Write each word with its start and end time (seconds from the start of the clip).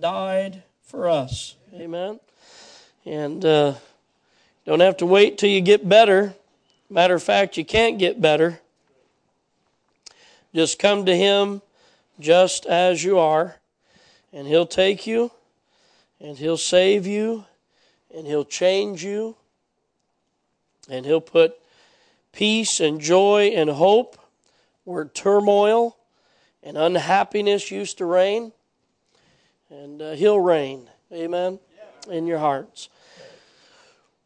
died 0.00 0.62
for 0.82 1.08
us. 1.08 1.54
Amen. 1.74 2.20
And 3.04 3.44
uh, 3.44 3.74
don't 4.64 4.80
have 4.80 4.96
to 4.98 5.06
wait 5.06 5.38
till 5.38 5.50
you 5.50 5.60
get 5.60 5.88
better. 5.88 6.34
Matter 6.88 7.14
of 7.14 7.22
fact, 7.22 7.56
you 7.56 7.64
can't 7.64 7.98
get 7.98 8.20
better. 8.20 8.60
Just 10.54 10.78
come 10.78 11.04
to 11.06 11.16
Him 11.16 11.62
just 12.20 12.64
as 12.66 13.02
you 13.02 13.18
are, 13.18 13.56
and 14.32 14.46
He'll 14.46 14.66
take 14.66 15.06
you, 15.06 15.32
and 16.20 16.38
He'll 16.38 16.56
save 16.56 17.06
you, 17.06 17.44
and 18.14 18.26
He'll 18.26 18.44
change 18.44 19.02
you, 19.02 19.36
and 20.88 21.04
He'll 21.04 21.20
put 21.20 21.58
peace 22.32 22.78
and 22.78 23.00
joy 23.00 23.52
and 23.54 23.70
hope 23.70 24.16
where 24.84 25.06
turmoil 25.06 25.96
and 26.62 26.76
unhappiness 26.76 27.70
used 27.70 27.98
to 27.98 28.06
reign. 28.06 28.52
And 29.82 30.00
uh, 30.00 30.12
He'll 30.12 30.38
reign. 30.38 30.88
Amen. 31.12 31.58
In 32.08 32.28
your 32.28 32.38
hearts. 32.38 32.88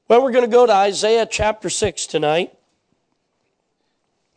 Well, 0.06 0.22
we're 0.22 0.32
going 0.32 0.44
to 0.44 0.50
go 0.50 0.66
to 0.66 0.72
Isaiah 0.72 1.24
chapter 1.24 1.70
6 1.70 2.06
tonight. 2.06 2.52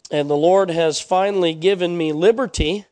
And 0.10 0.30
the 0.30 0.38
Lord 0.38 0.70
has 0.70 1.02
finally 1.02 1.54
given 1.54 1.98
me 1.98 2.14
liberty 2.14 2.86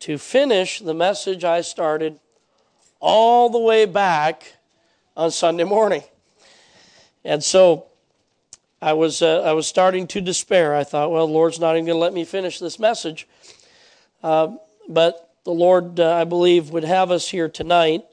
to 0.00 0.18
finish 0.18 0.80
the 0.80 0.94
message 0.94 1.44
I 1.44 1.60
started 1.60 2.18
all 2.98 3.50
the 3.50 3.58
way 3.58 3.84
back 3.84 4.54
on 5.16 5.30
Sunday 5.30 5.64
morning. 5.64 6.02
And 7.24 7.44
so 7.44 7.86
I 8.82 8.94
was, 8.94 9.22
uh, 9.22 9.42
I 9.42 9.52
was 9.52 9.68
starting 9.68 10.08
to 10.08 10.20
despair. 10.20 10.74
I 10.74 10.82
thought, 10.82 11.12
well, 11.12 11.28
the 11.28 11.32
Lord's 11.32 11.60
not 11.60 11.76
even 11.76 11.86
going 11.86 11.96
to 11.96 12.00
let 12.00 12.14
me 12.14 12.24
finish 12.24 12.58
this 12.58 12.80
message. 12.80 13.28
Uh, 14.24 14.56
but 14.88 15.29
the 15.50 15.54
Lord, 15.54 15.98
uh, 15.98 16.14
I 16.14 16.22
believe, 16.22 16.70
would 16.70 16.84
have 16.84 17.10
us 17.10 17.28
here 17.28 17.48
tonight. 17.48 18.04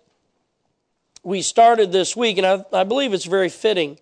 We 1.21 1.43
started 1.43 1.91
this 1.91 2.15
week, 2.15 2.39
and 2.39 2.47
I, 2.47 2.65
I 2.73 2.83
believe 2.83 3.13
it's 3.13 3.25
very 3.25 3.49
fitting 3.49 3.99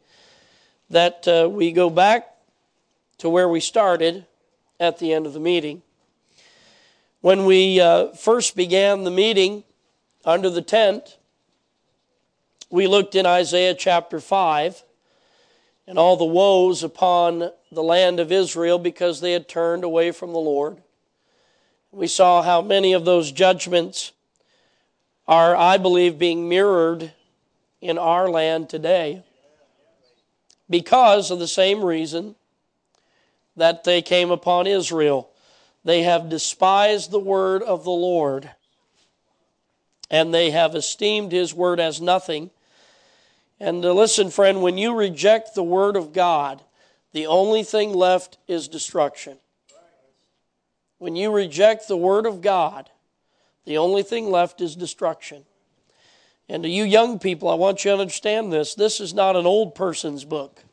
that 0.90 1.28
uh, 1.28 1.50
we 1.52 1.74
go 1.74 1.90
back 1.90 2.34
to 3.18 3.30
where 3.30 3.50
we 3.50 3.60
started 3.60 4.26
at 4.80 5.00
the 5.00 5.12
end 5.12 5.26
of 5.26 5.34
the 5.34 5.42
meeting. 5.42 5.82
When 7.20 7.44
we 7.44 7.82
uh, 7.82 8.14
first 8.14 8.56
began 8.56 9.04
the 9.04 9.12
meeting 9.12 9.66
under 10.24 10.50
the 10.50 10.62
tent, 10.62 11.18
we 12.70 12.88
looked 12.88 13.16
in 13.16 13.26
Isaiah 13.26 13.74
chapter 13.74 14.22
5 14.22 14.82
and 15.88 16.00
all 16.00 16.16
the 16.16 16.24
woes 16.24 16.84
upon 16.84 17.52
the 17.70 17.84
land 17.84 18.22
of 18.22 18.32
Israel 18.32 18.80
because 18.80 19.20
they 19.20 19.34
had 19.34 19.50
turned 19.50 19.84
away 19.84 20.12
from 20.12 20.32
the 20.32 20.40
Lord. 20.40 20.82
We 21.96 22.08
saw 22.08 22.42
how 22.42 22.62
many 22.62 22.92
of 22.92 23.06
those 23.06 23.32
judgments 23.32 24.12
are, 25.30 25.56
I 25.56 25.78
believe, 25.78 26.20
being 26.20 26.50
mirrored 26.50 27.14
in 27.80 27.98
our 27.98 28.30
land 28.30 28.68
today 28.68 29.24
because 30.70 31.32
of 31.32 31.40
the 31.40 31.48
same 31.48 31.82
reason 31.82 32.36
that 33.56 33.86
they 33.86 34.02
came 34.02 34.30
upon 34.30 34.68
Israel. 34.68 35.30
They 35.86 36.04
have 36.04 36.28
despised 36.28 37.12
the 37.12 37.20
word 37.20 37.64
of 37.64 37.86
the 37.86 37.92
Lord, 37.92 38.52
and 40.12 40.34
they 40.34 40.52
have 40.52 40.76
esteemed 40.76 41.32
his 41.32 41.54
word 41.54 41.80
as 41.80 42.02
nothing. 42.02 42.50
And 43.58 43.86
uh, 43.86 43.94
listen, 43.94 44.32
friend, 44.32 44.62
when 44.62 44.78
you 44.78 44.94
reject 44.94 45.56
the 45.56 45.64
word 45.64 45.96
of 45.96 46.12
God, 46.12 46.62
the 47.14 47.28
only 47.28 47.64
thing 47.64 47.94
left 47.94 48.38
is 48.50 48.68
destruction. 48.68 49.38
When 51.06 51.16
you 51.16 51.32
reject 51.32 51.88
the 51.88 51.96
word 51.96 52.26
of 52.26 52.42
God, 52.42 52.90
the 53.64 53.78
only 53.78 54.02
thing 54.02 54.32
left 54.32 54.60
is 54.60 54.76
destruction. 54.76 55.46
And 56.50 56.64
to 56.64 56.70
you 56.70 56.84
young 56.84 57.20
people, 57.20 57.48
I 57.48 57.54
want 57.54 57.86
you 57.86 57.92
to 57.92 58.02
understand 58.02 58.52
this. 58.52 58.74
This 58.74 59.00
is 59.00 59.14
not 59.14 59.36
an 59.36 59.46
old 59.46 59.76
person's 59.76 60.26
book. 60.26 60.64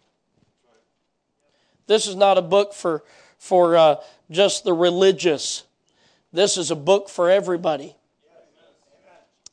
This 1.87 2.07
is 2.07 2.17
not 2.17 2.39
a 2.39 2.41
book 2.41 2.73
for, 2.73 3.05
for 3.37 3.77
uh, 3.77 3.97
just 4.31 4.65
the 4.65 4.73
religious. 4.73 5.65
This 6.33 6.57
is 6.57 6.71
a 6.71 6.77
book 6.77 7.11
for 7.11 7.29
everybody. 7.29 7.95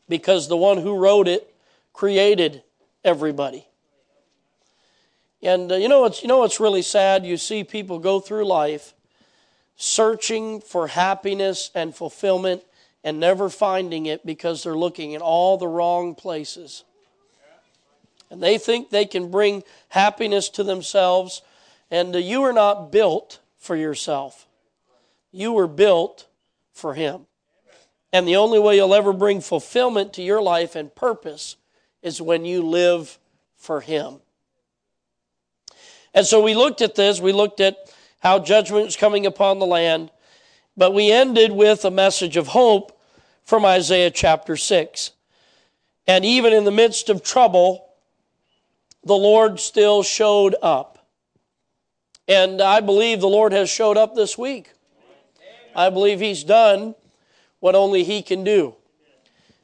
Because 0.07 0.47
the 0.47 0.56
one 0.56 0.78
who 0.78 0.95
wrote 0.95 1.28
it 1.28 1.53
created 1.91 2.63
everybody. 3.03 3.68
And 5.41 5.73
uh, 5.73 5.75
you 5.75 5.89
know 5.89 6.00
what's 6.00 6.22
you 6.22 6.29
know 6.29 6.39
what's 6.39 6.62
really 6.62 6.84
sad? 6.84 7.25
You 7.25 7.35
see 7.35 7.66
people 7.66 8.00
go 8.00 8.22
through 8.22 8.45
life 8.45 8.94
searching 9.81 10.59
for 10.59 10.88
happiness 10.88 11.72
and 11.73 11.95
fulfillment 11.95 12.62
and 13.01 13.17
never 13.17 13.47
finding 13.47 14.07
it 14.07 14.25
because 14.25 14.62
they're 14.62 14.78
looking 14.78 15.13
in 15.13 15.22
all 15.22 15.57
the 15.57 15.67
wrong 15.67 16.16
places. 16.16 16.84
And 18.29 18.44
they 18.44 18.57
think 18.57 18.89
they 18.89 19.06
can 19.06 19.31
bring 19.31 19.63
happiness 19.88 20.50
to 20.50 20.66
themselves 20.66 21.41
and 21.89 22.13
uh, 22.13 22.19
you 22.19 22.44
are 22.44 22.51
not 22.51 22.91
built 22.91 23.39
for 23.57 23.75
yourself. 23.75 24.47
You 25.31 25.53
were 25.53 25.68
built 25.68 26.28
for 26.73 26.94
Him. 26.94 27.25
And 28.12 28.28
the 28.28 28.35
only 28.35 28.59
way 28.59 28.75
you'll 28.75 28.94
ever 28.94 29.13
bring 29.13 29.39
fulfillment 29.39 30.13
to 30.13 30.22
your 30.22 30.41
life 30.41 30.75
and 30.75 30.94
purpose 30.94 31.56
is 32.01 32.22
when 32.22 32.44
you 32.44 32.63
live 32.63 33.18
for 33.56 33.79
Him. 33.79 34.16
And 36.13 36.25
so 36.25 36.44
we 36.44 36.53
looked 36.53 36.81
at 36.81 36.95
this, 36.95 37.22
we 37.22 37.31
looked 37.31 37.62
at 37.62 37.78
how 38.19 38.40
judgment 38.40 38.88
is 38.88 38.96
coming 38.96 39.25
upon 39.25 39.59
the 39.59 39.66
land, 39.66 40.12
but 40.75 40.94
we 40.94 41.12
ended 41.12 41.52
with 41.52 41.84
a 41.85 41.91
message 41.91 42.38
of 42.38 42.47
hope 42.47 43.00
from 43.44 43.66
Isaiah 43.66 44.12
chapter 44.12 44.56
6. 44.56 45.12
And 46.07 46.25
even 46.25 46.53
in 46.53 46.63
the 46.63 46.72
midst 46.72 47.09
of 47.09 47.24
trouble, 47.24 47.90
the 49.03 49.16
Lord 49.16 49.59
still 49.59 50.03
showed 50.03 50.56
up. 50.62 51.07
And 52.28 52.62
I 52.62 52.80
believe 52.80 53.22
the 53.22 53.28
Lord 53.28 53.53
has 53.53 53.69
showed 53.69 53.97
up 53.97 54.16
this 54.16 54.38
week. 54.38 54.72
I 55.75 55.90
believe 55.90 56.19
He's 56.19 56.44
done 56.44 56.96
what 57.59 57.75
only 57.75 58.03
He 58.03 58.22
can 58.22 58.44
do. 58.44 58.75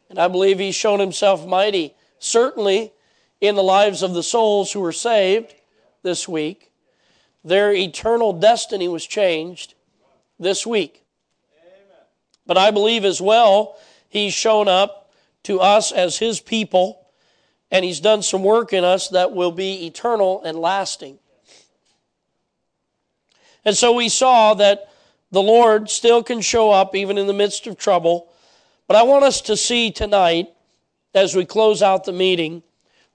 And 0.09 0.19
I 0.19 0.27
believe 0.27 0.59
He's 0.59 0.75
shown 0.75 0.99
Himself 0.99 1.45
mighty, 1.45 1.93
certainly 2.19 2.93
in 3.41 3.55
the 3.55 3.63
lives 3.63 4.01
of 4.01 4.13
the 4.13 4.23
souls 4.23 4.71
who 4.71 4.79
were 4.79 4.91
saved 4.91 5.53
this 6.03 6.27
week. 6.27 6.71
Their 7.45 7.71
eternal 7.71 8.33
destiny 8.33 8.87
was 8.87 9.05
changed 9.05 9.75
this 10.39 10.65
week. 10.65 11.03
But 12.47 12.57
I 12.57 12.71
believe 12.71 13.05
as 13.05 13.21
well, 13.21 13.77
He's 14.09 14.33
shown 14.33 14.67
up 14.67 15.13
to 15.43 15.59
us 15.59 15.91
as 15.91 16.17
His 16.17 16.39
people, 16.39 17.05
and 17.69 17.85
He's 17.85 17.99
done 17.99 18.23
some 18.23 18.43
work 18.43 18.73
in 18.73 18.83
us 18.83 19.09
that 19.09 19.31
will 19.31 19.51
be 19.51 19.85
eternal 19.85 20.41
and 20.43 20.57
lasting. 20.57 21.19
And 23.63 23.77
so 23.77 23.93
we 23.93 24.09
saw 24.09 24.55
that 24.55 24.89
the 25.31 25.41
Lord 25.41 25.89
still 25.89 26.23
can 26.23 26.41
show 26.41 26.71
up 26.71 26.95
even 26.95 27.17
in 27.17 27.27
the 27.27 27.33
midst 27.33 27.67
of 27.67 27.77
trouble. 27.77 28.27
But 28.87 28.97
I 28.97 29.03
want 29.03 29.23
us 29.23 29.41
to 29.41 29.57
see 29.57 29.91
tonight, 29.91 30.47
as 31.13 31.35
we 31.35 31.45
close 31.45 31.83
out 31.83 32.05
the 32.05 32.11
meeting, 32.11 32.63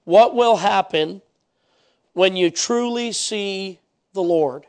what 0.05 0.35
will 0.35 0.57
happen 0.57 1.21
when 2.13 2.35
you 2.35 2.49
truly 2.49 3.11
see 3.11 3.79
the 4.13 4.23
Lord. 4.23 4.65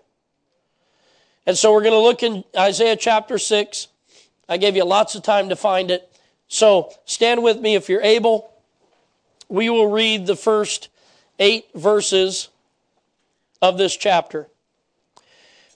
And 1.47 1.57
so 1.57 1.73
we're 1.73 1.83
going 1.83 1.93
to 1.93 1.99
look 1.99 2.23
in 2.23 2.45
Isaiah 2.57 2.97
chapter 2.97 3.39
6. 3.39 3.89
I 4.49 4.57
gave 4.57 4.77
you 4.77 4.85
lots 4.85 5.15
of 5.15 5.23
time 5.23 5.49
to 5.49 5.57
find 5.57 5.91
it. 5.91 6.09
So 6.49 6.93
stand 7.05 7.43
with 7.43 7.61
me 7.61 7.75
if 7.75 7.89
you're 7.89 8.03
able. 8.03 8.53
We 9.49 9.71
will 9.71 9.89
read 9.89 10.27
the 10.27 10.37
first 10.37 10.89
eight 11.39 11.67
verses 11.75 12.49
of 13.61 13.79
this 13.79 13.97
chapter. 13.97 14.49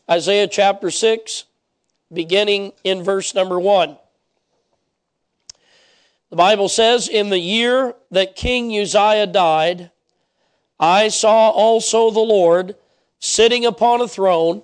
Isaiah 0.08 0.46
chapter 0.46 0.90
6, 0.90 1.44
beginning 2.12 2.72
in 2.84 3.02
verse 3.02 3.34
number 3.34 3.58
1. 3.58 3.96
The 6.30 6.36
Bible 6.36 6.68
says, 6.68 7.08
In 7.08 7.30
the 7.30 7.38
year 7.38 7.94
that 8.10 8.36
King 8.36 8.70
Uzziah 8.76 9.26
died, 9.26 9.90
I 10.78 11.08
saw 11.08 11.50
also 11.50 12.10
the 12.10 12.20
Lord 12.20 12.76
sitting 13.26 13.64
upon 13.64 14.00
a 14.00 14.08
throne, 14.08 14.62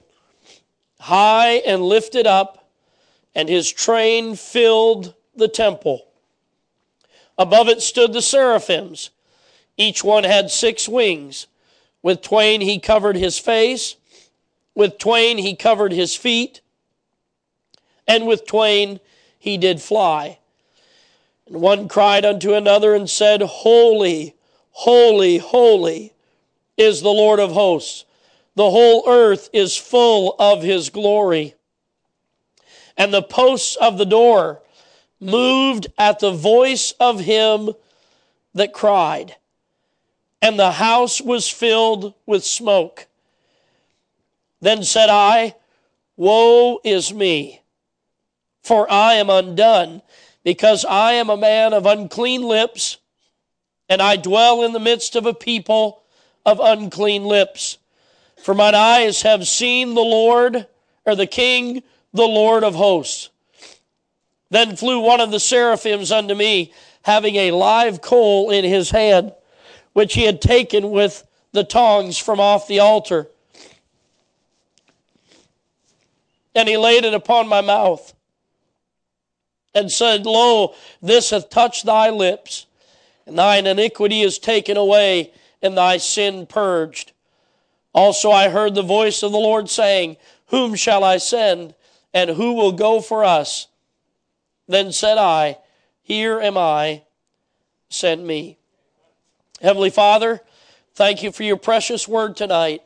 high 1.00 1.54
and 1.66 1.82
lifted 1.82 2.26
up, 2.26 2.68
and 3.34 3.48
his 3.48 3.70
train 3.70 4.36
filled 4.36 5.14
the 5.34 5.48
temple. 5.48 6.06
Above 7.38 7.68
it 7.68 7.80
stood 7.80 8.12
the 8.12 8.22
seraphims. 8.22 9.10
Each 9.76 10.04
one 10.04 10.24
had 10.24 10.50
six 10.50 10.88
wings. 10.88 11.46
With 12.02 12.22
twain 12.22 12.60
he 12.60 12.78
covered 12.78 13.16
his 13.16 13.38
face 13.38 13.96
with 14.74 14.98
twain 14.98 15.38
he 15.38 15.54
covered 15.54 15.92
his 15.92 16.16
feet, 16.16 16.60
and 18.06 18.26
with 18.26 18.46
twain 18.46 19.00
he 19.38 19.58
did 19.58 19.80
fly. 19.80 20.38
And 21.46 21.60
one 21.60 21.88
cried 21.88 22.24
unto 22.24 22.54
another 22.54 22.94
and 22.94 23.08
said, 23.08 23.42
Holy, 23.42 24.34
holy, 24.70 25.38
holy 25.38 26.12
is 26.76 27.02
the 27.02 27.10
Lord 27.10 27.38
of 27.38 27.52
hosts. 27.52 28.04
The 28.54 28.70
whole 28.70 29.04
earth 29.08 29.48
is 29.52 29.76
full 29.76 30.36
of 30.38 30.62
his 30.62 30.90
glory. 30.90 31.54
And 32.96 33.12
the 33.12 33.22
posts 33.22 33.76
of 33.76 33.96
the 33.96 34.04
door 34.04 34.60
moved 35.20 35.86
at 35.96 36.18
the 36.18 36.32
voice 36.32 36.92
of 37.00 37.20
him 37.20 37.70
that 38.54 38.72
cried, 38.72 39.36
and 40.42 40.58
the 40.58 40.72
house 40.72 41.20
was 41.20 41.48
filled 41.48 42.12
with 42.26 42.44
smoke. 42.44 43.06
Then 44.60 44.82
said 44.82 45.08
I, 45.08 45.54
Woe 46.16 46.80
is 46.84 47.14
me, 47.14 47.62
for 48.62 48.90
I 48.90 49.14
am 49.14 49.30
undone, 49.30 50.02
because 50.44 50.84
I 50.84 51.14
am 51.14 51.30
a 51.30 51.36
man 51.36 51.72
of 51.72 51.86
unclean 51.86 52.42
lips, 52.42 52.98
and 53.88 54.02
I 54.02 54.16
dwell 54.16 54.62
in 54.62 54.72
the 54.72 54.80
midst 54.80 55.16
of 55.16 55.24
a 55.24 55.34
people 55.34 56.02
of 56.44 56.60
unclean 56.60 57.24
lips. 57.24 57.78
For 58.42 58.54
mine 58.54 58.74
eyes 58.74 59.22
have 59.22 59.46
seen 59.46 59.94
the 59.94 60.00
Lord, 60.00 60.66
or 61.06 61.14
the 61.14 61.28
King, 61.28 61.84
the 62.12 62.26
Lord 62.26 62.64
of 62.64 62.74
hosts. 62.74 63.30
Then 64.50 64.74
flew 64.74 64.98
one 64.98 65.20
of 65.20 65.30
the 65.30 65.38
seraphims 65.38 66.10
unto 66.10 66.34
me, 66.34 66.72
having 67.02 67.36
a 67.36 67.52
live 67.52 68.00
coal 68.00 68.50
in 68.50 68.64
his 68.64 68.90
hand, 68.90 69.32
which 69.92 70.14
he 70.14 70.24
had 70.24 70.42
taken 70.42 70.90
with 70.90 71.24
the 71.52 71.62
tongs 71.62 72.18
from 72.18 72.40
off 72.40 72.66
the 72.66 72.80
altar. 72.80 73.28
And 76.54 76.68
he 76.68 76.76
laid 76.76 77.04
it 77.04 77.14
upon 77.14 77.46
my 77.46 77.60
mouth 77.60 78.12
and 79.72 79.90
said, 79.90 80.26
Lo, 80.26 80.74
this 81.00 81.30
hath 81.30 81.48
touched 81.48 81.86
thy 81.86 82.10
lips, 82.10 82.66
and 83.24 83.38
thine 83.38 83.68
iniquity 83.68 84.22
is 84.22 84.40
taken 84.40 84.76
away, 84.76 85.32
and 85.62 85.76
thy 85.76 85.96
sin 85.96 86.44
purged. 86.46 87.12
Also 87.94 88.30
I 88.30 88.48
heard 88.48 88.74
the 88.74 88.82
voice 88.82 89.22
of 89.22 89.32
the 89.32 89.38
Lord 89.38 89.68
saying, 89.68 90.16
Whom 90.46 90.74
shall 90.74 91.04
I 91.04 91.18
send, 91.18 91.74
and 92.14 92.30
who 92.30 92.54
will 92.54 92.72
go 92.72 93.00
for 93.00 93.24
us? 93.24 93.68
Then 94.66 94.92
said 94.92 95.18
I, 95.18 95.58
Here 96.02 96.40
am 96.40 96.56
I, 96.56 97.02
send 97.88 98.26
me. 98.26 98.56
Heavenly 99.60 99.90
Father, 99.90 100.40
thank 100.94 101.22
you 101.22 101.30
for 101.30 101.42
your 101.42 101.56
precious 101.56 102.08
word 102.08 102.36
tonight. 102.36 102.82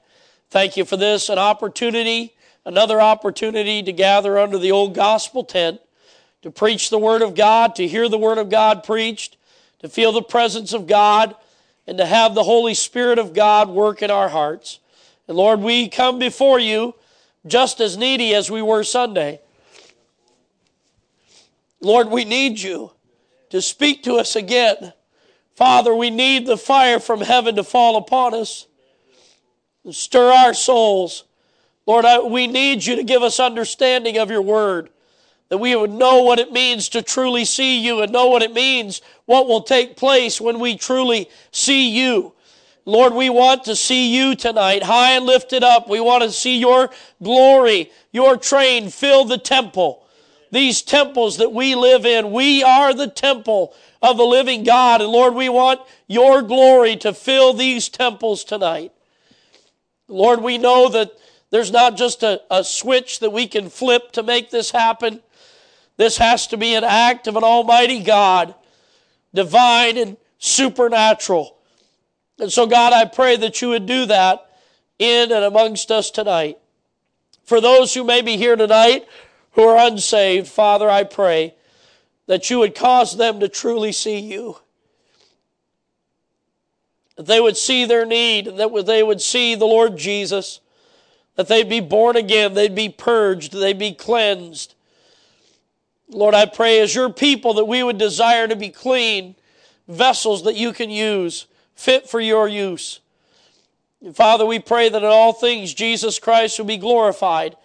Thank 0.50 0.76
you 0.76 0.84
for 0.84 0.96
this, 0.96 1.28
an 1.28 1.38
opportunity, 1.38 2.34
another 2.64 3.00
opportunity 3.00 3.82
to 3.82 3.92
gather 3.92 4.38
under 4.38 4.58
the 4.58 4.72
old 4.72 4.94
gospel 4.94 5.44
tent, 5.44 5.80
to 6.42 6.50
preach 6.50 6.90
the 6.90 6.98
word 6.98 7.22
of 7.22 7.34
God, 7.34 7.74
to 7.76 7.86
hear 7.86 8.08
the 8.08 8.18
word 8.18 8.38
of 8.38 8.50
God 8.50 8.84
preached, 8.84 9.36
to 9.80 9.88
feel 9.88 10.12
the 10.12 10.22
presence 10.22 10.72
of 10.72 10.86
God, 10.86 11.34
and 11.86 11.98
to 11.98 12.06
have 12.06 12.34
the 12.34 12.44
Holy 12.44 12.74
Spirit 12.74 13.18
of 13.18 13.32
God 13.32 13.68
work 13.68 14.02
in 14.02 14.10
our 14.10 14.28
hearts. 14.28 14.80
And 15.28 15.36
Lord, 15.36 15.60
we 15.60 15.88
come 15.88 16.18
before 16.18 16.58
you 16.58 16.94
just 17.46 17.80
as 17.80 17.96
needy 17.96 18.34
as 18.34 18.50
we 18.50 18.62
were 18.62 18.84
Sunday. 18.84 19.40
Lord, 21.80 22.10
we 22.10 22.24
need 22.24 22.60
you 22.60 22.92
to 23.50 23.62
speak 23.62 24.02
to 24.04 24.14
us 24.14 24.36
again. 24.36 24.92
Father, 25.54 25.94
we 25.94 26.10
need 26.10 26.46
the 26.46 26.56
fire 26.56 27.00
from 27.00 27.20
heaven 27.20 27.56
to 27.56 27.64
fall 27.64 27.96
upon 27.96 28.34
us 28.34 28.66
and 29.84 29.94
stir 29.94 30.32
our 30.32 30.54
souls. 30.54 31.24
Lord, 31.86 32.04
I, 32.04 32.20
we 32.20 32.46
need 32.46 32.84
you 32.84 32.96
to 32.96 33.04
give 33.04 33.22
us 33.22 33.38
understanding 33.38 34.18
of 34.18 34.30
your 34.30 34.42
word, 34.42 34.90
that 35.48 35.58
we 35.58 35.76
would 35.76 35.92
know 35.92 36.22
what 36.22 36.40
it 36.40 36.52
means 36.52 36.88
to 36.90 37.02
truly 37.02 37.44
see 37.44 37.78
you 37.78 38.02
and 38.02 38.12
know 38.12 38.26
what 38.26 38.42
it 38.42 38.52
means, 38.52 39.00
what 39.26 39.46
will 39.46 39.62
take 39.62 39.96
place 39.96 40.40
when 40.40 40.58
we 40.58 40.76
truly 40.76 41.30
see 41.52 41.88
you. 41.90 42.32
Lord, 42.86 43.12
we 43.12 43.28
want 43.28 43.64
to 43.64 43.76
see 43.76 44.16
you 44.16 44.34
tonight, 44.34 44.82
high 44.82 45.12
and 45.12 45.26
lifted 45.26 45.62
up. 45.62 45.88
We 45.88 46.00
want 46.00 46.22
to 46.22 46.30
see 46.30 46.58
your 46.58 46.88
glory, 47.22 47.90
your 48.12 48.38
train 48.38 48.88
fill 48.88 49.26
the 49.26 49.38
temple 49.38 50.06
these 50.50 50.82
temples 50.82 51.38
that 51.38 51.52
we 51.52 51.74
live 51.74 52.06
in. 52.06 52.32
We 52.32 52.62
are 52.62 52.94
the 52.94 53.08
temple 53.08 53.74
of 54.02 54.16
the 54.16 54.24
living 54.24 54.64
God. 54.64 55.00
And 55.00 55.10
Lord, 55.10 55.34
we 55.34 55.48
want 55.48 55.80
your 56.06 56.42
glory 56.42 56.96
to 56.98 57.12
fill 57.12 57.52
these 57.52 57.88
temples 57.88 58.44
tonight. 58.44 58.92
Lord, 60.08 60.40
we 60.40 60.58
know 60.58 60.88
that 60.88 61.12
there's 61.50 61.72
not 61.72 61.96
just 61.96 62.22
a, 62.22 62.40
a 62.50 62.62
switch 62.62 63.20
that 63.20 63.30
we 63.30 63.46
can 63.46 63.68
flip 63.68 64.12
to 64.12 64.22
make 64.22 64.50
this 64.50 64.70
happen. 64.70 65.20
This 65.96 66.18
has 66.18 66.46
to 66.48 66.56
be 66.56 66.74
an 66.74 66.84
act 66.84 67.26
of 67.26 67.36
an 67.36 67.44
almighty 67.44 68.02
God, 68.02 68.54
divine 69.34 69.96
and 69.96 70.16
supernatural. 70.38 71.55
And 72.38 72.52
so, 72.52 72.66
God, 72.66 72.92
I 72.92 73.04
pray 73.06 73.36
that 73.36 73.62
you 73.62 73.70
would 73.70 73.86
do 73.86 74.06
that 74.06 74.50
in 74.98 75.32
and 75.32 75.44
amongst 75.44 75.90
us 75.90 76.10
tonight. 76.10 76.58
For 77.44 77.60
those 77.60 77.94
who 77.94 78.04
may 78.04 78.22
be 78.22 78.36
here 78.36 78.56
tonight 78.56 79.06
who 79.52 79.62
are 79.62 79.86
unsaved, 79.86 80.48
Father, 80.48 80.90
I 80.90 81.04
pray 81.04 81.54
that 82.26 82.50
you 82.50 82.58
would 82.58 82.74
cause 82.74 83.16
them 83.16 83.40
to 83.40 83.48
truly 83.48 83.92
see 83.92 84.18
you. 84.18 84.58
That 87.16 87.26
they 87.26 87.40
would 87.40 87.56
see 87.56 87.86
their 87.86 88.04
need, 88.04 88.48
and 88.48 88.58
that 88.58 88.86
they 88.86 89.02
would 89.02 89.22
see 89.22 89.54
the 89.54 89.64
Lord 89.64 89.96
Jesus, 89.96 90.60
that 91.36 91.48
they'd 91.48 91.68
be 91.68 91.80
born 91.80 92.16
again, 92.16 92.52
they'd 92.52 92.74
be 92.74 92.90
purged, 92.90 93.52
they'd 93.52 93.78
be 93.78 93.92
cleansed. 93.92 94.74
Lord, 96.08 96.34
I 96.34 96.46
pray 96.46 96.80
as 96.80 96.94
your 96.94 97.10
people 97.10 97.54
that 97.54 97.64
we 97.64 97.82
would 97.82 97.98
desire 97.98 98.46
to 98.46 98.56
be 98.56 98.68
clean 98.68 99.34
vessels 99.88 100.44
that 100.44 100.56
you 100.56 100.72
can 100.72 100.90
use, 100.90 101.46
fit 101.76 102.08
for 102.08 102.20
your 102.20 102.48
use. 102.48 103.00
And 104.02 104.16
Father, 104.16 104.44
we 104.44 104.58
pray 104.58 104.88
that 104.88 105.02
in 105.02 105.08
all 105.08 105.32
things 105.32 105.72
Jesus 105.72 106.18
Christ 106.18 106.58
will 106.58 106.66
be 106.66 106.76
glorified 106.76 107.56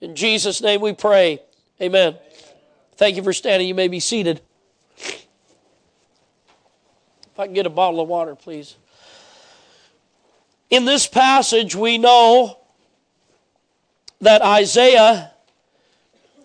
in 0.00 0.14
Jesus' 0.14 0.60
name 0.60 0.80
we 0.80 0.92
pray. 0.92 1.40
Amen. 1.80 2.16
Thank 2.96 3.16
you 3.16 3.22
for 3.22 3.32
standing. 3.32 3.66
You 3.66 3.74
may 3.74 3.88
be 3.88 4.00
seated. 4.00 4.40
If 4.98 5.24
I 7.38 7.46
can 7.46 7.54
get 7.54 7.66
a 7.66 7.70
bottle 7.70 8.00
of 8.00 8.08
water, 8.08 8.34
please. 8.34 8.76
In 10.70 10.84
this 10.84 11.06
passage, 11.06 11.74
we 11.74 11.96
know 11.98 12.58
that 14.20 14.42
Isaiah 14.42 15.32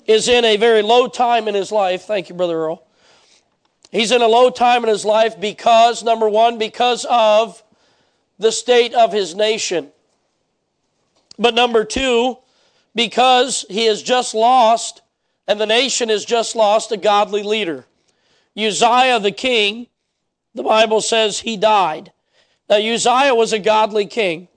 is 0.06 0.27
in 0.27 0.44
a 0.45 0.57
very 0.57 0.81
low 0.81 1.07
time 1.07 1.48
in 1.48 1.56
his 1.56 1.71
life. 1.71 2.03
Thank 2.03 2.30
you, 2.30 2.36
Brother 2.36 2.57
Earl. 2.57 2.83
He's 3.91 4.11
in 4.11 4.21
a 4.21 4.27
low 4.27 4.49
time 4.49 4.83
in 4.83 4.89
his 4.89 5.03
life 5.03 5.39
because, 5.39 6.01
number 6.03 6.29
one, 6.29 6.57
because 6.57 7.05
of 7.09 7.61
the 8.39 8.51
state 8.51 8.93
of 8.93 9.11
his 9.11 9.35
nation. 9.35 9.91
But 11.38 11.53
number 11.53 11.83
two, 11.83 12.38
because 12.95 13.65
he 13.69 13.85
has 13.85 14.01
just 14.01 14.33
lost, 14.33 15.01
and 15.47 15.59
the 15.59 15.65
nation 15.65 16.09
has 16.09 16.23
just 16.23 16.55
lost 16.55 16.91
a 16.91 16.97
godly 16.97 17.43
leader. 17.43 17.85
Uzziah 18.57 19.19
the 19.19 19.31
king, 19.31 19.88
the 20.55 20.63
Bible 20.63 21.01
says 21.01 21.39
he 21.39 21.57
died. 21.57 22.12
Now, 22.69 22.77
Uzziah 22.77 23.36
was 23.36 23.51
a 23.53 23.60
godly 23.60 24.05
king. 24.05 24.48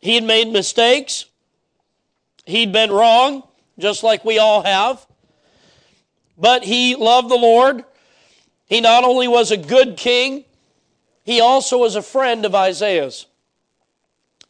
He 0.00 0.14
had 0.14 0.24
made 0.24 0.48
mistakes. 0.48 1.26
He'd 2.46 2.72
been 2.72 2.90
wrong, 2.90 3.42
just 3.78 4.02
like 4.02 4.24
we 4.24 4.38
all 4.38 4.62
have. 4.62 5.06
But 6.40 6.64
he 6.64 6.96
loved 6.96 7.28
the 7.28 7.36
Lord. 7.36 7.84
He 8.66 8.80
not 8.80 9.04
only 9.04 9.28
was 9.28 9.50
a 9.50 9.58
good 9.58 9.98
king, 9.98 10.44
he 11.22 11.40
also 11.40 11.76
was 11.78 11.96
a 11.96 12.02
friend 12.02 12.46
of 12.46 12.54
Isaiah's. 12.54 13.26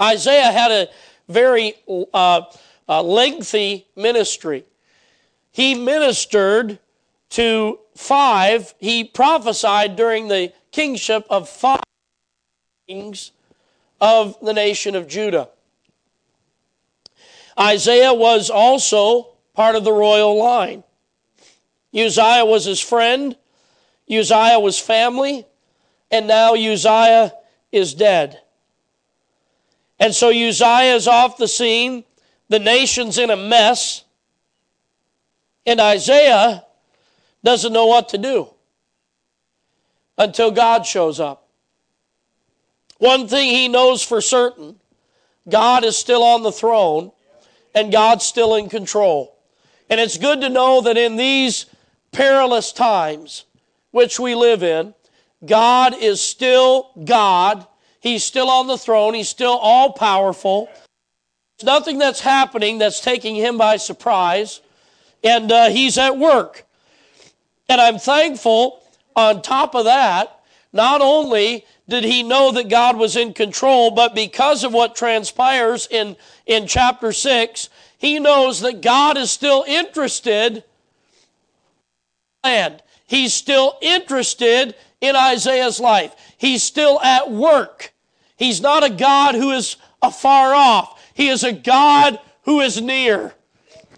Isaiah 0.01 0.53
had 0.53 0.71
a 0.71 0.89
very 1.29 1.75
uh, 2.15 2.43
uh, 2.89 3.03
lengthy 3.03 3.87
ministry. 3.97 4.65
He 5.51 5.75
ministered 5.75 6.79
to 7.31 7.81
five, 7.97 8.75
he 8.79 9.05
prophesied 9.05 9.97
during 9.97 10.29
the 10.29 10.53
kingship 10.71 11.27
of 11.29 11.49
five 11.49 11.81
kings 12.87 13.33
of 14.01 14.37
the 14.41 14.53
nation 14.53 14.95
of 14.95 15.09
Judah. 15.09 15.49
Isaiah 17.59 18.15
was 18.15 18.49
also 18.49 19.29
part 19.55 19.75
of 19.75 19.85
the 19.85 19.93
royal 19.93 20.39
line. 20.39 20.85
Uzziah 21.95 22.45
was 22.45 22.65
his 22.65 22.81
friend, 22.81 23.37
Uzziah 24.11 24.59
was 24.59 24.79
family, 24.79 25.47
and 26.11 26.27
now 26.27 26.55
Uzziah 26.55 27.33
is 27.73 27.95
dead. 27.95 28.41
And 29.99 30.15
so 30.15 30.29
Uzziah 30.29 30.95
is 30.95 31.07
off 31.07 31.37
the 31.37 31.47
scene. 31.47 32.05
The 32.49 32.59
nation's 32.59 33.19
in 33.19 33.31
a 33.31 33.37
mess. 33.37 34.05
And 35.67 35.79
Isaiah 35.79 36.65
doesn't 37.45 37.73
know 37.73 37.87
what 37.87 38.09
to 38.11 38.19
do 38.19 38.49
until 40.17 40.51
God 40.51 40.87
shows 40.87 41.21
up. 41.21 41.47
One 42.99 43.29
thing 43.29 43.51
he 43.51 43.69
knows 43.69 44.03
for 44.03 44.21
certain 44.21 44.81
God 45.49 45.85
is 45.85 45.97
still 45.97 46.23
on 46.23 46.43
the 46.43 46.53
throne 46.53 47.13
and 47.75 47.93
God's 47.93 48.25
still 48.25 48.55
in 48.57 48.69
control. 48.69 49.37
And 49.89 50.01
it's 50.01 50.19
good 50.19 50.41
to 50.41 50.49
know 50.49 50.81
that 50.83 50.97
in 50.97 51.17
these 51.17 51.67
perilous 52.13 52.73
times 52.73 53.45
which 53.91 54.21
we 54.21 54.35
live 54.35 54.63
in, 54.63 54.95
God 55.45 55.95
is 55.95 56.21
still 56.21 56.91
God 57.05 57.67
He's 58.01 58.25
still 58.25 58.49
on 58.49 58.67
the 58.67 58.79
throne. 58.79 59.15
He's 59.15 59.29
still 59.29 59.53
all 59.53 59.93
powerful. 59.93 60.69
There's 61.59 61.67
nothing 61.67 61.99
that's 61.99 62.21
happening 62.21 62.79
that's 62.79 63.01
taking 63.01 63.37
him 63.37 63.59
by 63.59 63.77
surprise. 63.77 64.63
and 65.23 65.53
uh, 65.53 65.69
he's 65.69 65.99
at 65.99 66.17
work. 66.17 66.65
And 67.69 67.79
I'm 67.79 67.99
thankful 67.99 68.83
on 69.15 69.43
top 69.43 69.75
of 69.75 69.85
that, 69.85 70.41
not 70.73 71.03
only 71.03 71.67
did 71.89 72.05
he 72.05 72.23
know 72.23 72.53
that 72.53 72.71
God 72.71 72.97
was 72.97 73.17
in 73.17 73.35
control, 73.35 73.91
but 73.91 74.15
because 74.15 74.65
of 74.65 74.73
what 74.73 74.97
transpires 74.97 75.87
in, 75.91 76.17
in 76.47 76.67
chapter 76.67 77.13
6, 77.13 77.69
he 77.99 78.19
knows 78.19 78.61
that 78.61 78.81
God 78.81 79.19
is 79.19 79.31
still 79.31 79.63
interested 79.69 80.65
and 82.43 82.83
he's 83.07 83.33
still 83.35 83.77
interested 83.81 84.75
in 85.01 85.17
Isaiah's 85.17 85.81
life. 85.81 86.15
He's 86.37 86.63
still 86.63 87.01
at 87.01 87.31
work. 87.31 87.93
He's 88.37 88.61
not 88.61 88.85
a 88.85 88.91
God 88.91 89.35
who 89.35 89.51
is 89.51 89.77
afar 90.03 90.55
off. 90.55 91.03
He 91.15 91.29
is 91.29 91.45
a 91.45 91.53
God 91.53 92.19
who 92.45 92.61
is 92.61 92.81
near. 92.81 93.35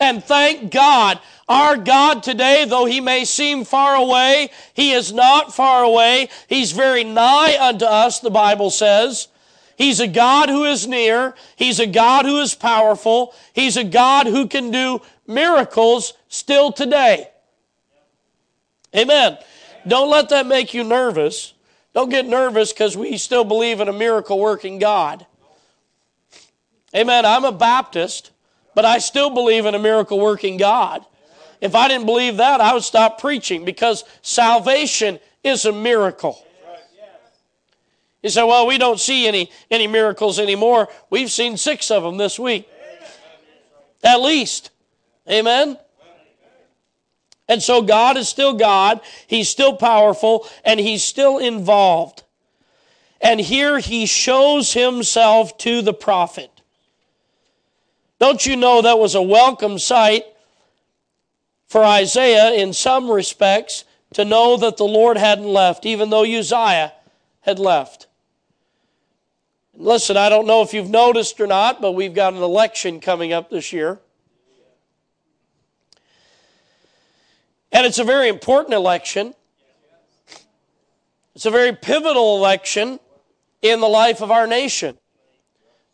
And 0.01 0.23
thank 0.23 0.73
God, 0.73 1.21
our 1.49 1.77
God 1.77 2.23
today, 2.23 2.65
though 2.65 2.87
he 2.87 3.01
may 3.01 3.25
seem 3.25 3.65
far 3.65 3.95
away, 3.95 4.51
he 4.75 4.93
is 4.93 5.13
not 5.13 5.55
far 5.55 5.85
away. 5.85 6.29
He's 6.49 6.73
very 6.73 7.05
nigh 7.05 7.57
unto 7.61 7.85
us, 7.85 8.19
the 8.19 8.31
Bible 8.31 8.71
says. 8.71 9.29
He's 9.77 10.01
a 10.01 10.09
God 10.09 10.49
who 10.49 10.65
is 10.65 10.87
near. 10.87 11.35
He's 11.57 11.79
a 11.79 11.87
God 11.87 12.25
who 12.25 12.41
is 12.41 12.55
powerful. 12.55 13.35
He's 13.53 13.77
a 13.77 13.85
God 13.85 14.27
who 14.27 14.49
can 14.49 14.71
do 14.71 15.03
miracles 15.27 16.15
still 16.29 16.73
today. 16.73 17.29
Amen. 18.97 19.39
Don't 19.87 20.11
let 20.11 20.29
that 20.29 20.47
make 20.47 20.75
you 20.75 20.85
nervous. 20.85 21.55
Don't 21.95 22.09
get 22.09 22.27
nervous 22.27 22.73
because 22.73 22.97
we 22.97 23.17
still 23.19 23.45
believe 23.45 23.81
in 23.81 23.89
a 23.89 23.93
miracle 23.93 24.39
working 24.39 24.79
God. 24.79 25.27
Amen. 26.95 27.25
I'm 27.25 27.45
a 27.45 27.53
Baptist, 27.53 28.31
but 28.75 28.85
I 28.85 28.99
still 28.99 29.31
believe 29.31 29.67
in 29.67 29.75
a 29.75 29.79
miracle 29.79 30.19
working 30.21 30.57
God. 30.57 31.05
If 31.61 31.75
I 31.75 31.89
didn't 31.89 32.07
believe 32.07 32.39
that, 32.39 32.61
I 32.61 32.75
would 32.75 32.83
stop 32.83 33.21
preaching 33.21 33.65
because 33.65 34.05
salvation 34.21 35.21
is 35.45 35.65
a 35.65 35.73
miracle. 35.73 36.45
You 38.23 38.31
say, 38.31 38.43
well, 38.45 38.67
we 38.67 38.79
don't 38.79 39.01
see 39.01 39.27
any, 39.27 39.51
any 39.71 39.87
miracles 39.87 40.39
anymore. 40.39 40.89
We've 41.11 41.31
seen 41.31 41.57
six 41.57 41.91
of 41.91 42.03
them 42.03 42.19
this 42.19 42.39
week. 42.39 42.69
At 44.03 44.21
least. 44.21 44.71
Amen? 45.29 45.79
And 47.53 47.63
so 47.63 47.83
God 47.83 48.17
is 48.17 48.31
still 48.31 48.55
God, 48.55 49.03
He's 49.27 49.47
still 49.47 49.77
powerful, 49.77 50.49
and 50.65 50.81
He's 50.81 51.05
still 51.05 51.37
involved. 51.37 52.23
And 53.21 53.39
here 53.39 53.79
He 53.79 54.07
shows 54.07 54.73
Himself 54.73 55.59
to 55.59 55.83
the 55.83 55.93
prophet. 55.93 56.51
Don't 58.19 58.47
you 58.47 58.57
know 58.57 58.81
that 58.81 58.99
was 58.99 59.15
a 59.15 59.21
welcome 59.21 59.79
sight 59.79 60.25
for 61.67 61.85
Isaiah 61.85 62.53
in 62.53 62.73
some 62.73 63.11
respects 63.11 63.85
to 64.15 64.25
know 64.25 64.57
that 64.57 64.79
the 64.79 64.85
Lord 64.85 65.19
hadn't 65.19 65.45
left, 65.45 65.85
even 65.85 66.09
though 66.09 66.25
Uzziah 66.25 66.95
had 67.43 67.59
left? 67.59 68.07
Listen, 69.75 70.17
I 70.17 70.31
don't 70.31 70.47
know 70.47 70.63
if 70.63 70.73
you've 70.73 70.89
noticed 70.89 71.39
or 71.39 71.47
not, 71.47 71.83
but 71.83 71.93
we've 71.93 72.15
got 72.15 72.33
an 72.33 72.43
election 72.43 72.99
coming 72.99 73.35
up 73.35 73.51
this 73.51 73.75
year. 73.75 74.01
And 77.73 77.87
it's 77.87 77.99
a 77.99 78.05
very 78.05 78.29
important 78.29 78.75
election. 78.75 79.35
It's 81.35 81.47
a 81.47 81.51
very 81.51 81.75
pivotal 81.75 82.37
election 82.37 83.01
in 83.63 83.81
the 83.81 83.89
life 83.89 84.21
of 84.21 84.31
our 84.31 84.47
nation. 84.47 84.99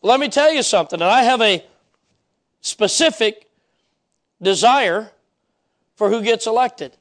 Let 0.03 0.19
me 0.19 0.29
tell 0.29 0.53
you 0.53 0.63
something, 0.63 1.01
and 1.01 1.11
I 1.11 1.23
have 1.23 1.41
a 1.41 1.65
specific 2.61 3.49
desire 4.43 5.11
for 5.97 6.09
who 6.11 6.23
gets 6.23 6.47
elected. 6.47 6.97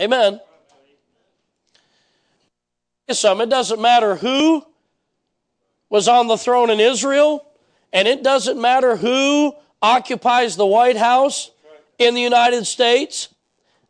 Amen. 0.00 0.40
Some, 3.10 3.40
it 3.40 3.48
doesn't 3.48 3.80
matter 3.80 4.16
who 4.16 4.64
was 5.88 6.08
on 6.08 6.26
the 6.26 6.36
throne 6.36 6.70
in 6.70 6.80
Israel, 6.80 7.46
and 7.92 8.06
it 8.06 8.22
doesn't 8.22 8.60
matter 8.60 8.96
who 8.96 9.54
occupies 9.80 10.56
the 10.56 10.66
White 10.66 10.96
House 10.96 11.50
in 11.98 12.14
the 12.14 12.20
United 12.20 12.66
States. 12.66 13.28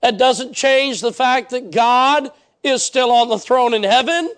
That 0.02 0.18
doesn't 0.18 0.52
change 0.54 1.00
the 1.00 1.12
fact 1.12 1.50
that 1.50 1.70
God 1.70 2.30
is 2.62 2.82
still 2.82 3.10
on 3.10 3.28
the 3.28 3.38
throne 3.38 3.74
in 3.74 3.82
heaven 3.82 4.32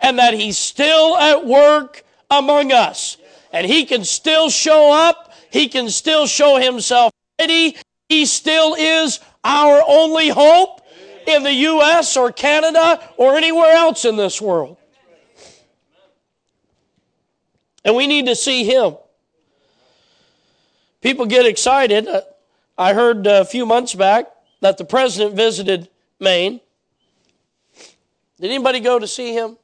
and 0.00 0.18
that 0.18 0.34
He's 0.34 0.58
still 0.58 1.16
at 1.16 1.46
work 1.46 2.04
among 2.30 2.72
us. 2.72 3.16
And 3.52 3.66
He 3.66 3.84
can 3.84 4.04
still 4.04 4.48
show 4.48 4.92
up, 4.92 5.34
He 5.50 5.68
can 5.68 5.90
still 5.90 6.26
show 6.26 6.56
Himself 6.56 7.12
ready. 7.38 7.76
He 8.08 8.26
still 8.26 8.74
is 8.74 9.20
our 9.44 9.82
only 9.86 10.28
hope 10.28 10.80
in 11.26 11.42
the 11.42 11.52
U.S. 11.52 12.16
or 12.16 12.32
Canada 12.32 13.00
or 13.16 13.36
anywhere 13.36 13.72
else 13.72 14.04
in 14.04 14.16
this 14.16 14.40
world. 14.40 14.76
And 17.84 17.96
we 17.96 18.06
need 18.06 18.26
to 18.26 18.36
see 18.36 18.64
Him. 18.64 18.96
People 21.00 21.26
get 21.26 21.46
excited. 21.46 22.06
Uh, 22.06 22.22
I 22.80 22.94
heard 22.94 23.26
a 23.26 23.44
few 23.44 23.66
months 23.66 23.94
back 23.94 24.30
that 24.62 24.78
the 24.78 24.86
president 24.86 25.36
visited 25.36 25.90
Maine. 26.18 26.62
Did 28.40 28.50
anybody 28.50 28.80
go 28.80 28.98
to 28.98 29.06
see 29.06 29.34
him? 29.34 29.58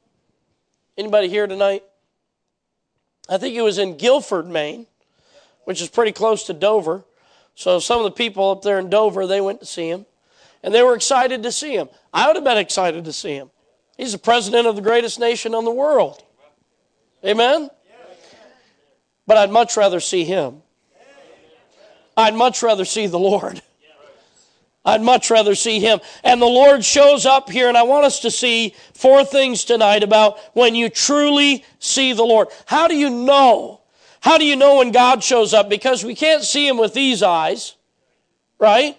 Anybody 0.95 1.27
here 1.27 1.47
tonight? 1.47 1.81
I 3.27 3.39
think 3.39 3.55
he 3.55 3.61
was 3.61 3.79
in 3.79 3.97
Guilford, 3.97 4.45
Maine, 4.45 4.85
which 5.63 5.81
is 5.81 5.89
pretty 5.89 6.11
close 6.11 6.43
to 6.43 6.53
Dover. 6.53 7.05
So 7.55 7.79
some 7.79 7.97
of 7.97 8.03
the 8.03 8.11
people 8.11 8.51
up 8.51 8.61
there 8.61 8.77
in 8.77 8.87
Dover, 8.87 9.25
they 9.25 9.41
went 9.41 9.61
to 9.61 9.65
see 9.65 9.89
him. 9.89 10.05
And 10.61 10.71
they 10.71 10.83
were 10.83 10.93
excited 10.93 11.41
to 11.41 11.51
see 11.51 11.73
him. 11.73 11.89
I 12.13 12.27
would 12.27 12.35
have 12.35 12.45
been 12.45 12.59
excited 12.59 13.03
to 13.05 13.13
see 13.13 13.33
him. 13.33 13.49
He's 13.97 14.11
the 14.11 14.19
president 14.19 14.67
of 14.67 14.75
the 14.75 14.81
greatest 14.83 15.19
nation 15.19 15.55
in 15.55 15.65
the 15.65 15.71
world. 15.71 16.23
Amen? 17.25 17.71
But 19.25 19.37
I'd 19.37 19.49
much 19.49 19.75
rather 19.75 19.99
see 19.99 20.23
him 20.23 20.61
I'd 22.17 22.33
much 22.33 22.63
rather 22.63 22.83
see 22.83 23.05
the 23.05 23.19
Lord. 23.19 23.61
I'd 24.83 25.01
much 25.01 25.29
rather 25.29 25.53
see 25.53 25.79
him. 25.79 25.99
And 26.23 26.41
the 26.41 26.47
Lord 26.47 26.83
shows 26.83 27.25
up 27.25 27.49
here, 27.49 27.67
and 27.67 27.77
I 27.77 27.83
want 27.83 28.05
us 28.05 28.21
to 28.21 28.31
see 28.31 28.73
four 28.93 29.23
things 29.23 29.65
tonight 29.65 30.01
about 30.01 30.39
when 30.55 30.75
you 30.75 30.89
truly 30.89 31.63
see 31.77 32.13
the 32.13 32.23
Lord. 32.23 32.47
How 32.65 32.87
do 32.87 32.95
you 32.95 33.09
know? 33.09 33.81
How 34.21 34.37
do 34.37 34.45
you 34.45 34.55
know 34.55 34.77
when 34.77 34.91
God 34.91 35.23
shows 35.23 35.53
up? 35.53 35.69
Because 35.69 36.03
we 36.03 36.15
can't 36.15 36.43
see 36.43 36.67
him 36.67 36.77
with 36.77 36.93
these 36.93 37.21
eyes, 37.21 37.75
right? 38.59 38.97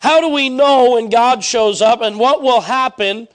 How 0.00 0.20
do 0.20 0.28
we 0.28 0.48
know 0.48 0.92
when 0.92 1.08
God 1.08 1.42
shows 1.42 1.80
up 1.80 2.00
and 2.02 2.18
what 2.18 2.42
will 2.42 2.60
happen 2.60 3.28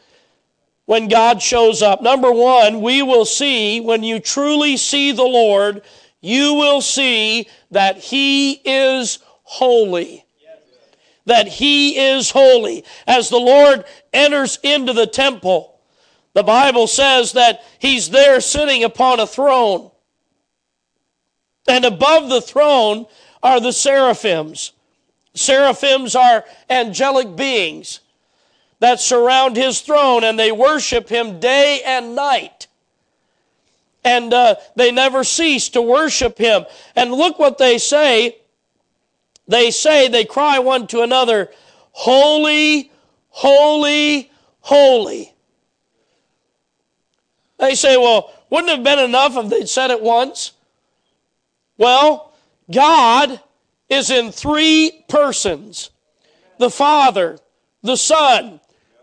when 0.86 1.07
God 1.07 1.41
shows 1.41 1.81
up? 1.81 2.01
Number 2.01 2.31
one, 2.31 2.81
we 2.81 3.01
will 3.01 3.25
see 3.25 3.79
when 3.79 4.03
you 4.03 4.19
truly 4.19 4.77
see 4.77 5.12
the 5.12 5.24
Lord 5.24 5.81
you 6.22 6.54
will 6.54 6.82
see 6.82 7.48
that 7.72 7.98
He 7.98 8.54
is 8.63 9.20
holy. 9.44 10.25
That 11.25 11.48
He 11.48 11.98
is 11.98 12.32
holy. 12.32 12.86
As 13.08 13.30
the 13.30 13.38
Lord 13.38 13.84
enters 14.13 14.60
into 14.63 14.94
the 14.94 15.08
temple, 15.08 15.80
the 16.34 16.44
Bible 16.44 16.88
says 16.88 17.34
that 17.34 17.63
He's 17.80 18.10
there 18.10 18.40
sitting 18.40 18.84
upon 18.84 19.20
a 19.20 19.28
throne. 19.28 19.92
And 21.68 21.86
above 21.86 22.30
the 22.30 22.42
throne 22.42 23.08
are 23.44 23.60
the 23.60 23.74
seraphims. 23.74 24.74
Seraphims 25.34 26.16
are 26.16 26.46
angelic 26.70 27.36
beings 27.36 28.01
that 28.80 29.00
surround 29.00 29.56
His 29.56 29.82
throne 29.82 30.24
and 30.24 30.38
they 30.38 30.51
worship 30.51 31.10
Him 31.10 31.40
day 31.40 31.82
and 31.86 32.16
night 32.16 32.68
and 34.03 34.34
uh, 34.34 34.55
they 34.75 34.91
never 34.91 35.24
cease 35.24 35.70
to 35.70 35.81
worship 35.81 36.38
him. 36.38 36.65
And 36.96 37.12
look 37.12 37.39
what 37.39 37.58
they 37.58 37.77
say. 37.77 38.38
They 39.48 39.72
say, 39.72 40.08
they 40.08 40.25
cry 40.25 40.60
one 40.60 40.88
to 40.88 41.01
another, 41.01 41.50
Holy, 41.91 42.91
holy, 43.29 44.31
holy. 44.62 45.34
They 47.60 47.75
say, 47.75 47.98
well, 47.98 48.34
wouldn't 48.50 48.70
it 48.70 48.75
have 48.77 48.84
been 48.84 49.00
enough 49.00 49.38
if 49.38 49.50
they'd 49.50 49.70
said 49.70 49.91
it 49.91 50.01
once? 50.01 50.53
Well, 51.77 52.34
God 52.72 53.39
is 53.89 54.10
in 54.10 54.31
three 54.31 55.03
persons 55.10 55.91
the 56.58 56.70
Father, 56.70 57.38
the 57.81 57.98
Son, 57.98 58.60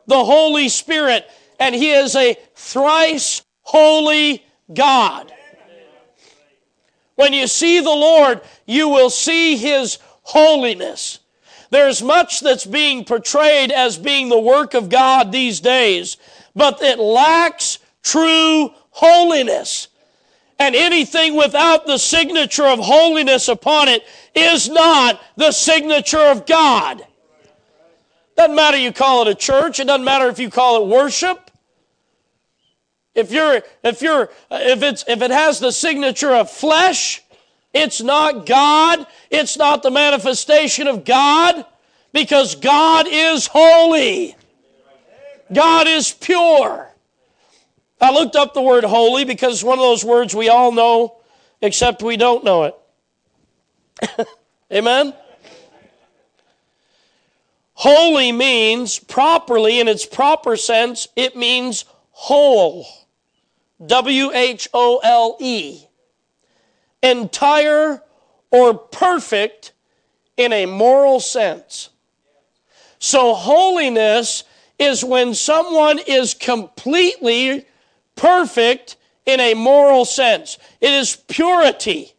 the 0.07 0.25
Holy 0.25 0.69
Spirit, 0.69 1.29
and 1.61 1.75
He 1.75 1.91
is 1.91 2.17
a 2.17 2.37
thrice 2.55 3.43
holy 3.63 4.45
God. 4.73 5.33
When 7.17 7.33
you 7.33 7.47
see 7.47 7.81
the 7.81 7.91
Lord, 7.91 8.43
you 8.67 8.89
will 8.89 9.11
see 9.11 9.57
His 9.57 9.99
holiness. 10.23 11.19
There's 11.71 12.03
much 12.03 12.41
that's 12.41 12.65
being 12.65 13.05
portrayed 13.05 13.73
as 13.73 13.99
being 13.99 14.29
the 14.29 14.39
work 14.39 14.75
of 14.75 14.89
God 14.89 15.33
these 15.33 15.61
days, 15.61 16.17
but 16.55 16.81
it 16.81 16.99
lacks 16.99 17.79
true 18.03 18.73
holiness. 18.91 19.89
And 20.59 20.75
anything 20.75 21.37
without 21.37 21.87
the 21.87 21.99
signature 21.99 22.67
of 22.67 22.79
holiness 22.79 23.49
upon 23.49 23.89
it 23.89 24.05
is 24.35 24.69
not 24.69 25.21
the 25.37 25.53
signature 25.53 26.19
of 26.19 26.47
God. 26.47 27.07
Doesn't 28.37 28.57
matter 28.57 28.77
you 28.77 28.93
call 28.93 29.23
it 29.23 29.29
a 29.29 29.35
church, 29.35 29.81
it 29.81 29.87
doesn't 29.87 30.05
matter 30.05 30.29
if 30.29 30.39
you 30.39 30.51
call 30.51 30.83
it 30.83 30.89
worship. 30.89 31.48
If 33.19 33.33
you're 33.33 33.63
if 33.83 34.01
you're 34.01 34.31
if 34.49 34.83
it's 34.85 35.05
if 35.09 35.23
it 35.23 35.33
has 35.33 35.59
the 35.59 35.73
signature 35.73 36.33
of 36.33 36.49
flesh, 36.49 37.21
it's 37.75 38.01
not 38.01 38.47
God, 38.47 39.05
it's 39.29 39.57
not 39.57 39.83
the 39.83 39.91
manifestation 39.91 40.87
of 40.87 41.05
God 41.05 41.67
because 42.13 42.55
God 42.55 43.07
is 43.11 43.49
holy. 43.49 44.37
God 45.53 45.89
is 45.89 46.13
pure. 46.13 46.89
I 48.01 48.13
looked 48.13 48.37
up 48.37 48.55
the 48.55 48.63
word 48.63 48.85
holy 48.85 49.25
because 49.25 49.55
it's 49.55 49.65
one 49.65 49.81
of 49.81 49.83
those 49.83 50.05
words 50.05 50.33
we 50.33 50.49
all 50.49 50.71
know, 50.71 51.17
except 51.61 52.05
we 52.05 52.17
don't 52.17 52.45
know 52.45 52.65
it. 54.01 54.29
Amen? 54.73 55.13
Holy 57.73 58.31
means 58.31 59.01
properly, 59.01 59.81
in 59.81 59.89
its 59.89 60.07
proper 60.07 60.57
sense, 60.57 61.09
it 61.17 61.35
means 61.35 61.85
whole. 62.11 62.87
W 63.85 64.33
H 64.33 64.69
O 64.75 65.01
L 65.03 65.37
E. 65.41 65.85
Entire 67.03 68.03
or 68.51 68.75
perfect 68.75 69.73
in 70.37 70.53
a 70.53 70.67
moral 70.67 71.21
sense. 71.21 71.91
So, 72.99 73.35
holiness 73.35 74.45
is 74.79 75.05
when 75.05 75.35
someone 75.35 75.99
is 76.07 76.35
completely 76.35 77.67
perfect 78.17 78.97
in 79.27 79.41
a 79.41 79.55
moral 79.55 80.05
sense. 80.05 80.59
It 80.81 80.91
is 80.91 81.17
purity. 81.29 82.15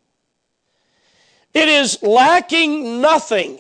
It 1.53 1.67
is 1.67 2.01
lacking 2.03 3.01
nothing. 3.01 3.59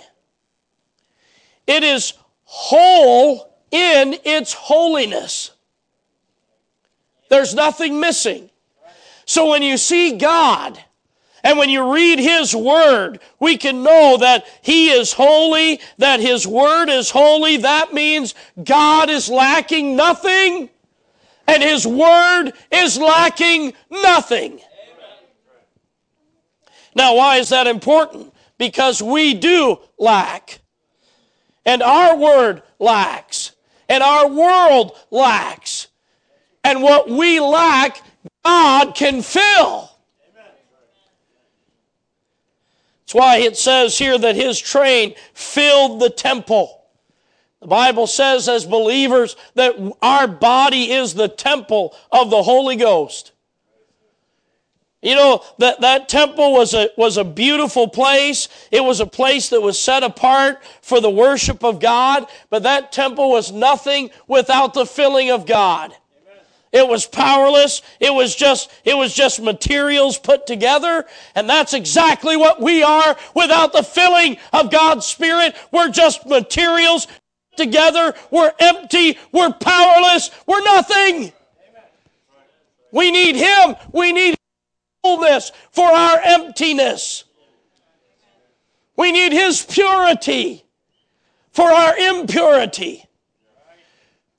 It 1.65 1.83
is 1.83 2.13
whole 2.43 3.53
in 3.71 4.15
its 4.23 4.53
holiness. 4.53 5.51
There's 7.29 7.55
nothing 7.55 7.99
missing. 7.99 8.49
So 9.25 9.49
when 9.51 9.61
you 9.61 9.77
see 9.77 10.17
God, 10.17 10.83
and 11.43 11.57
when 11.57 11.69
you 11.69 11.93
read 11.93 12.19
His 12.19 12.55
Word, 12.55 13.19
we 13.39 13.57
can 13.57 13.83
know 13.83 14.17
that 14.17 14.45
He 14.61 14.89
is 14.89 15.13
holy, 15.13 15.79
that 15.99 16.19
His 16.19 16.45
Word 16.45 16.89
is 16.89 17.11
holy. 17.11 17.57
That 17.57 17.93
means 17.93 18.33
God 18.61 19.09
is 19.09 19.29
lacking 19.29 19.95
nothing, 19.95 20.69
and 21.47 21.63
His 21.63 21.85
Word 21.87 22.51
is 22.71 22.97
lacking 22.97 23.73
nothing. 23.89 24.59
Now, 26.95 27.15
why 27.15 27.37
is 27.37 27.49
that 27.49 27.67
important? 27.67 28.33
Because 28.57 29.01
we 29.01 29.35
do 29.35 29.79
lack, 29.97 30.59
and 31.65 31.81
our 31.83 32.17
Word 32.17 32.63
lacks, 32.79 33.51
and 33.87 34.03
our 34.03 34.27
world 34.27 34.97
lacks. 35.11 35.88
And 36.69 36.83
what 36.83 37.09
we 37.09 37.39
lack, 37.39 37.99
God 38.45 38.93
can 38.93 39.23
fill. 39.23 39.89
That's 43.01 43.13
why 43.15 43.37
it 43.37 43.57
says 43.57 43.97
here 43.97 44.19
that 44.19 44.35
his 44.35 44.59
train 44.59 45.15
filled 45.33 45.99
the 45.99 46.11
temple. 46.11 46.83
The 47.59 47.65
Bible 47.65 48.05
says, 48.05 48.47
as 48.47 48.67
believers, 48.67 49.35
that 49.55 49.77
our 50.03 50.27
body 50.27 50.91
is 50.91 51.15
the 51.15 51.27
temple 51.27 51.95
of 52.11 52.29
the 52.29 52.43
Holy 52.43 52.75
Ghost. 52.75 53.31
You 55.01 55.15
know, 55.15 55.43
that, 55.57 55.81
that 55.81 56.07
temple 56.07 56.53
was 56.53 56.75
a, 56.75 56.91
was 56.97 57.17
a 57.17 57.23
beautiful 57.23 57.87
place. 57.87 58.47
It 58.69 58.83
was 58.83 58.99
a 58.99 59.07
place 59.07 59.49
that 59.49 59.61
was 59.61 59.81
set 59.81 60.03
apart 60.03 60.61
for 60.83 61.01
the 61.01 61.09
worship 61.09 61.63
of 61.63 61.79
God, 61.79 62.27
but 62.51 62.61
that 62.61 62.91
temple 62.91 63.31
was 63.31 63.51
nothing 63.51 64.11
without 64.27 64.75
the 64.75 64.85
filling 64.85 65.31
of 65.31 65.47
God. 65.47 65.95
It 66.71 66.87
was 66.87 67.05
powerless. 67.07 67.81
It 67.99 68.13
was 68.13 68.35
just, 68.35 68.71
it 68.85 68.95
was 68.95 69.13
just 69.13 69.41
materials 69.41 70.19
put 70.19 70.45
together. 70.45 71.05
And 71.33 71.49
that's 71.49 71.73
exactly 71.73 72.37
what 72.37 72.61
we 72.61 72.83
are 72.83 73.17
without 73.33 73.73
the 73.73 73.83
filling 73.83 74.37
of 74.53 74.69
God's 74.69 75.05
Spirit. 75.05 75.55
We're 75.71 75.89
just 75.89 76.27
materials 76.27 77.07
together. 77.57 78.13
We're 78.29 78.53
empty. 78.59 79.17
We're 79.31 79.53
powerless. 79.53 80.29
We're 80.45 80.63
nothing. 80.63 81.33
We 82.91 83.11
need 83.11 83.35
Him. 83.35 83.75
We 83.91 84.11
need 84.11 84.35
fullness 85.03 85.51
for 85.71 85.87
our 85.87 86.19
emptiness. 86.23 87.23
We 88.95 89.11
need 89.11 89.31
His 89.31 89.63
purity 89.63 90.65
for 91.51 91.69
our 91.69 91.97
impurity. 91.97 93.08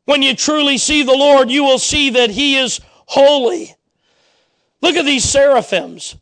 When 0.05 0.23
you 0.23 0.35
truly 0.35 0.79
see 0.79 1.03
the 1.03 1.13
Lord, 1.13 1.51
you 1.51 1.65
will 1.65 1.79
see 1.79 2.11
that 2.11 2.31
He 2.31 2.57
is 2.57 2.81
holy. 3.07 3.75
Look 4.83 4.97
at 4.97 5.05
these 5.05 5.25
seraphims. 5.25 6.17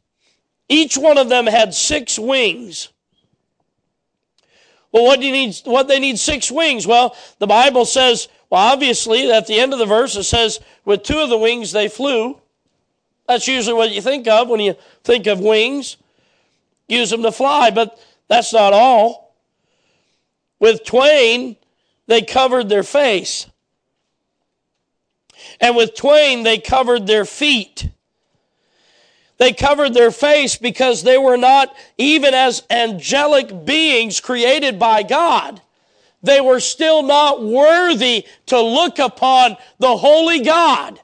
Each 0.69 0.99
one 0.99 1.19
of 1.19 1.29
them 1.29 1.47
had 1.47 1.75
six 1.75 2.19
wings. 2.19 2.91
Well, 4.93 5.05
what 5.05 5.21
do 5.21 5.27
you 5.27 5.33
need? 5.33 5.57
What 5.64 5.88
they 5.88 5.99
need 5.99 6.19
six 6.19 6.51
wings? 6.51 6.87
Well, 6.87 7.17
the 7.38 7.47
Bible 7.47 7.85
says, 7.85 8.29
well, 8.51 8.73
obviously, 8.73 9.31
at 9.31 9.47
the 9.47 9.61
end 9.61 9.73
of 9.73 9.79
the 9.79 9.87
verse, 9.87 10.17
it 10.17 10.25
says, 10.25 10.61
with 10.85 11.03
two 11.03 11.19
of 11.19 11.29
the 11.29 11.38
wings 11.38 11.73
they 11.73 11.88
flew. 11.88 12.41
That's 13.27 13.47
usually 13.47 13.75
what 13.75 13.93
you 13.93 14.01
think 14.01 14.27
of 14.27 14.49
when 14.49 14.61
you 14.61 14.75
think 15.05 15.27
of 15.27 15.41
wings. 15.41 15.99
Use 16.88 17.11
them 17.11 17.23
to 17.23 17.33
fly, 17.33 17.71
but 17.71 17.99
that's 18.29 18.53
not 18.55 18.73
all. 18.73 19.35
With 20.59 20.85
twain, 20.85 21.57
they 22.07 22.23
covered 22.23 22.71
their 22.71 22.83
face. 22.83 23.47
And 25.61 25.77
with 25.77 25.94
twain, 25.94 26.42
they 26.42 26.59
covered 26.59 27.07
their 27.07 27.24
feet. 27.24 27.88
They 29.38 29.53
covered 29.53 29.94
their 29.94 30.11
face 30.11 30.57
because 30.57 31.03
they 31.03 31.16
were 31.16 31.37
not 31.37 31.74
even 31.96 32.35
as 32.35 32.64
angelic 32.70 33.64
beings 33.64 34.20
created 34.20 34.79
by 34.79 35.05
God. 35.05 35.61
They 36.22 36.40
were 36.40 36.59
still 36.59 37.03
not 37.03 37.42
worthy 37.42 38.27
to 38.46 38.61
look 38.61 38.98
upon 38.98 39.57
the 39.79 39.96
holy 39.96 40.40
God. 40.40 41.01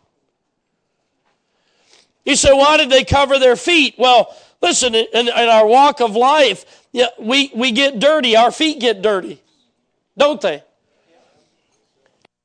You 2.25 2.35
say, 2.35 2.53
why 2.53 2.77
did 2.79 2.91
they 2.91 3.05
cover 3.05 3.39
their 3.39 3.55
feet? 3.55 3.95
Well, 3.99 4.35
listen, 4.61 4.95
in, 4.95 5.07
in 5.13 5.29
our 5.29 5.67
walk 5.67 6.01
of 6.01 6.17
life, 6.17 6.83
we, 7.21 7.53
we 7.55 7.71
get 7.71 8.01
dirty. 8.01 8.37
Our 8.37 8.51
feet 8.51 8.81
get 8.81 9.03
dirty, 9.03 9.41
don't 10.17 10.41
they? 10.41 10.63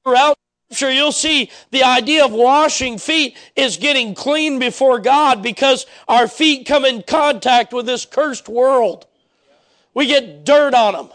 We're 0.05 0.15
out 0.15 0.37
sure 0.71 0.91
you'll 0.91 1.11
see 1.11 1.49
the 1.71 1.83
idea 1.83 2.25
of 2.25 2.31
washing 2.31 2.97
feet 2.97 3.35
is 3.55 3.77
getting 3.77 4.13
clean 4.13 4.59
before 4.59 4.99
God 4.99 5.41
because 5.41 5.85
our 6.07 6.27
feet 6.27 6.67
come 6.67 6.85
in 6.85 7.01
contact 7.01 7.73
with 7.73 7.85
this 7.85 8.05
cursed 8.05 8.47
world. 8.47 9.07
We 9.93 10.05
get 10.05 10.45
dirt 10.45 10.73
on 10.73 10.93
them. 10.93 11.09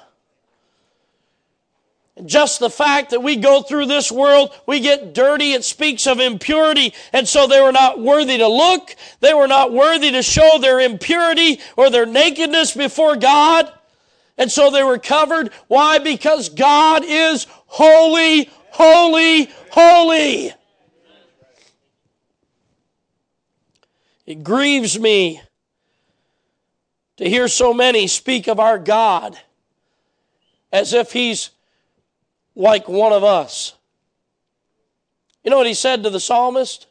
And 2.16 2.28
just 2.28 2.60
the 2.60 2.70
fact 2.70 3.10
that 3.10 3.22
we 3.22 3.36
go 3.36 3.62
through 3.62 3.86
this 3.86 4.10
world, 4.12 4.54
we 4.66 4.78
get 4.78 5.14
dirty, 5.14 5.52
it 5.52 5.64
speaks 5.64 6.06
of 6.06 6.20
impurity. 6.20 6.94
And 7.12 7.26
so 7.26 7.46
they 7.46 7.60
were 7.60 7.72
not 7.72 8.00
worthy 8.00 8.38
to 8.38 8.46
look. 8.46 8.94
They 9.20 9.34
were 9.34 9.48
not 9.48 9.72
worthy 9.72 10.12
to 10.12 10.22
show 10.22 10.58
their 10.60 10.80
impurity 10.80 11.60
or 11.76 11.90
their 11.90 12.06
nakedness 12.06 12.72
before 12.74 13.16
God. 13.16 13.72
And 14.38 14.50
so 14.50 14.70
they 14.70 14.84
were 14.84 14.98
covered. 14.98 15.52
Why? 15.66 15.98
Because 15.98 16.48
God 16.48 17.02
is 17.04 17.46
holy, 17.66 18.48
holy, 18.74 19.48
holy. 19.70 20.52
It 24.26 24.42
grieves 24.42 24.98
me 24.98 25.40
to 27.18 27.28
hear 27.28 27.46
so 27.46 27.72
many 27.72 28.08
speak 28.08 28.48
of 28.48 28.58
our 28.58 28.78
God 28.78 29.38
as 30.72 30.92
if 30.92 31.12
He's 31.12 31.50
like 32.56 32.88
one 32.88 33.12
of 33.12 33.22
us. 33.22 33.74
You 35.44 35.50
know 35.50 35.58
what 35.58 35.66
He 35.66 35.74
said 35.74 36.02
to 36.02 36.10
the 36.10 36.20
psalmist? 36.20 36.88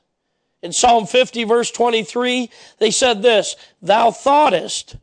In 0.62 0.72
Psalm 0.72 1.06
50, 1.06 1.43
verse 1.43 1.69
23, 1.72 2.50
they 2.80 2.91
said 2.91 3.22
this 3.22 3.58
Thou 3.82 4.12
thoughtest 4.12 4.96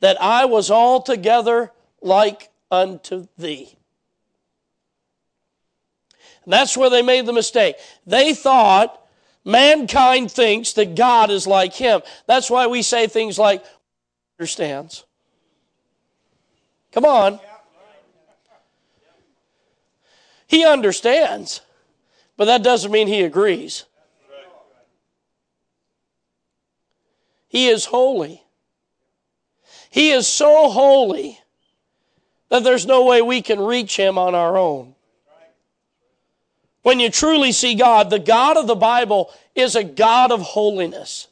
that 0.00 0.20
I 0.20 0.46
was 0.46 0.70
altogether 0.70 1.72
like 2.00 2.48
unto 2.70 3.28
thee. 3.36 3.76
That's 6.46 6.76
where 6.76 6.90
they 6.90 7.02
made 7.02 7.26
the 7.26 7.32
mistake. 7.32 7.76
They 8.06 8.32
thought 8.34 9.00
mankind 9.44 10.30
thinks 10.30 10.74
that 10.74 10.94
God 10.94 11.30
is 11.30 11.46
like 11.46 11.74
him. 11.74 12.02
That's 12.26 12.50
why 12.50 12.66
we 12.66 12.82
say 12.82 13.06
things 13.06 13.38
like, 13.38 13.64
understands. 14.38 15.04
Come 16.92 17.04
on. 17.04 17.40
He 20.46 20.64
understands, 20.64 21.60
but 22.36 22.44
that 22.44 22.62
doesn't 22.62 22.92
mean 22.92 23.08
he 23.08 23.22
agrees. 23.22 23.84
He 27.48 27.68
is 27.68 27.86
holy. 27.86 28.42
He 29.90 30.10
is 30.10 30.26
so 30.26 30.68
holy 30.68 31.40
that 32.50 32.64
there's 32.64 32.86
no 32.86 33.04
way 33.06 33.22
we 33.22 33.40
can 33.42 33.60
reach 33.60 33.96
Him 33.96 34.18
on 34.18 34.34
our 34.34 34.56
own. 34.56 34.95
When 36.86 37.00
you 37.00 37.10
truly 37.10 37.50
see 37.50 37.74
God, 37.74 38.10
the 38.10 38.20
God 38.20 38.56
of 38.56 38.68
the 38.68 38.76
Bible 38.76 39.32
is 39.56 39.74
a 39.74 39.82
God 39.82 40.30
of 40.30 40.40
holiness. 40.40 41.26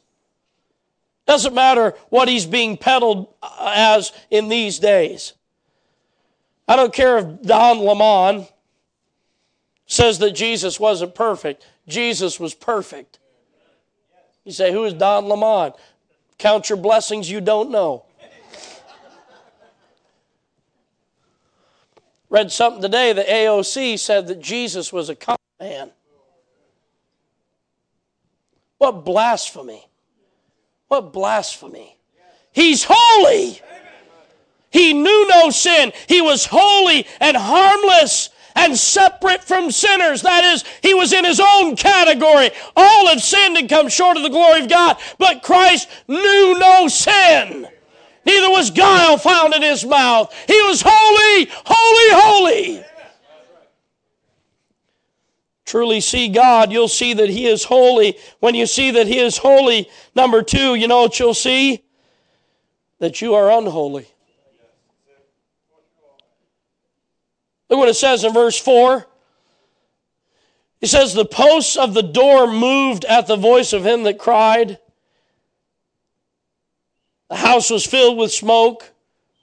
Doesn't 1.25 1.55
matter 1.55 1.93
what 2.09 2.27
he's 2.27 2.45
being 2.45 2.75
peddled 2.75 3.33
uh, 3.41 3.71
as 3.73 4.11
in 4.29 4.49
these 4.49 4.79
days. 4.79 5.31
I 6.67 6.75
don't 6.75 6.93
care 6.93 7.19
if 7.19 7.41
Don 7.43 7.79
Lemon 7.79 8.47
says 9.87 10.19
that 10.19 10.31
Jesus 10.31 10.77
wasn't 10.77 11.15
perfect. 11.15 11.65
Jesus 11.87 12.37
was 12.37 12.53
perfect. 12.53 13.19
You 14.43 14.51
say, 14.51 14.73
Who 14.73 14.83
is 14.83 14.93
Don 14.93 15.29
Lemon? 15.29 15.71
Count 16.37 16.67
your 16.67 16.77
blessings 16.77 17.31
you 17.31 17.39
don't 17.39 17.71
know. 17.71 18.03
Read 22.29 22.51
something 22.51 22.81
today 22.81 23.13
that 23.13 23.27
AOC 23.27 23.97
said 23.97 24.27
that 24.27 24.41
Jesus 24.41 24.91
was 24.91 25.07
a 25.07 25.15
man. 25.59 25.91
What 28.77 29.05
blasphemy! 29.05 29.87
What 30.87 31.13
blasphemy! 31.13 31.97
He's 32.51 32.85
holy. 32.87 33.59
He 34.69 34.93
knew 34.93 35.27
no 35.29 35.49
sin. 35.49 35.93
He 36.07 36.21
was 36.21 36.45
holy 36.45 37.07
and 37.19 37.37
harmless 37.37 38.29
and 38.55 38.77
separate 38.77 39.43
from 39.43 39.71
sinners. 39.71 40.21
That 40.21 40.43
is, 40.43 40.63
he 40.81 40.93
was 40.93 41.13
in 41.13 41.25
his 41.25 41.39
own 41.39 41.75
category. 41.75 42.51
All 42.75 43.07
have 43.07 43.21
sinned 43.21 43.57
and 43.57 43.69
come 43.69 43.89
short 43.89 44.17
of 44.17 44.23
the 44.23 44.29
glory 44.29 44.61
of 44.61 44.69
God, 44.69 44.97
but 45.17 45.43
Christ 45.43 45.89
knew 46.07 46.57
no 46.59 46.87
sin. 46.87 47.67
Neither 48.25 48.49
was 48.49 48.71
guile 48.71 49.17
found 49.17 49.53
in 49.53 49.61
his 49.61 49.85
mouth. 49.85 50.33
He 50.47 50.61
was 50.63 50.81
holy, 50.83 51.49
holy, 51.65 52.21
holy. 52.21 52.85
Truly 55.65 55.99
see 55.99 56.29
God, 56.29 56.71
you'll 56.71 56.87
see 56.87 57.13
that 57.13 57.29
He 57.29 57.47
is 57.47 57.63
holy. 57.63 58.17
When 58.39 58.53
you 58.53 58.67
see 58.67 58.91
that 58.91 59.07
He 59.07 59.19
is 59.19 59.37
holy, 59.37 59.89
number 60.13 60.43
two, 60.43 60.75
you 60.75 60.87
know 60.87 61.01
what 61.01 61.19
you'll 61.19 61.33
see? 61.33 61.83
That 62.99 63.21
you 63.21 63.33
are 63.33 63.51
unholy. 63.51 64.07
Look 67.69 67.79
what 67.79 67.89
it 67.89 67.95
says 67.95 68.23
in 68.23 68.31
verse 68.31 68.59
4. 68.59 69.07
He 70.79 70.87
says, 70.87 71.13
The 71.13 71.25
posts 71.25 71.77
of 71.77 71.95
the 71.95 72.03
door 72.03 72.45
moved 72.45 73.05
at 73.05 73.25
the 73.25 73.35
voice 73.35 73.73
of 73.73 73.85
him 73.85 74.03
that 74.03 74.19
cried. 74.19 74.77
The 77.29 77.37
house 77.37 77.71
was 77.71 77.85
filled 77.85 78.19
with 78.19 78.31
smoke. 78.31 78.91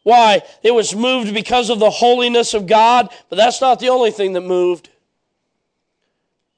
Why? 0.05 0.43
It 0.63 0.73
was 0.73 0.95
moved 0.95 1.35
because 1.35 1.69
of 1.69 1.81
the 1.81 1.91
holiness 1.91 2.55
of 2.55 2.69
God, 2.69 3.09
but 3.29 3.37
that's 3.37 3.61
not 3.61 3.81
the 3.81 3.89
only 3.89 4.13
thing 4.13 4.35
that 4.35 4.43
moved. 4.43 4.89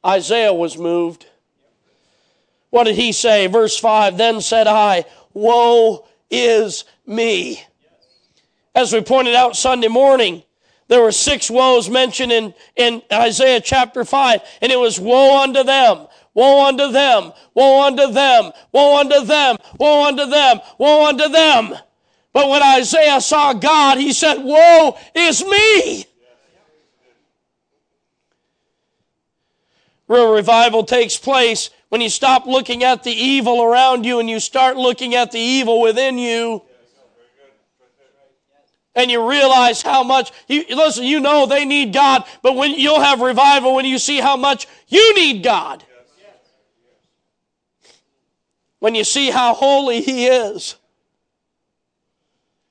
Isaiah 0.04 0.52
was 0.52 0.76
moved. 0.76 1.26
What 2.70 2.84
did 2.84 2.96
he 2.96 3.12
say? 3.12 3.46
Verse 3.46 3.78
5 3.78 4.16
Then 4.16 4.40
said 4.40 4.66
I, 4.66 5.04
Woe 5.32 6.06
is 6.30 6.84
me. 7.06 7.62
As 8.74 8.92
we 8.92 9.00
pointed 9.00 9.34
out 9.34 9.56
Sunday 9.56 9.88
morning, 9.88 10.42
there 10.88 11.00
were 11.00 11.12
six 11.12 11.50
woes 11.50 11.88
mentioned 11.88 12.32
in, 12.32 12.54
in 12.76 13.02
Isaiah 13.12 13.60
chapter 13.60 14.04
5, 14.04 14.40
and 14.60 14.72
it 14.72 14.78
was 14.78 15.00
woe 15.00 15.42
unto 15.42 15.62
them, 15.62 16.06
woe 16.34 16.66
unto 16.66 16.90
them, 16.90 17.32
woe 17.54 17.86
unto 17.86 18.12
them, 18.12 18.52
woe 18.72 18.98
unto 18.98 19.24
them, 19.24 19.56
woe 19.78 20.06
unto 20.06 20.26
them, 20.26 20.60
woe 20.78 21.06
unto 21.08 21.28
them. 21.28 21.74
But 22.32 22.48
when 22.48 22.62
Isaiah 22.62 23.20
saw 23.20 23.52
God, 23.54 23.98
he 23.98 24.12
said, 24.12 24.42
Woe 24.42 24.98
is 25.14 25.44
me. 25.44 26.04
Real 30.06 30.32
revival 30.32 30.84
takes 30.84 31.16
place 31.16 31.70
when 31.88 32.00
you 32.00 32.10
stop 32.10 32.46
looking 32.46 32.84
at 32.84 33.04
the 33.04 33.12
evil 33.12 33.62
around 33.62 34.04
you 34.04 34.20
and 34.20 34.28
you 34.28 34.38
start 34.40 34.76
looking 34.76 35.14
at 35.14 35.32
the 35.32 35.38
evil 35.38 35.80
within 35.80 36.18
you 36.18 36.62
and 38.94 39.10
you 39.10 39.28
realize 39.28 39.82
how 39.82 40.02
much 40.02 40.32
you 40.46 40.64
listen 40.70 41.04
you 41.04 41.20
know 41.20 41.46
they 41.46 41.64
need 41.64 41.92
god 41.92 42.24
but 42.42 42.54
when 42.54 42.72
you'll 42.72 43.00
have 43.00 43.20
revival 43.20 43.74
when 43.74 43.84
you 43.84 43.98
see 43.98 44.20
how 44.20 44.36
much 44.36 44.66
you 44.88 45.14
need 45.14 45.42
god. 45.42 45.84
When 48.78 48.94
you 48.94 49.04
see 49.04 49.30
how 49.30 49.54
holy 49.54 50.02
he 50.02 50.26
is 50.26 50.76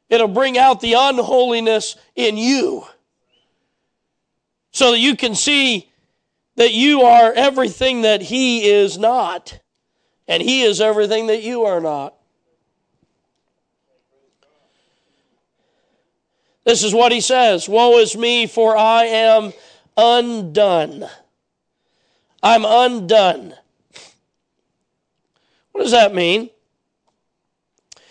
it'll 0.10 0.28
bring 0.28 0.58
out 0.58 0.80
the 0.80 0.94
unholiness 0.94 1.96
in 2.16 2.38
you 2.38 2.86
so 4.72 4.92
that 4.92 5.00
you 5.00 5.16
can 5.16 5.34
see 5.34 5.90
that 6.56 6.72
you 6.72 7.02
are 7.02 7.34
everything 7.34 8.02
that 8.02 8.22
he 8.22 8.70
is 8.70 8.98
not 8.98 9.60
and 10.28 10.42
he 10.42 10.62
is 10.62 10.80
everything 10.80 11.28
that 11.28 11.42
you 11.42 11.64
are 11.64 11.82
not 11.82 12.16
This 16.64 16.84
is 16.84 16.94
what 16.94 17.12
he 17.12 17.22
says 17.22 17.68
Woe 17.68 17.98
is 17.98 18.16
me, 18.16 18.48
for 18.48 18.78
I 18.78 19.06
am 19.06 19.54
undone. 19.98 21.06
I'm 22.42 22.66
undone. 22.66 23.54
What 25.72 25.82
does 25.82 25.92
that 25.92 26.14
mean? 26.14 26.50
It 27.96 28.02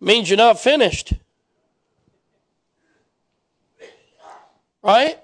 means 0.00 0.30
you're 0.30 0.36
not 0.36 0.60
finished. 0.60 1.12
Right? 4.82 5.18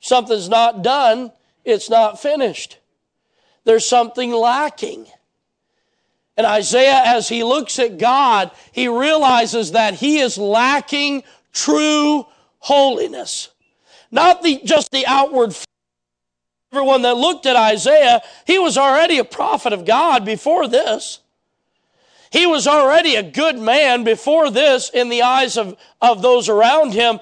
Something's 0.00 0.48
not 0.48 0.82
done, 0.82 1.32
it's 1.64 1.88
not 1.88 2.20
finished. 2.20 2.78
There's 3.64 3.86
something 3.86 4.30
lacking. 4.32 5.06
And 6.36 6.46
Isaiah, 6.46 7.02
as 7.04 7.28
he 7.28 7.44
looks 7.44 7.78
at 7.78 7.98
God, 7.98 8.50
he 8.72 8.88
realizes 8.88 9.72
that 9.72 9.94
he 9.94 10.18
is 10.18 10.36
lacking 10.36 11.22
true 11.52 12.26
holiness. 12.58 13.50
Not 14.10 14.42
the, 14.42 14.60
just 14.64 14.90
the 14.90 15.06
outward. 15.06 15.54
Everyone 16.72 17.02
that 17.02 17.16
looked 17.16 17.46
at 17.46 17.56
Isaiah, 17.56 18.20
he 18.46 18.58
was 18.58 18.76
already 18.76 19.18
a 19.18 19.24
prophet 19.24 19.72
of 19.72 19.84
God 19.84 20.24
before 20.24 20.66
this. 20.66 21.20
He 22.30 22.46
was 22.46 22.66
already 22.66 23.14
a 23.14 23.22
good 23.22 23.56
man 23.56 24.02
before 24.02 24.50
this 24.50 24.90
in 24.90 25.08
the 25.08 25.22
eyes 25.22 25.56
of, 25.56 25.76
of 26.00 26.20
those 26.20 26.48
around 26.48 26.92
him. 26.92 27.20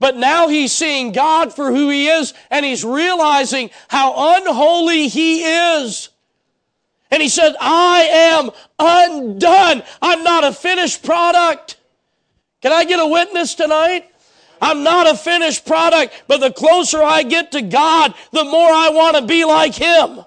But 0.00 0.16
now 0.16 0.48
he's 0.48 0.72
seeing 0.72 1.12
God 1.12 1.54
for 1.54 1.72
who 1.72 1.88
he 1.90 2.08
is 2.08 2.32
and 2.50 2.64
he's 2.64 2.84
realizing 2.84 3.70
how 3.88 4.36
unholy 4.36 5.08
he 5.08 5.42
is. 5.42 6.10
And 7.10 7.22
he 7.22 7.28
said, 7.28 7.54
I 7.60 8.00
am 8.02 8.50
undone. 8.78 9.82
I'm 10.00 10.22
not 10.22 10.44
a 10.44 10.52
finished 10.52 11.02
product. 11.02 11.78
Can 12.60 12.72
I 12.72 12.84
get 12.84 13.00
a 13.00 13.06
witness 13.06 13.54
tonight? 13.54 14.04
I'm 14.60 14.82
not 14.82 15.08
a 15.08 15.16
finished 15.16 15.66
product, 15.66 16.24
but 16.26 16.38
the 16.38 16.52
closer 16.52 17.02
I 17.02 17.22
get 17.22 17.52
to 17.52 17.62
God, 17.62 18.14
the 18.32 18.44
more 18.44 18.68
I 18.68 18.90
want 18.90 19.16
to 19.16 19.22
be 19.22 19.44
like 19.44 19.74
Him. 19.74 20.24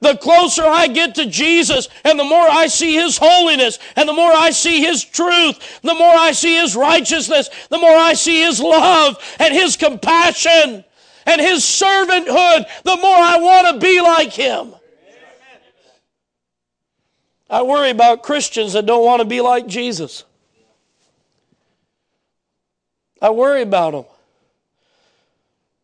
The 0.00 0.16
closer 0.16 0.62
I 0.62 0.86
get 0.86 1.16
to 1.16 1.26
Jesus 1.26 1.88
and 2.04 2.18
the 2.18 2.24
more 2.24 2.48
I 2.48 2.68
see 2.68 2.94
His 2.94 3.18
holiness 3.18 3.78
and 3.96 4.08
the 4.08 4.12
more 4.12 4.30
I 4.30 4.50
see 4.50 4.80
His 4.80 5.02
truth, 5.04 5.80
the 5.82 5.94
more 5.94 6.14
I 6.14 6.32
see 6.32 6.56
His 6.56 6.76
righteousness, 6.76 7.50
the 7.68 7.78
more 7.78 7.96
I 7.96 8.12
see 8.12 8.42
His 8.42 8.60
love 8.60 9.18
and 9.40 9.52
His 9.52 9.76
compassion 9.76 10.84
and 11.26 11.40
His 11.40 11.64
servanthood, 11.64 12.66
the 12.84 12.96
more 12.96 13.16
I 13.16 13.38
want 13.38 13.74
to 13.74 13.84
be 13.84 14.00
like 14.00 14.32
Him. 14.32 14.74
I 17.50 17.62
worry 17.62 17.90
about 17.90 18.22
Christians 18.22 18.74
that 18.74 18.86
don't 18.86 19.04
want 19.04 19.20
to 19.20 19.26
be 19.26 19.40
like 19.40 19.66
Jesus. 19.66 20.24
I 23.20 23.30
worry 23.30 23.62
about 23.62 23.92
them. 23.92 24.04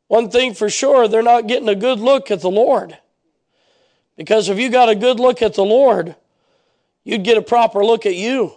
One 0.06 0.30
thing 0.30 0.54
for 0.54 0.70
sure, 0.70 1.08
they're 1.08 1.22
not 1.22 1.48
getting 1.48 1.68
a 1.68 1.74
good 1.74 1.98
look 1.98 2.30
at 2.30 2.40
the 2.40 2.50
Lord. 2.50 2.96
Because 4.16 4.48
if 4.48 4.58
you 4.58 4.70
got 4.70 4.88
a 4.88 4.94
good 4.94 5.18
look 5.18 5.42
at 5.42 5.54
the 5.54 5.64
Lord, 5.64 6.14
you'd 7.02 7.24
get 7.24 7.36
a 7.36 7.42
proper 7.42 7.84
look 7.84 8.06
at 8.06 8.14
you. 8.14 8.54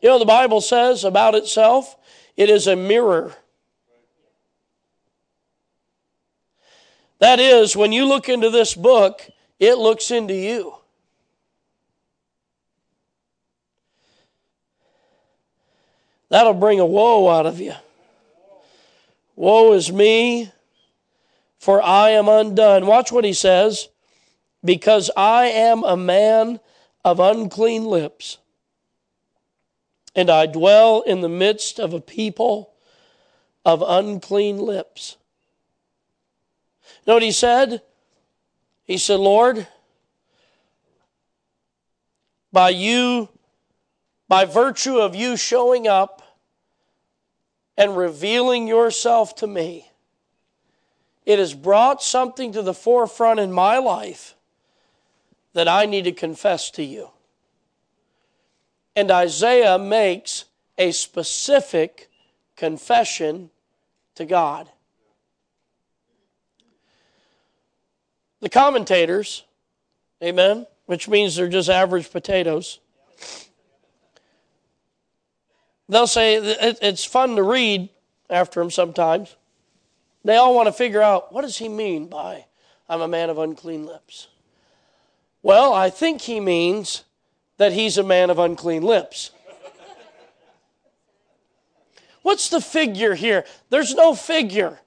You 0.00 0.08
know, 0.10 0.18
the 0.18 0.24
Bible 0.24 0.60
says 0.60 1.04
about 1.04 1.34
itself, 1.34 1.96
it 2.36 2.50
is 2.50 2.66
a 2.66 2.76
mirror. 2.76 3.34
That 7.18 7.40
is, 7.40 7.74
when 7.74 7.92
you 7.92 8.04
look 8.04 8.28
into 8.28 8.50
this 8.50 8.74
book, 8.74 9.22
it 9.58 9.78
looks 9.78 10.10
into 10.10 10.34
you. 10.34 10.74
That'll 16.28 16.54
bring 16.54 16.80
a 16.80 16.86
woe 16.86 17.28
out 17.28 17.46
of 17.46 17.60
you. 17.60 17.74
Woe 19.36 19.72
is 19.72 19.92
me, 19.92 20.52
for 21.58 21.80
I 21.82 22.10
am 22.10 22.28
undone. 22.28 22.86
Watch 22.86 23.10
what 23.10 23.24
he 23.24 23.32
says. 23.32 23.88
Because 24.64 25.10
I 25.16 25.46
am 25.46 25.84
a 25.84 25.96
man 25.96 26.58
of 27.04 27.20
unclean 27.20 27.84
lips, 27.84 28.38
and 30.16 30.30
I 30.30 30.46
dwell 30.46 31.02
in 31.02 31.20
the 31.20 31.28
midst 31.28 31.78
of 31.78 31.92
a 31.92 32.00
people 32.00 32.72
of 33.64 33.82
unclean 33.86 34.58
lips. 34.58 35.16
know 37.06 37.14
what 37.14 37.22
he 37.22 37.32
said? 37.32 37.82
He 38.84 38.96
said, 38.96 39.20
Lord, 39.20 39.66
by 42.52 42.70
you, 42.70 43.28
by 44.28 44.44
virtue 44.44 44.98
of 44.98 45.14
you 45.14 45.36
showing 45.36 45.86
up 45.86 46.22
and 47.76 47.96
revealing 47.96 48.66
yourself 48.66 49.34
to 49.36 49.46
me, 49.46 49.90
it 51.26 51.38
has 51.38 51.54
brought 51.54 52.02
something 52.02 52.52
to 52.52 52.62
the 52.62 52.74
forefront 52.74 53.40
in 53.40 53.50
my 53.52 53.78
life 53.78 54.33
that 55.54 55.68
I 55.68 55.86
need 55.86 56.04
to 56.04 56.12
confess 56.12 56.70
to 56.72 56.82
you. 56.82 57.10
And 58.94 59.10
Isaiah 59.10 59.78
makes 59.78 60.44
a 60.76 60.92
specific 60.92 62.10
confession 62.56 63.50
to 64.16 64.24
God. 64.24 64.68
The 68.40 68.48
commentators, 68.48 69.44
amen, 70.22 70.66
which 70.86 71.08
means 71.08 71.34
they're 71.34 71.48
just 71.48 71.70
average 71.70 72.10
potatoes, 72.10 72.78
they'll 75.88 76.06
say 76.06 76.36
it's 76.36 77.04
fun 77.04 77.36
to 77.36 77.42
read 77.42 77.88
after 78.28 78.60
him 78.60 78.70
sometimes. 78.70 79.34
They 80.24 80.36
all 80.36 80.54
want 80.54 80.66
to 80.66 80.72
figure 80.72 81.02
out 81.02 81.32
what 81.32 81.42
does 81.42 81.58
he 81.58 81.68
mean 81.68 82.08
by 82.08 82.46
I'm 82.88 83.00
a 83.00 83.08
man 83.08 83.30
of 83.30 83.38
unclean 83.38 83.86
lips? 83.86 84.28
Well, 85.44 85.74
I 85.74 85.90
think 85.90 86.22
he 86.22 86.40
means 86.40 87.04
that 87.58 87.74
he's 87.74 87.98
a 87.98 88.02
man 88.02 88.30
of 88.30 88.38
unclean 88.38 88.82
lips. 88.82 89.30
What's 92.22 92.48
the 92.48 92.62
figure 92.62 93.14
here? 93.14 93.44
There's 93.68 93.94
no 93.94 94.14
figure. 94.14 94.80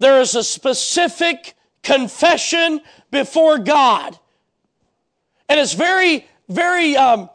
There 0.00 0.20
is 0.20 0.34
a 0.34 0.42
specific 0.42 1.54
confession 1.84 2.80
before 3.12 3.58
God. 3.58 4.18
And 5.48 5.60
it's 5.60 5.74
very, 5.74 6.26
very, 6.48 6.96
um, 6.96 7.30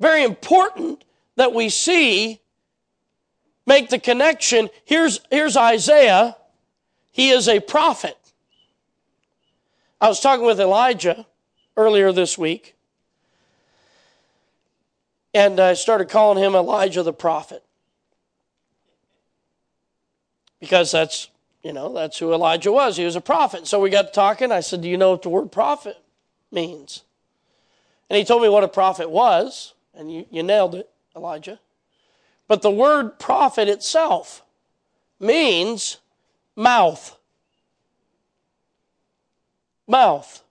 very 0.00 0.24
important 0.24 1.04
that 1.36 1.52
we 1.52 1.68
see, 1.68 2.40
make 3.66 3.90
the 3.90 3.98
connection. 3.98 4.70
Here's, 4.86 5.20
here's 5.30 5.58
Isaiah. 5.58 6.38
He 7.10 7.28
is 7.28 7.48
a 7.48 7.60
prophet. 7.60 8.16
I 10.02 10.08
was 10.08 10.18
talking 10.18 10.44
with 10.44 10.58
Elijah 10.58 11.26
earlier 11.76 12.10
this 12.10 12.36
week. 12.36 12.74
And 15.32 15.60
I 15.60 15.74
started 15.74 16.08
calling 16.08 16.42
him 16.42 16.56
Elijah 16.56 17.04
the 17.04 17.12
prophet. 17.12 17.62
Because 20.58 20.90
that's, 20.90 21.28
you 21.62 21.72
know, 21.72 21.92
that's 21.92 22.18
who 22.18 22.34
Elijah 22.34 22.72
was. 22.72 22.96
He 22.96 23.04
was 23.04 23.14
a 23.14 23.20
prophet. 23.20 23.68
So 23.68 23.78
we 23.78 23.90
got 23.90 24.12
talking. 24.12 24.50
I 24.50 24.58
said, 24.58 24.82
Do 24.82 24.88
you 24.88 24.98
know 24.98 25.12
what 25.12 25.22
the 25.22 25.28
word 25.28 25.52
prophet 25.52 25.96
means? 26.50 27.04
And 28.10 28.16
he 28.16 28.24
told 28.24 28.42
me 28.42 28.48
what 28.48 28.64
a 28.64 28.68
prophet 28.68 29.08
was. 29.08 29.72
And 29.94 30.12
you, 30.12 30.26
you 30.32 30.42
nailed 30.42 30.74
it, 30.74 30.90
Elijah. 31.14 31.60
But 32.48 32.62
the 32.62 32.72
word 32.72 33.20
prophet 33.20 33.68
itself 33.68 34.42
means 35.20 35.98
mouth. 36.56 37.16
Mouth. 39.86 40.42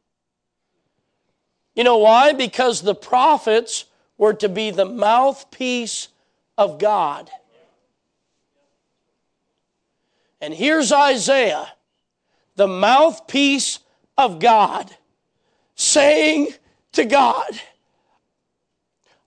You 1.75 1.83
know 1.83 1.97
why? 1.97 2.33
Because 2.33 2.81
the 2.81 2.95
prophets 2.95 3.85
were 4.17 4.33
to 4.35 4.49
be 4.49 4.71
the 4.71 4.85
mouthpiece 4.85 6.09
of 6.57 6.79
God. 6.79 7.29
And 10.41 10.53
here's 10.53 10.91
Isaiah, 10.91 11.71
the 12.55 12.67
mouthpiece 12.67 13.79
of 14.17 14.39
God, 14.39 14.95
saying 15.75 16.53
to 16.93 17.05
God, 17.05 17.49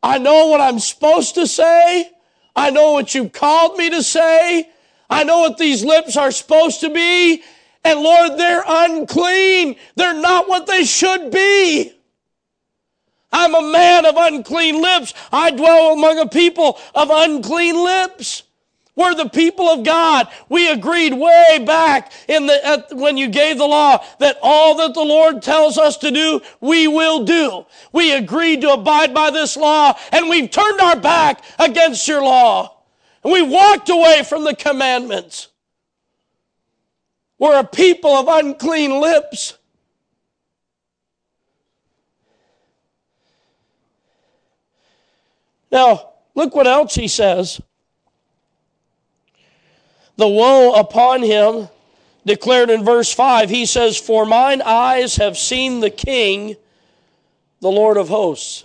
I 0.03 0.19
know 0.19 0.49
what 0.49 0.61
I'm 0.61 0.81
supposed 0.81 1.37
to 1.37 1.47
say. 1.47 2.11
I 2.55 2.71
know 2.71 2.93
what 2.93 3.14
you've 3.14 3.33
called 3.33 3.79
me 3.79 3.90
to 3.90 4.03
say. 4.03 4.69
I 5.09 5.25
know 5.25 5.40
what 5.40 5.57
these 5.57 5.85
lips 5.85 6.17
are 6.17 6.31
supposed 6.31 6.81
to 6.81 6.90
be. 6.90 7.43
And 7.85 8.01
Lord, 8.01 8.38
they're 8.38 8.64
unclean. 8.66 9.77
They're 9.94 10.20
not 10.20 10.49
what 10.49 10.66
they 10.66 10.85
should 10.85 11.31
be. 11.31 11.92
I'm 13.31 13.55
a 13.55 13.73
man 13.73 14.07
of 14.07 14.14
unclean 14.16 14.81
lips. 14.81 15.12
I 15.33 15.51
dwell 15.51 15.92
among 15.92 16.18
a 16.18 16.29
people 16.29 16.79
of 16.94 17.11
unclean 17.12 17.75
lips. 17.75 18.44
We're 18.97 19.14
the 19.14 19.29
people 19.29 19.68
of 19.68 19.85
God. 19.85 20.29
We 20.49 20.70
agreed 20.70 21.14
way 21.14 21.62
back 21.66 22.12
in 22.29 22.47
the, 22.47 22.64
at, 22.64 22.92
when 22.92 23.16
you 23.16 23.29
gave 23.29 23.59
the 23.59 23.66
law 23.66 24.05
that 24.20 24.38
all 24.40 24.77
that 24.77 24.94
the 24.94 25.01
Lord 25.01 25.42
tells 25.42 25.79
us 25.79 25.97
to 25.99 26.12
do, 26.12 26.40
we 26.61 26.87
will 26.87 27.25
do. 27.25 27.66
We 27.92 28.12
agreed 28.12 28.61
to 28.61 28.73
abide 28.73 29.12
by 29.12 29.31
this 29.31 29.57
law 29.57 29.99
and 30.12 30.29
we've 30.29 30.51
turned 30.51 30.81
our 30.81 30.97
back 30.97 31.42
against 31.59 32.07
your 32.07 32.23
law. 32.23 32.77
And 33.25 33.33
we 33.33 33.42
walked 33.42 33.88
away 33.88 34.23
from 34.23 34.44
the 34.44 34.55
commandments. 34.55 35.49
We're 37.44 37.61
a 37.61 37.64
people 37.64 38.12
of 38.12 38.26
unclean 38.26 39.02
lips. 39.02 39.59
Now, 45.70 46.14
look 46.35 46.54
what 46.54 46.66
else 46.66 46.94
he 46.94 47.07
says. 47.07 47.61
The 50.16 50.26
woe 50.26 50.72
upon 50.72 51.22
him, 51.22 51.68
declared 52.24 52.70
in 52.70 52.83
verse 52.83 53.12
5, 53.12 53.50
he 53.50 53.66
says, 53.66 53.98
For 53.98 54.24
mine 54.24 54.62
eyes 54.62 55.16
have 55.16 55.37
seen 55.37 55.80
the 55.80 55.90
King, 55.90 56.57
the 57.61 57.70
Lord 57.70 57.98
of 57.98 58.09
hosts. 58.09 58.64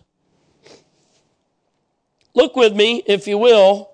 Look 2.33 2.55
with 2.55 2.73
me, 2.73 3.03
if 3.05 3.27
you 3.27 3.37
will. 3.37 3.89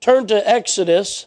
Turn 0.00 0.26
to 0.28 0.48
Exodus. 0.48 1.26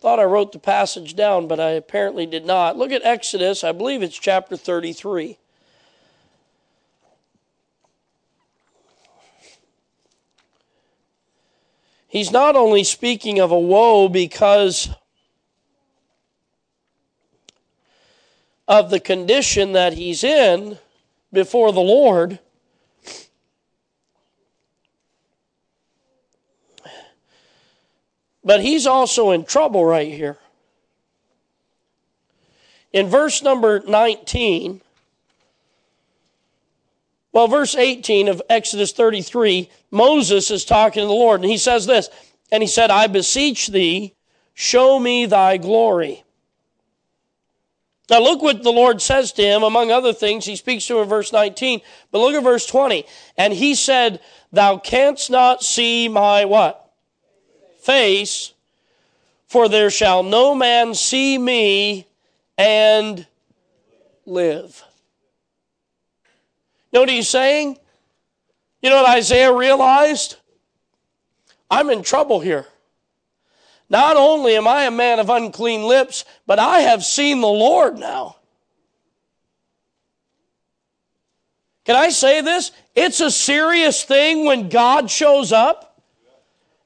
Thought 0.00 0.20
I 0.20 0.24
wrote 0.24 0.52
the 0.52 0.58
passage 0.58 1.16
down, 1.16 1.48
but 1.48 1.58
I 1.58 1.70
apparently 1.70 2.26
did 2.26 2.44
not. 2.44 2.76
Look 2.76 2.92
at 2.92 3.04
Exodus, 3.04 3.64
I 3.64 3.72
believe 3.72 4.02
it's 4.02 4.18
chapter 4.18 4.56
33. 4.56 5.38
he's 12.16 12.32
not 12.32 12.56
only 12.56 12.82
speaking 12.82 13.38
of 13.38 13.50
a 13.50 13.58
woe 13.58 14.08
because 14.08 14.88
of 18.66 18.88
the 18.88 18.98
condition 18.98 19.72
that 19.72 19.92
he's 19.92 20.24
in 20.24 20.78
before 21.30 21.72
the 21.72 21.80
Lord, 21.80 22.38
but 28.46 28.60
he's 28.60 28.86
also 28.86 29.32
in 29.32 29.44
trouble 29.44 29.84
right 29.84 30.10
here. 30.10 30.38
In 32.92 33.08
verse 33.08 33.42
number 33.42 33.80
19, 33.80 34.80
well, 37.32 37.48
verse 37.48 37.74
18 37.74 38.28
of 38.28 38.40
Exodus 38.48 38.92
33, 38.92 39.68
Moses 39.90 40.52
is 40.52 40.64
talking 40.64 41.02
to 41.02 41.08
the 41.08 41.12
Lord, 41.12 41.40
and 41.40 41.50
he 41.50 41.58
says 41.58 41.86
this, 41.86 42.08
and 42.52 42.62
he 42.62 42.68
said, 42.68 42.88
I 42.88 43.08
beseech 43.08 43.66
thee, 43.66 44.14
show 44.54 45.00
me 45.00 45.26
thy 45.26 45.56
glory. 45.56 46.22
Now, 48.08 48.20
look 48.20 48.42
what 48.42 48.62
the 48.62 48.70
Lord 48.70 49.02
says 49.02 49.32
to 49.32 49.42
him, 49.42 49.64
among 49.64 49.90
other 49.90 50.12
things. 50.12 50.44
He 50.44 50.54
speaks 50.54 50.86
to 50.86 50.98
him 50.98 51.02
in 51.02 51.08
verse 51.08 51.32
19, 51.32 51.80
but 52.12 52.20
look 52.20 52.36
at 52.36 52.44
verse 52.44 52.64
20. 52.64 53.04
And 53.36 53.52
he 53.52 53.74
said, 53.74 54.20
Thou 54.52 54.78
canst 54.78 55.30
not 55.30 55.64
see 55.64 56.08
my 56.08 56.44
what? 56.44 56.85
Face, 57.86 58.52
for 59.46 59.68
there 59.68 59.90
shall 59.90 60.24
no 60.24 60.56
man 60.56 60.92
see 60.92 61.38
me 61.38 62.04
and 62.58 63.24
live. 64.26 64.82
You 66.90 66.96
know 66.96 67.00
what 67.02 67.08
he's 67.10 67.28
saying? 67.28 67.78
You 68.82 68.90
know 68.90 68.96
what 68.96 69.16
Isaiah 69.16 69.52
realized? 69.52 70.34
I'm 71.70 71.88
in 71.90 72.02
trouble 72.02 72.40
here. 72.40 72.66
Not 73.88 74.16
only 74.16 74.56
am 74.56 74.66
I 74.66 74.86
a 74.86 74.90
man 74.90 75.20
of 75.20 75.30
unclean 75.30 75.84
lips, 75.84 76.24
but 76.44 76.58
I 76.58 76.80
have 76.80 77.04
seen 77.04 77.40
the 77.40 77.46
Lord 77.46 77.98
now. 77.98 78.34
Can 81.84 81.94
I 81.94 82.08
say 82.08 82.40
this? 82.40 82.72
It's 82.96 83.20
a 83.20 83.30
serious 83.30 84.02
thing 84.02 84.44
when 84.44 84.70
God 84.70 85.08
shows 85.08 85.52
up. 85.52 85.85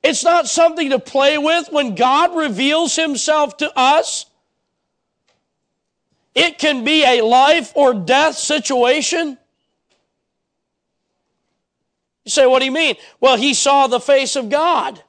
It's 0.03 0.25
not 0.25 0.49
something 0.49 0.91
to 0.91 0.99
play 0.99 1.37
with 1.37 1.69
when 1.71 1.95
God 1.95 2.35
reveals 2.35 2.97
himself 2.97 3.57
to 3.59 3.71
us. 3.79 4.27
it 6.35 6.59
can 6.59 6.85
be 6.85 7.05
a 7.05 7.23
life 7.23 7.73
or 7.75 7.93
death 7.93 8.37
situation. 8.37 9.37
You 12.25 12.31
say, 12.31 12.47
what 12.47 12.61
do 12.61 12.67
you 12.67 12.73
mean? 12.73 12.97
Well, 13.21 13.37
he 13.37 13.55
saw 13.55 13.87
the 13.87 14.01
face 14.01 14.37
of 14.37 14.49
God. 14.49 15.03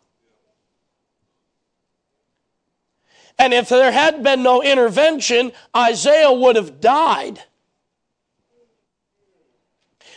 And 3.38 3.54
if 3.54 3.70
there 3.70 3.92
had 3.92 4.24
been 4.24 4.44
no 4.44 4.62
intervention, 4.62 5.52
Isaiah 5.76 6.32
would 6.32 6.56
have 6.56 6.80
died. 6.80 7.42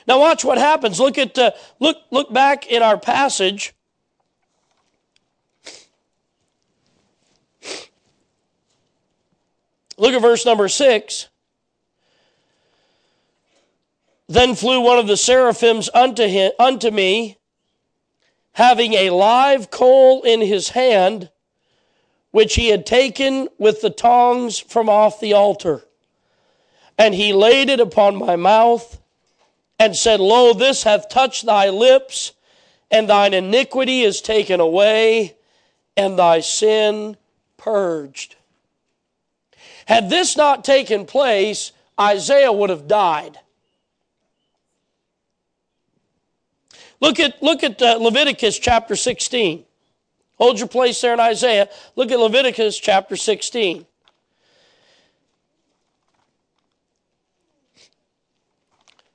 Now 0.07 0.21
watch 0.21 0.45
what 0.45 0.59
happens. 0.59 1.01
Look 1.01 1.17
at 1.17 1.39
uh, 1.39 1.53
look 1.81 1.97
look 2.11 2.31
back 2.31 2.67
in 2.67 2.83
our 2.83 2.99
passage. 2.99 3.73
Look 9.97 10.15
at 10.15 10.23
verse 10.23 10.45
number 10.45 10.69
6. 10.69 11.29
Then 14.29 14.55
flew 14.55 14.81
one 14.81 14.99
of 14.99 15.07
the 15.07 15.17
seraphims 15.17 15.91
unto 15.93 16.27
him 16.27 16.53
unto 16.59 16.91
me 16.91 17.39
having 18.53 18.95
a 18.95 19.11
live 19.11 19.71
coal 19.71 20.23
in 20.23 20.41
his 20.41 20.71
hand 20.71 21.31
which 22.31 22.55
he 22.55 22.69
had 22.69 22.85
taken 22.85 23.49
with 23.59 23.81
the 23.81 23.91
tongs 23.91 24.59
from 24.59 24.89
off 24.89 25.21
the 25.21 25.33
altar. 25.33 25.85
And 26.99 27.15
he 27.15 27.33
laid 27.33 27.69
it 27.69 27.79
upon 27.79 28.17
my 28.17 28.35
mouth 28.35 29.01
and 29.79 29.95
said, 29.95 30.19
Lo, 30.19 30.53
this 30.53 30.83
hath 30.83 31.09
touched 31.09 31.47
thy 31.47 31.69
lips, 31.69 32.33
and 32.91 33.09
thine 33.09 33.35
iniquity 33.35 34.03
is 34.03 34.21
taken 34.21 34.59
away, 34.59 35.37
and 35.97 36.19
thy 36.19 36.41
sin 36.41 37.17
purged. 37.57 38.35
Had 39.87 40.11
this 40.11 40.37
not 40.37 40.65
taken 40.65 41.07
place, 41.07 41.73
Isaiah 42.01 42.53
would 42.53 42.71
have 42.71 42.89
died. 42.89 43.39
Look 47.01 47.21
at, 47.21 47.43
look 47.43 47.63
at 47.63 47.83
uh, 47.83 47.99
Leviticus 48.01 48.59
chapter 48.59 48.97
16. 48.97 49.65
Hold 50.39 50.59
your 50.59 50.69
place 50.69 51.01
there 51.01 51.13
in 51.13 51.21
Isaiah. 51.21 51.69
Look 51.97 52.11
at 52.11 52.19
Leviticus 52.19 52.79
chapter 52.79 53.17
16. 53.17 53.87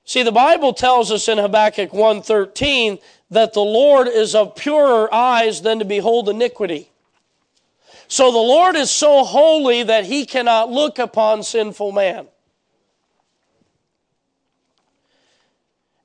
See, 0.05 0.23
the 0.23 0.31
Bible 0.31 0.73
tells 0.73 1.11
us 1.11 1.27
in 1.27 1.37
Habakkuk 1.37 1.91
1:13 1.91 2.99
that 3.29 3.53
the 3.53 3.61
Lord 3.61 4.07
is 4.07 4.33
of 4.33 4.55
purer 4.55 5.13
eyes 5.13 5.61
than 5.61 5.77
to 5.77 5.85
behold 5.85 6.29
iniquity. 6.29 6.89
So 8.09 8.31
the 8.31 8.39
Lord 8.39 8.75
is 8.75 8.89
so 8.89 9.23
holy 9.23 9.83
that 9.83 10.03
he 10.03 10.25
cannot 10.25 10.71
look 10.71 10.97
upon 10.97 11.43
sinful 11.43 11.91
man. 11.91 12.27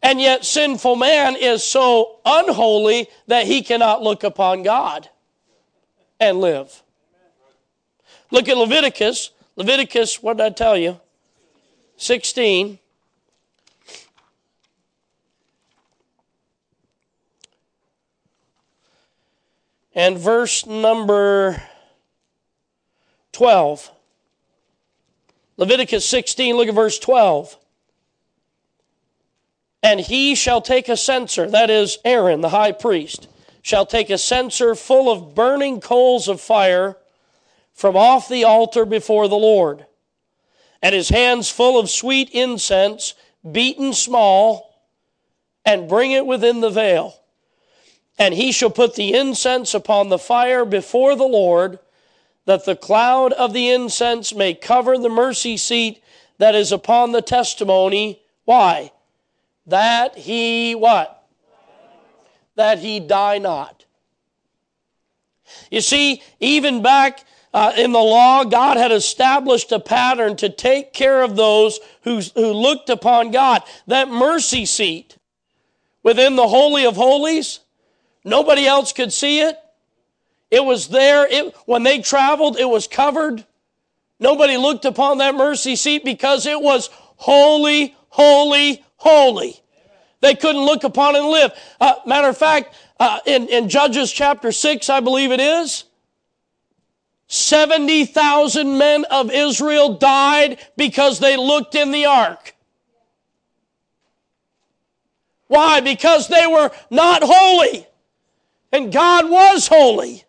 And 0.03 0.21
yet, 0.21 0.45
sinful 0.45 0.97
man 0.97 1.35
is 1.35 1.65
so 1.65 2.21
unholy 2.27 3.09
that 3.27 3.47
he 3.47 3.63
cannot 3.63 4.03
look 4.03 4.23
upon 4.23 4.63
God 4.63 5.09
and 6.21 6.43
live. 6.43 6.83
Look 8.31 8.51
at 8.51 8.59
Leviticus. 8.59 9.31
Leviticus, 9.57 10.23
what 10.23 10.37
did 10.37 10.45
I 10.45 10.51
tell 10.51 10.77
you? 10.77 11.01
16. 11.97 12.79
And 19.95 20.19
verse 20.19 20.67
number 20.67 21.63
12. 23.35 23.91
Leviticus 25.57 26.09
16, 26.09 26.57
look 26.57 26.69
at 26.69 26.75
verse 26.75 26.99
12. 26.99 27.57
And 29.83 30.01
he 30.01 30.35
shall 30.35 30.63
take 30.63 30.89
a 30.89 30.97
censer, 30.97 31.51
that 31.51 31.69
is 31.69 31.99
Aaron, 32.05 32.41
the 32.41 32.49
high 32.49 32.73
priest, 32.73 33.29
shall 33.61 33.85
take 33.85 34.09
a 34.09 34.19
censer 34.19 34.75
full 34.75 35.13
of 35.13 35.35
burning 35.35 35.81
coals 35.81 36.27
of 36.27 36.41
fire 36.41 36.97
from 37.75 37.97
off 37.97 38.29
the 38.29 38.45
altar 38.45 38.85
before 38.85 39.29
the 39.29 39.35
Lord, 39.35 39.85
and 40.81 40.95
his 40.95 41.09
hands 41.09 41.51
full 41.51 41.79
of 41.79 41.91
sweet 41.91 42.31
incense, 42.31 43.15
beaten 43.51 43.93
small, 43.93 44.87
and 45.65 45.89
bring 45.89 46.13
it 46.13 46.25
within 46.25 46.61
the 46.61 46.71
veil. 46.71 47.15
And 48.19 48.33
he 48.33 48.53
shall 48.53 48.71
put 48.71 48.95
the 48.95 49.13
incense 49.15 49.75
upon 49.75 50.09
the 50.09 50.19
fire 50.19 50.65
before 50.65 51.17
the 51.17 51.25
Lord, 51.25 51.79
that 52.47 52.65
the 52.65 52.77
cloud 52.77 53.33
of 53.33 53.53
the 53.53 53.71
incense 53.71 54.35
may 54.35 54.55
cover 54.55 54.99
the 54.99 55.09
mercy 55.09 55.57
seat 55.57 56.03
that 56.39 56.55
is 56.55 56.73
upon 56.73 57.13
the 57.13 57.23
testimony. 57.23 58.21
Why? 58.45 58.91
that 59.67 60.17
he 60.17 60.75
what? 60.75 61.27
That 62.57 62.79
he 62.79 63.01
die 63.01 63.39
not. 63.39 63.85
You 65.71 65.81
see, 65.81 66.23
even 66.41 66.83
back 66.83 67.25
uh, 67.53 67.73
in 67.77 67.93
the 67.93 67.99
law, 67.99 68.45
God 68.45 68.77
had 68.77 68.93
established 68.93 69.73
a 69.73 69.81
pattern 69.81 70.37
to 70.37 70.49
take 70.49 70.93
care 70.93 71.23
of 71.23 71.37
those 71.37 71.79
who, 72.03 72.21
who 72.35 72.53
looked 72.53 72.91
upon 72.91 73.31
God. 73.31 73.63
That 73.87 74.09
mercy 74.09 74.67
seat 74.67 75.17
within 76.03 76.37
the 76.37 76.49
Holy 76.49 76.85
of 76.85 76.97
Holies, 76.97 77.61
nobody 78.25 78.67
else 78.67 78.93
could 78.93 79.13
see 79.13 79.41
it. 79.41 79.57
It 80.55 80.65
was 80.65 80.87
there. 80.87 81.27
It, 81.27 81.53
when 81.67 81.83
they 81.83 81.99
traveled, 81.99 82.57
it 82.57 82.69
was 82.69 82.87
covered. 82.87 83.45
Nobody 84.21 84.57
looked 84.57 84.85
upon 84.85 85.19
that 85.19 85.35
mercy 85.35 85.75
seat 85.75 86.05
because 86.05 86.47
it 86.47 86.61
was 86.61 86.91
holy, 87.17 87.97
holy, 88.11 88.85
holy. 88.95 89.61
They 90.21 90.37
couldn't 90.37 90.65
look 90.65 90.85
upon 90.85 91.17
and 91.17 91.27
live. 91.27 91.51
Uh, 91.81 91.95
matter 92.07 92.29
of 92.29 92.39
fact, 92.39 92.73
uh, 93.01 93.19
in, 93.27 93.49
in 93.49 93.69
Judges 93.69 94.13
chapter 94.13 94.53
6, 94.53 94.89
I 94.89 95.01
believe 95.01 95.33
it 95.33 95.41
is, 95.41 95.85
70,000 97.27 98.79
men 98.79 99.05
of 99.07 99.33
Israel 99.33 99.95
died 99.95 100.61
because 100.77 101.19
they 101.19 101.37
looked 101.37 101.75
in 101.75 101.91
the 101.91 102.07
ark. 102.07 102.55
Why? 105.49 105.81
Because 105.81 106.29
they 106.29 106.47
were 106.47 106.71
not 106.91 107.25
holy. 107.25 107.89
And 108.71 108.93
God 108.93 109.29
was 109.29 109.67
holy. 109.67 110.24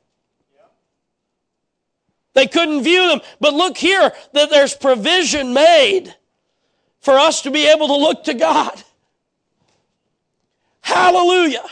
They 2.35 2.45
couldn't 2.45 2.83
view 2.83 3.07
them. 3.07 3.21
But 3.39 3.53
look 3.53 3.77
here 3.77 4.13
that 4.33 4.51
there's 4.51 4.75
provision 4.75 5.53
made 5.53 6.13
for 6.99 7.17
us 7.17 7.41
to 7.41 7.51
be 7.51 7.67
able 7.67 7.87
to 7.87 7.95
look 7.95 8.25
to 8.25 8.33
God. 8.35 8.83
Hallelujah. 10.81 11.63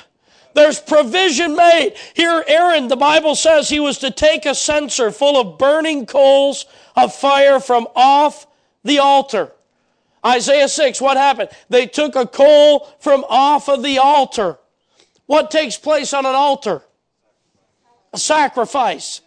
There's 0.56 0.80
provision 0.80 1.56
made. 1.56 1.95
Here, 2.15 2.43
Aaron, 2.47 2.88
the 2.88 2.95
Bible 2.95 3.36
says 3.36 3.69
he 3.69 3.80
was 3.80 3.99
to 3.99 4.12
take 4.12 4.45
a 4.45 4.56
censer 4.56 5.12
full 5.12 5.39
of 5.39 5.58
burning 5.58 6.06
coals 6.06 6.65
of 6.95 7.13
fire 7.13 7.60
from 7.60 7.88
off 7.95 8.47
the 8.84 8.99
altar. 8.99 9.52
Isaiah 10.26 10.69
6, 10.69 11.02
what 11.02 11.17
happened? 11.17 11.49
They 11.69 11.88
took 11.88 12.15
a 12.15 12.26
coal 12.26 12.88
from 12.99 13.26
off 13.28 13.67
of 13.67 13.84
the 13.84 13.97
altar. 13.97 14.58
What 15.26 15.52
takes 15.52 15.78
place 15.78 16.13
on 16.13 16.26
an 16.26 16.36
altar? 16.36 16.82
A 18.13 18.17
sacrifice. 18.17 19.21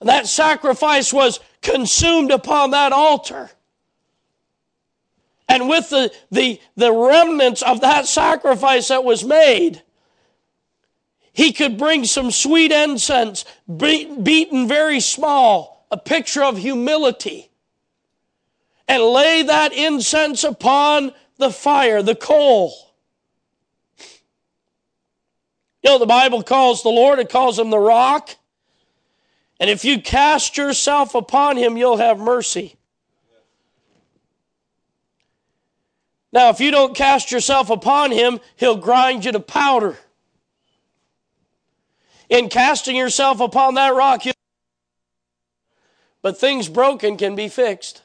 And 0.00 0.08
that 0.08 0.26
sacrifice 0.26 1.12
was 1.12 1.40
consumed 1.62 2.30
upon 2.30 2.70
that 2.72 2.92
altar. 2.92 3.50
And 5.48 5.68
with 5.68 5.90
the, 5.90 6.12
the, 6.30 6.60
the 6.76 6.92
remnants 6.92 7.62
of 7.62 7.80
that 7.80 8.06
sacrifice 8.06 8.88
that 8.88 9.04
was 9.04 9.24
made, 9.24 9.82
he 11.32 11.52
could 11.52 11.78
bring 11.78 12.04
some 12.04 12.30
sweet 12.30 12.72
incense, 12.72 13.44
beaten 13.76 14.66
very 14.66 15.00
small, 15.00 15.86
a 15.90 15.96
picture 15.96 16.42
of 16.42 16.56
humility, 16.58 17.50
and 18.88 19.02
lay 19.02 19.42
that 19.42 19.72
incense 19.72 20.44
upon 20.44 21.12
the 21.38 21.50
fire, 21.50 22.02
the 22.02 22.14
coal. 22.14 22.74
You 25.82 25.90
know, 25.90 25.98
the 25.98 26.06
Bible 26.06 26.42
calls 26.42 26.82
the 26.82 26.88
Lord, 26.88 27.18
it 27.18 27.28
calls 27.28 27.58
him 27.58 27.70
the 27.70 27.78
rock. 27.78 28.34
And 29.58 29.70
if 29.70 29.84
you 29.84 30.00
cast 30.00 30.56
yourself 30.56 31.14
upon 31.14 31.56
him, 31.56 31.76
you'll 31.76 31.96
have 31.96 32.18
mercy. 32.18 32.76
Now, 36.32 36.50
if 36.50 36.60
you 36.60 36.70
don't 36.70 36.94
cast 36.94 37.32
yourself 37.32 37.70
upon 37.70 38.10
him, 38.10 38.40
he'll 38.56 38.76
grind 38.76 39.24
you 39.24 39.32
to 39.32 39.40
powder. 39.40 39.96
In 42.28 42.48
casting 42.48 42.96
yourself 42.96 43.40
upon 43.40 43.74
that 43.74 43.94
rock, 43.94 44.24
but 46.20 46.38
things 46.38 46.68
broken 46.68 47.16
can 47.16 47.36
be 47.36 47.48
fixed. 47.48 48.02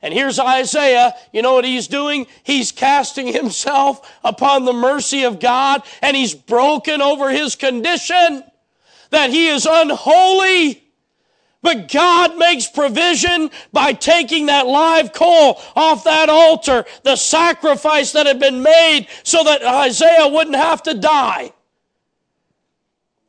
And 0.00 0.14
here's 0.14 0.38
Isaiah. 0.38 1.14
You 1.32 1.42
know 1.42 1.54
what 1.54 1.64
he's 1.64 1.86
doing? 1.86 2.26
He's 2.42 2.72
casting 2.72 3.26
himself 3.32 4.10
upon 4.24 4.64
the 4.64 4.72
mercy 4.72 5.24
of 5.24 5.38
God 5.38 5.82
and 6.00 6.16
he's 6.16 6.34
broken 6.34 7.02
over 7.02 7.30
his 7.30 7.56
condition 7.56 8.44
that 9.12 9.30
he 9.30 9.46
is 9.48 9.66
unholy. 9.70 10.82
But 11.62 11.92
God 11.92 12.36
makes 12.36 12.66
provision 12.66 13.50
by 13.72 13.92
taking 13.92 14.46
that 14.46 14.66
live 14.66 15.12
coal 15.12 15.60
off 15.76 16.02
that 16.04 16.28
altar, 16.28 16.84
the 17.04 17.14
sacrifice 17.14 18.12
that 18.12 18.26
had 18.26 18.40
been 18.40 18.62
made 18.62 19.06
so 19.22 19.44
that 19.44 19.62
Isaiah 19.62 20.26
wouldn't 20.26 20.56
have 20.56 20.82
to 20.84 20.94
die. 20.94 21.52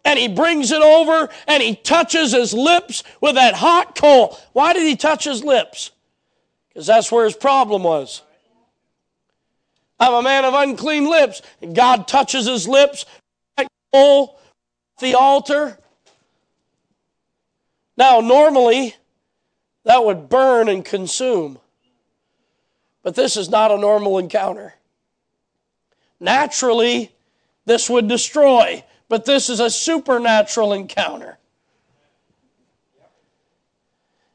And 0.04 0.18
he 0.18 0.28
brings 0.28 0.72
it 0.72 0.82
over 0.82 1.30
and 1.48 1.62
he 1.62 1.76
touches 1.76 2.34
his 2.34 2.54
lips 2.54 3.04
with 3.22 3.36
that 3.36 3.54
hot 3.54 3.96
coal. 3.96 4.38
Why 4.52 4.74
did 4.74 4.84
he 4.84 4.96
touch 4.96 5.24
his 5.24 5.44
lips? 5.44 5.92
Because 6.70 6.88
that's 6.88 7.12
where 7.12 7.26
his 7.26 7.36
problem 7.36 7.84
was. 7.84 8.24
I'm 10.00 10.14
a 10.14 10.22
man 10.24 10.44
of 10.44 10.56
unclean 10.56 11.08
lips. 11.10 11.42
And 11.62 11.76
God 11.76 12.08
touches 12.08 12.48
his 12.48 12.68
lips, 12.68 13.06
with 13.06 13.68
that 13.68 13.68
coal, 13.94 14.40
the 15.00 15.16
altar. 15.16 15.78
Now, 17.98 18.20
normally, 18.20 18.96
that 19.84 20.04
would 20.04 20.30
burn 20.30 20.70
and 20.70 20.84
consume. 20.84 21.60
But 23.04 23.16
this 23.16 23.38
is 23.38 23.50
not 23.50 23.72
a 23.72 23.78
normal 23.78 24.18
encounter. 24.18 24.74
Naturally, 26.20 27.12
this 27.66 27.90
would 27.90 28.08
destroy, 28.08 28.84
but 29.10 29.26
this 29.26 29.50
is 29.50 29.60
a 29.60 29.70
supernatural 29.70 30.74
encounter. 30.74 31.38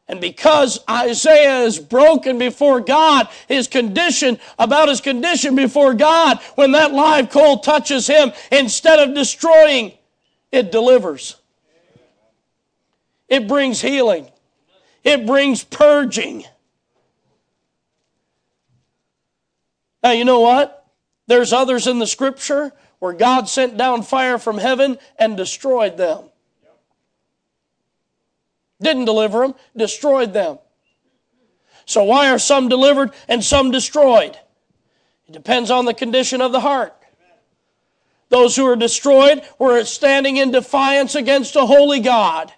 And 0.07 0.21
because 0.23 0.81
Isaiah 0.89 1.61
is 1.65 1.79
broken 1.79 2.39
before 2.39 2.81
God, 2.81 3.29
his 3.47 3.69
condition, 3.69 4.39
about 4.59 4.89
his 4.89 5.03
condition 5.03 5.55
before 5.55 5.93
God, 5.93 6.39
when 6.55 6.73
that 6.73 6.93
live 6.93 7.29
coal 7.29 7.59
touches 7.59 8.07
him, 8.07 8.33
instead 8.51 9.07
of 9.07 9.15
destroying, 9.15 9.93
it 10.51 10.73
delivers. 10.73 11.37
It 13.29 13.47
brings 13.47 13.81
healing. 13.81 14.29
It 15.05 15.27
brings 15.27 15.63
purging. 15.65 16.45
Now, 20.03 20.13
you 20.13 20.25
know 20.25 20.41
what? 20.41 20.87
There's 21.27 21.53
others 21.53 21.87
in 21.87 21.99
the 21.99 22.07
scripture 22.07 22.73
where 22.99 23.13
God 23.13 23.49
sent 23.49 23.77
down 23.77 24.03
fire 24.03 24.39
from 24.39 24.59
heaven 24.59 24.99
and 25.19 25.37
destroyed 25.37 25.97
them. 25.97 26.25
Didn't 28.81 29.05
deliver 29.05 29.41
them, 29.41 29.55
destroyed 29.77 30.33
them. 30.33 30.59
So, 31.85 32.05
why 32.05 32.31
are 32.31 32.39
some 32.39 32.69
delivered 32.69 33.13
and 33.29 33.43
some 33.43 33.71
destroyed? 33.71 34.39
It 35.27 35.33
depends 35.33 35.71
on 35.71 35.85
the 35.85 35.95
condition 35.95 36.41
of 36.41 36.53
the 36.53 36.61
heart. 36.61 36.98
Those 38.29 38.57
who 38.57 38.67
are 38.67 38.77
destroyed 38.77 39.43
were 39.59 39.85
standing 39.85 40.37
in 40.37 40.51
defiance 40.51 41.15
against 41.15 41.57
a 41.57 41.67
holy 41.67 42.01
God. 42.01 42.53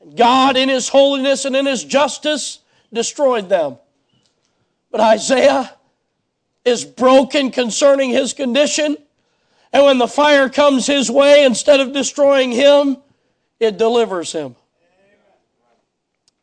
And 0.00 0.16
God, 0.16 0.56
in 0.56 0.68
His 0.68 0.88
holiness 0.88 1.44
and 1.44 1.56
in 1.56 1.66
His 1.66 1.84
justice, 1.84 2.60
destroyed 2.92 3.48
them. 3.48 3.78
But 4.90 5.00
Isaiah 5.00 5.74
is 6.64 6.84
broken 6.84 7.50
concerning 7.50 8.10
his 8.10 8.32
condition. 8.32 8.96
And 9.72 9.84
when 9.84 9.98
the 9.98 10.08
fire 10.08 10.48
comes 10.48 10.86
his 10.86 11.10
way, 11.10 11.44
instead 11.44 11.80
of 11.80 11.92
destroying 11.92 12.52
him, 12.52 12.98
it 13.60 13.76
delivers 13.76 14.32
him. 14.32 14.56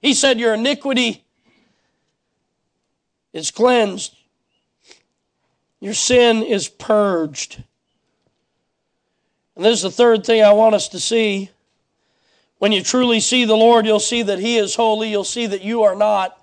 He 0.02 0.14
said, 0.14 0.40
Your 0.40 0.54
iniquity 0.56 1.24
is 3.34 3.52
cleansed, 3.52 4.16
your 5.80 5.94
sin 5.94 6.44
is 6.44 6.68
purged. 6.68 7.64
And 9.56 9.66
this 9.66 9.78
is 9.78 9.82
the 9.84 9.92
third 9.92 10.26
thing 10.26 10.44
I 10.44 10.54
want 10.54 10.76
us 10.76 10.90
to 10.90 11.00
see. 11.00 11.50
When 12.60 12.72
you 12.72 12.84
truly 12.84 13.20
see 13.20 13.46
the 13.46 13.56
Lord, 13.56 13.86
you'll 13.86 14.00
see 14.00 14.22
that 14.22 14.40
He 14.40 14.58
is 14.58 14.76
holy. 14.76 15.10
You'll 15.10 15.24
see 15.24 15.48
that 15.48 15.62
you 15.62 15.84
are 15.84 15.96
not, 15.96 16.40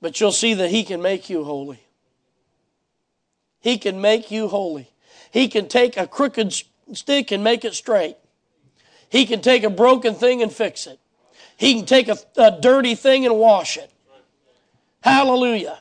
but 0.00 0.20
you'll 0.20 0.32
see 0.32 0.54
that 0.54 0.70
He 0.70 0.84
can 0.84 1.02
make 1.02 1.28
you 1.28 1.44
holy. 1.44 1.80
He 3.60 3.76
can 3.76 4.00
make 4.00 4.30
you 4.30 4.48
holy. 4.48 4.90
He 5.30 5.48
can 5.48 5.68
take 5.68 5.96
a 5.96 6.06
crooked 6.06 6.54
stick 6.92 7.30
and 7.30 7.44
make 7.44 7.64
it 7.64 7.74
straight. 7.74 8.16
He 9.08 9.26
can 9.26 9.40
take 9.40 9.64
a 9.64 9.70
broken 9.70 10.14
thing 10.14 10.40
and 10.42 10.52
fix 10.52 10.86
it. 10.86 10.98
He 11.56 11.74
can 11.74 11.84
take 11.84 12.08
a, 12.08 12.16
a 12.36 12.58
dirty 12.58 12.94
thing 12.94 13.26
and 13.26 13.36
wash 13.36 13.76
it. 13.76 13.90
Hallelujah. 15.02 15.80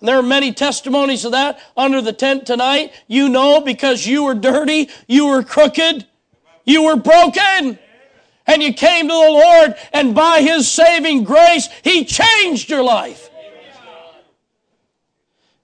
And 0.00 0.08
there 0.08 0.18
are 0.18 0.22
many 0.22 0.52
testimonies 0.52 1.24
of 1.24 1.32
that 1.32 1.60
under 1.76 2.00
the 2.00 2.12
tent 2.12 2.46
tonight. 2.46 2.92
You 3.06 3.28
know 3.28 3.60
because 3.60 4.06
you 4.06 4.24
were 4.24 4.34
dirty, 4.34 4.88
you 5.06 5.26
were 5.26 5.42
crooked, 5.42 6.06
you 6.64 6.84
were 6.84 6.96
broken, 6.96 7.78
and 8.46 8.62
you 8.62 8.72
came 8.72 9.08
to 9.08 9.12
the 9.12 9.18
Lord, 9.18 9.76
and 9.92 10.14
by 10.14 10.40
His 10.40 10.68
saving 10.70 11.24
grace, 11.24 11.68
He 11.84 12.04
changed 12.04 12.70
your 12.70 12.82
life. 12.82 13.30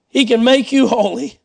He 0.09 0.25
can 0.25 0.43
make 0.43 0.71
you 0.71 0.87
holy. 0.87 1.39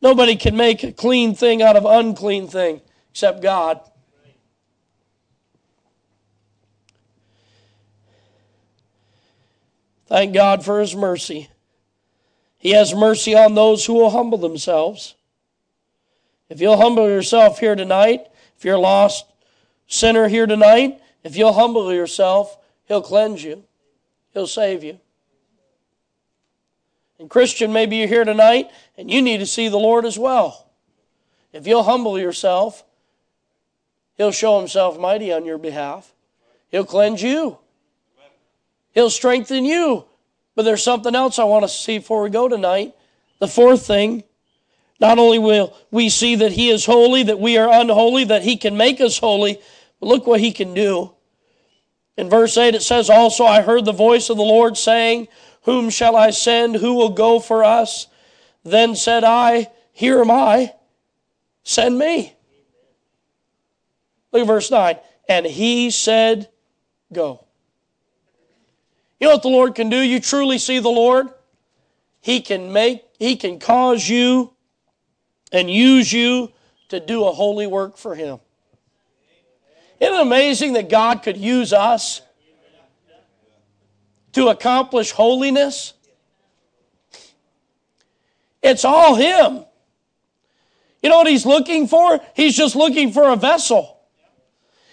Nobody 0.00 0.36
can 0.36 0.56
make 0.56 0.82
a 0.82 0.92
clean 0.92 1.34
thing 1.34 1.62
out 1.62 1.76
of 1.76 1.84
unclean 1.84 2.48
thing 2.48 2.80
except 3.10 3.42
God. 3.42 3.80
Thank 10.10 10.34
God 10.34 10.64
for 10.64 10.80
His 10.80 10.94
mercy. 10.94 11.48
He 12.58 12.72
has 12.72 12.92
mercy 12.92 13.36
on 13.36 13.54
those 13.54 13.86
who 13.86 13.94
will 13.94 14.10
humble 14.10 14.38
themselves. 14.38 15.14
If 16.48 16.60
you'll 16.60 16.76
humble 16.76 17.08
yourself 17.08 17.60
here 17.60 17.76
tonight, 17.76 18.26
if 18.58 18.64
you're 18.64 18.74
a 18.74 18.80
lost 18.80 19.24
sinner 19.86 20.26
here 20.26 20.46
tonight, 20.46 21.00
if 21.22 21.36
you'll 21.36 21.52
humble 21.52 21.94
yourself, 21.94 22.58
He'll 22.86 23.00
cleanse 23.00 23.44
you, 23.44 23.62
He'll 24.34 24.48
save 24.48 24.82
you. 24.82 24.98
And, 27.20 27.30
Christian, 27.30 27.72
maybe 27.72 27.96
you're 27.96 28.08
here 28.08 28.24
tonight 28.24 28.68
and 28.98 29.08
you 29.08 29.22
need 29.22 29.38
to 29.38 29.46
see 29.46 29.68
the 29.68 29.78
Lord 29.78 30.04
as 30.04 30.18
well. 30.18 30.66
If 31.52 31.68
you'll 31.68 31.84
humble 31.84 32.18
yourself, 32.18 32.82
He'll 34.16 34.32
show 34.32 34.58
Himself 34.58 34.98
mighty 34.98 35.32
on 35.32 35.44
your 35.44 35.58
behalf, 35.58 36.12
He'll 36.72 36.84
cleanse 36.84 37.22
you. 37.22 37.59
He'll 38.92 39.10
strengthen 39.10 39.64
you. 39.64 40.04
But 40.54 40.64
there's 40.64 40.82
something 40.82 41.14
else 41.14 41.38
I 41.38 41.44
want 41.44 41.64
to 41.64 41.68
see 41.68 41.98
before 41.98 42.22
we 42.22 42.30
go 42.30 42.48
tonight. 42.48 42.94
The 43.38 43.48
fourth 43.48 43.86
thing 43.86 44.24
not 45.00 45.18
only 45.18 45.38
will 45.38 45.74
we 45.90 46.08
see 46.10 46.34
that 46.36 46.52
He 46.52 46.68
is 46.68 46.84
holy, 46.84 47.22
that 47.22 47.40
we 47.40 47.56
are 47.56 47.80
unholy, 47.80 48.24
that 48.24 48.42
He 48.42 48.56
can 48.56 48.76
make 48.76 49.00
us 49.00 49.18
holy, 49.18 49.58
but 49.98 50.06
look 50.06 50.26
what 50.26 50.40
He 50.40 50.52
can 50.52 50.74
do. 50.74 51.14
In 52.16 52.28
verse 52.28 52.58
8 52.58 52.74
it 52.74 52.82
says, 52.82 53.08
Also 53.08 53.44
I 53.44 53.62
heard 53.62 53.86
the 53.86 53.92
voice 53.92 54.28
of 54.28 54.36
the 54.36 54.42
Lord 54.42 54.76
saying, 54.76 55.28
Whom 55.62 55.88
shall 55.88 56.16
I 56.16 56.30
send? 56.30 56.76
Who 56.76 56.94
will 56.94 57.10
go 57.10 57.40
for 57.40 57.64
us? 57.64 58.08
Then 58.62 58.94
said 58.94 59.24
I, 59.24 59.68
Here 59.92 60.20
am 60.20 60.30
I, 60.30 60.74
send 61.62 61.98
me. 61.98 62.36
Look 64.32 64.42
at 64.42 64.46
verse 64.46 64.70
9. 64.70 64.96
And 65.28 65.46
he 65.46 65.90
said, 65.90 66.50
Go. 67.12 67.46
You 69.20 69.26
know 69.26 69.34
what 69.34 69.42
the 69.42 69.48
Lord 69.48 69.74
can 69.74 69.90
do? 69.90 69.98
You 69.98 70.18
truly 70.18 70.58
see 70.58 70.78
the 70.78 70.88
Lord? 70.88 71.28
He 72.22 72.40
can 72.40 72.72
make, 72.72 73.04
He 73.18 73.36
can 73.36 73.58
cause 73.58 74.08
you 74.08 74.54
and 75.52 75.70
use 75.70 76.12
you 76.12 76.52
to 76.88 77.00
do 77.00 77.24
a 77.24 77.32
holy 77.32 77.66
work 77.66 77.98
for 77.98 78.14
Him. 78.14 78.40
Isn't 80.00 80.14
it 80.14 80.20
amazing 80.20 80.72
that 80.72 80.88
God 80.88 81.22
could 81.22 81.36
use 81.36 81.74
us 81.74 82.22
to 84.32 84.48
accomplish 84.48 85.10
holiness? 85.10 85.92
It's 88.62 88.84
all 88.84 89.16
Him. 89.16 89.64
You 91.02 91.10
know 91.10 91.18
what 91.18 91.26
He's 91.26 91.44
looking 91.44 91.88
for? 91.88 92.20
He's 92.34 92.56
just 92.56 92.74
looking 92.74 93.12
for 93.12 93.28
a 93.28 93.36
vessel. 93.36 93.98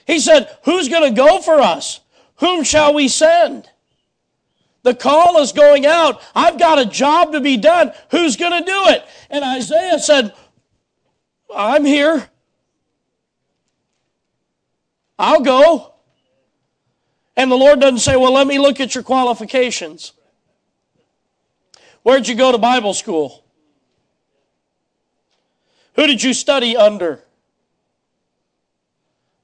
He 0.05 0.19
said, 0.19 0.49
Who's 0.63 0.89
going 0.89 1.13
to 1.13 1.15
go 1.15 1.41
for 1.41 1.61
us? 1.61 2.01
Whom 2.37 2.63
shall 2.63 2.93
we 2.93 3.07
send? 3.07 3.69
The 4.87 4.95
call 4.95 5.41
is 5.41 5.51
going 5.51 5.85
out. 5.85 6.21
I've 6.33 6.57
got 6.57 6.79
a 6.79 6.85
job 6.85 7.33
to 7.33 7.41
be 7.41 7.57
done. 7.57 7.91
Who's 8.09 8.37
going 8.37 8.57
to 8.57 8.65
do 8.65 8.83
it? 8.85 9.03
And 9.29 9.43
Isaiah 9.43 9.99
said, 9.99 10.33
I'm 11.53 11.83
here. 11.83 12.29
I'll 15.19 15.41
go. 15.41 15.93
And 17.35 17.51
the 17.51 17.57
Lord 17.57 17.81
doesn't 17.81 17.99
say, 17.99 18.15
Well, 18.15 18.31
let 18.31 18.47
me 18.47 18.59
look 18.59 18.79
at 18.79 18.95
your 18.95 19.03
qualifications. 19.03 20.13
Where'd 22.03 22.25
you 22.25 22.35
go 22.35 22.53
to 22.53 22.57
Bible 22.57 22.93
school? 22.93 23.43
Who 25.95 26.07
did 26.07 26.23
you 26.23 26.33
study 26.33 26.77
under? 26.77 27.19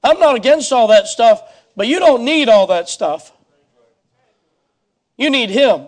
I'm 0.02 0.22
not 0.22 0.38
against 0.38 0.72
all 0.72 0.88
that 0.88 1.08
stuff, 1.08 1.42
but 1.76 1.88
you 1.88 2.00
don't 2.00 2.24
need 2.24 2.48
all 2.48 2.68
that 2.68 2.88
stuff. 2.88 3.34
You 5.24 5.30
need 5.30 5.52
Him. 5.52 5.88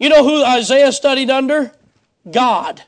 You 0.00 0.08
know 0.08 0.24
who 0.24 0.44
Isaiah 0.44 0.90
studied 0.90 1.30
under? 1.30 1.70
God. 2.28 2.82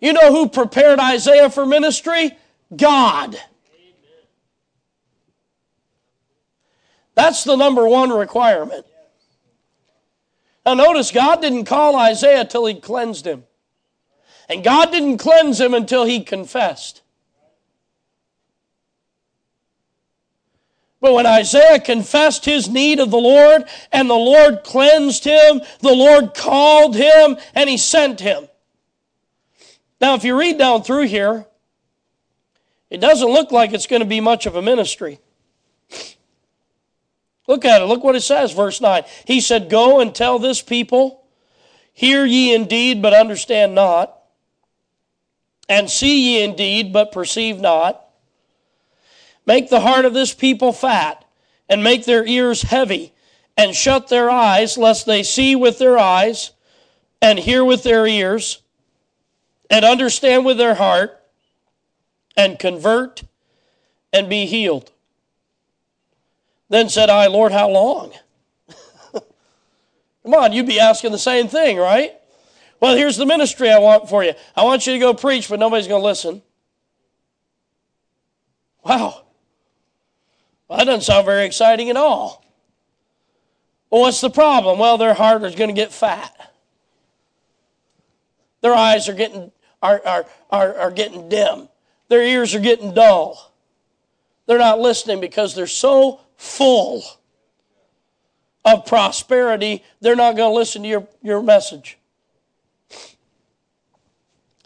You 0.00 0.12
know 0.12 0.32
who 0.32 0.48
prepared 0.48 0.98
Isaiah 0.98 1.50
for 1.50 1.64
ministry? 1.64 2.36
God. 2.76 3.40
That's 7.14 7.44
the 7.44 7.54
number 7.54 7.86
one 7.86 8.10
requirement. 8.10 8.84
Now, 10.66 10.74
notice 10.74 11.12
God 11.12 11.40
didn't 11.40 11.66
call 11.66 11.94
Isaiah 11.94 12.44
till 12.44 12.66
he 12.66 12.74
cleansed 12.74 13.24
him. 13.24 13.44
And 14.48 14.64
God 14.64 14.90
didn't 14.90 15.18
cleanse 15.18 15.60
him 15.60 15.74
until 15.74 16.06
he 16.06 16.24
confessed. 16.24 17.02
But 21.00 21.14
when 21.14 21.26
Isaiah 21.26 21.78
confessed 21.78 22.44
his 22.44 22.68
need 22.68 22.98
of 22.98 23.10
the 23.10 23.18
Lord 23.18 23.64
and 23.92 24.10
the 24.10 24.14
Lord 24.14 24.64
cleansed 24.64 25.24
him, 25.24 25.60
the 25.80 25.94
Lord 25.94 26.34
called 26.34 26.96
him 26.96 27.36
and 27.54 27.70
he 27.70 27.76
sent 27.76 28.20
him. 28.20 28.48
Now, 30.00 30.14
if 30.14 30.24
you 30.24 30.38
read 30.38 30.58
down 30.58 30.82
through 30.82 31.06
here, 31.06 31.46
it 32.90 33.00
doesn't 33.00 33.28
look 33.28 33.52
like 33.52 33.72
it's 33.72 33.86
going 33.86 34.02
to 34.02 34.06
be 34.06 34.20
much 34.20 34.46
of 34.46 34.56
a 34.56 34.62
ministry. 34.62 35.20
Look 37.46 37.64
at 37.64 37.80
it. 37.80 37.86
Look 37.86 38.04
what 38.04 38.16
it 38.16 38.22
says, 38.22 38.52
verse 38.52 38.80
9. 38.80 39.04
He 39.24 39.40
said, 39.40 39.70
Go 39.70 40.00
and 40.00 40.14
tell 40.14 40.38
this 40.38 40.62
people, 40.62 41.24
Hear 41.92 42.24
ye 42.24 42.54
indeed, 42.54 43.02
but 43.02 43.14
understand 43.14 43.74
not, 43.74 44.14
and 45.68 45.90
see 45.90 46.36
ye 46.36 46.44
indeed, 46.44 46.92
but 46.92 47.10
perceive 47.10 47.58
not. 47.58 48.07
Make 49.48 49.70
the 49.70 49.80
heart 49.80 50.04
of 50.04 50.12
this 50.12 50.34
people 50.34 50.74
fat, 50.74 51.24
and 51.70 51.82
make 51.82 52.04
their 52.04 52.26
ears 52.26 52.60
heavy, 52.60 53.14
and 53.56 53.74
shut 53.74 54.08
their 54.08 54.30
eyes, 54.30 54.76
lest 54.76 55.06
they 55.06 55.22
see 55.22 55.56
with 55.56 55.78
their 55.78 55.98
eyes, 55.98 56.50
and 57.22 57.38
hear 57.38 57.64
with 57.64 57.82
their 57.82 58.06
ears, 58.06 58.60
and 59.70 59.86
understand 59.86 60.44
with 60.44 60.58
their 60.58 60.74
heart, 60.74 61.22
and 62.36 62.58
convert, 62.58 63.22
and 64.12 64.28
be 64.28 64.44
healed. 64.44 64.92
Then 66.68 66.90
said 66.90 67.08
I, 67.08 67.28
Lord, 67.28 67.50
how 67.50 67.70
long? 67.70 68.12
Come 69.12 70.34
on, 70.34 70.52
you'd 70.52 70.66
be 70.66 70.78
asking 70.78 71.12
the 71.12 71.18
same 71.18 71.48
thing, 71.48 71.78
right? 71.78 72.12
Well, 72.80 72.98
here's 72.98 73.16
the 73.16 73.24
ministry 73.24 73.70
I 73.70 73.78
want 73.78 74.10
for 74.10 74.22
you. 74.22 74.34
I 74.54 74.64
want 74.64 74.86
you 74.86 74.92
to 74.92 74.98
go 74.98 75.14
preach, 75.14 75.48
but 75.48 75.58
nobody's 75.58 75.88
going 75.88 76.02
to 76.02 76.06
listen. 76.06 76.42
Wow. 78.84 79.24
Well, 80.68 80.78
that 80.78 80.84
doesn't 80.84 81.02
sound 81.02 81.24
very 81.24 81.46
exciting 81.46 81.88
at 81.88 81.96
all. 81.96 82.44
Well, 83.90 84.02
what's 84.02 84.20
the 84.20 84.30
problem? 84.30 84.78
Well, 84.78 84.98
their 84.98 85.14
heart 85.14 85.42
is 85.44 85.54
going 85.54 85.68
to 85.68 85.74
get 85.74 85.92
fat. 85.92 86.52
Their 88.60 88.74
eyes 88.74 89.08
are 89.08 89.14
getting, 89.14 89.50
are, 89.82 90.02
are, 90.04 90.26
are, 90.50 90.74
are 90.78 90.90
getting 90.90 91.28
dim. 91.28 91.68
Their 92.08 92.22
ears 92.22 92.54
are 92.54 92.60
getting 92.60 92.92
dull. 92.92 93.52
They're 94.46 94.58
not 94.58 94.78
listening 94.78 95.20
because 95.20 95.54
they're 95.54 95.66
so 95.66 96.20
full 96.36 97.02
of 98.64 98.84
prosperity, 98.86 99.82
they're 100.00 100.16
not 100.16 100.36
going 100.36 100.50
to 100.50 100.54
listen 100.54 100.82
to 100.82 100.88
your, 100.88 101.08
your 101.22 101.42
message. 101.42 101.98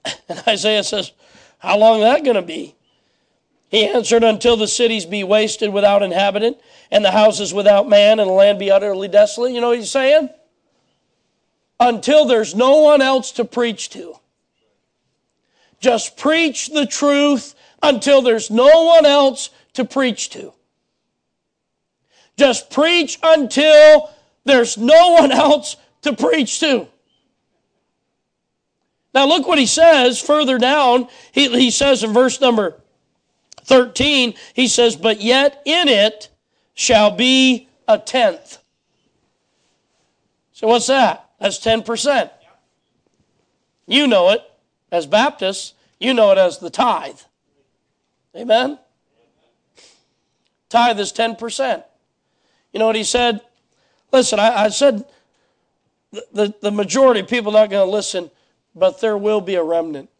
And 0.28 0.42
Isaiah 0.48 0.82
says, 0.82 1.12
How 1.58 1.78
long 1.78 2.00
is 2.00 2.04
that 2.04 2.24
going 2.24 2.34
to 2.34 2.42
be? 2.42 2.74
He 3.72 3.88
answered, 3.88 4.22
Until 4.22 4.58
the 4.58 4.68
cities 4.68 5.06
be 5.06 5.24
wasted 5.24 5.72
without 5.72 6.02
inhabitant, 6.02 6.58
and 6.90 7.02
the 7.02 7.10
houses 7.10 7.54
without 7.54 7.88
man, 7.88 8.20
and 8.20 8.28
the 8.28 8.34
land 8.34 8.58
be 8.58 8.70
utterly 8.70 9.08
desolate. 9.08 9.52
You 9.52 9.62
know 9.62 9.70
what 9.70 9.78
he's 9.78 9.90
saying? 9.90 10.28
Until 11.80 12.26
there's 12.26 12.54
no 12.54 12.82
one 12.82 13.00
else 13.00 13.32
to 13.32 13.46
preach 13.46 13.88
to. 13.90 14.14
Just 15.80 16.18
preach 16.18 16.68
the 16.68 16.84
truth 16.84 17.54
until 17.82 18.20
there's 18.20 18.50
no 18.50 18.84
one 18.84 19.06
else 19.06 19.48
to 19.72 19.86
preach 19.86 20.28
to. 20.30 20.52
Just 22.36 22.70
preach 22.70 23.18
until 23.22 24.10
there's 24.44 24.76
no 24.76 25.12
one 25.12 25.32
else 25.32 25.76
to 26.02 26.12
preach 26.12 26.60
to. 26.60 26.86
Now, 29.14 29.26
look 29.26 29.46
what 29.46 29.58
he 29.58 29.66
says 29.66 30.20
further 30.20 30.58
down. 30.58 31.08
He, 31.32 31.48
he 31.48 31.70
says 31.70 32.04
in 32.04 32.12
verse 32.12 32.38
number 32.38 32.81
13, 33.64 34.34
he 34.54 34.68
says, 34.68 34.96
But 34.96 35.20
yet 35.20 35.62
in 35.64 35.88
it 35.88 36.30
shall 36.74 37.10
be 37.10 37.68
a 37.88 37.98
tenth. 37.98 38.58
So, 40.52 40.68
what's 40.68 40.86
that? 40.86 41.30
That's 41.40 41.58
10%. 41.58 42.30
You 43.86 44.06
know 44.06 44.30
it 44.30 44.40
as 44.90 45.06
Baptists, 45.06 45.74
you 45.98 46.14
know 46.14 46.30
it 46.32 46.38
as 46.38 46.58
the 46.58 46.70
tithe. 46.70 47.20
Amen? 48.36 48.78
Tithe 50.68 51.00
is 51.00 51.12
10%. 51.12 51.82
You 52.72 52.78
know 52.78 52.86
what 52.86 52.96
he 52.96 53.04
said? 53.04 53.40
Listen, 54.12 54.38
I, 54.38 54.64
I 54.64 54.68
said 54.68 55.04
the, 56.12 56.26
the, 56.32 56.54
the, 56.62 56.70
majority 56.70 57.20
of 57.20 57.28
people 57.28 57.56
are 57.56 57.62
not 57.62 57.70
going 57.70 57.86
to 57.86 57.90
listen, 57.90 58.30
but 58.74 59.00
there 59.00 59.16
will 59.16 59.40
be 59.40 59.54
a 59.54 59.62
remnant. 59.62 60.10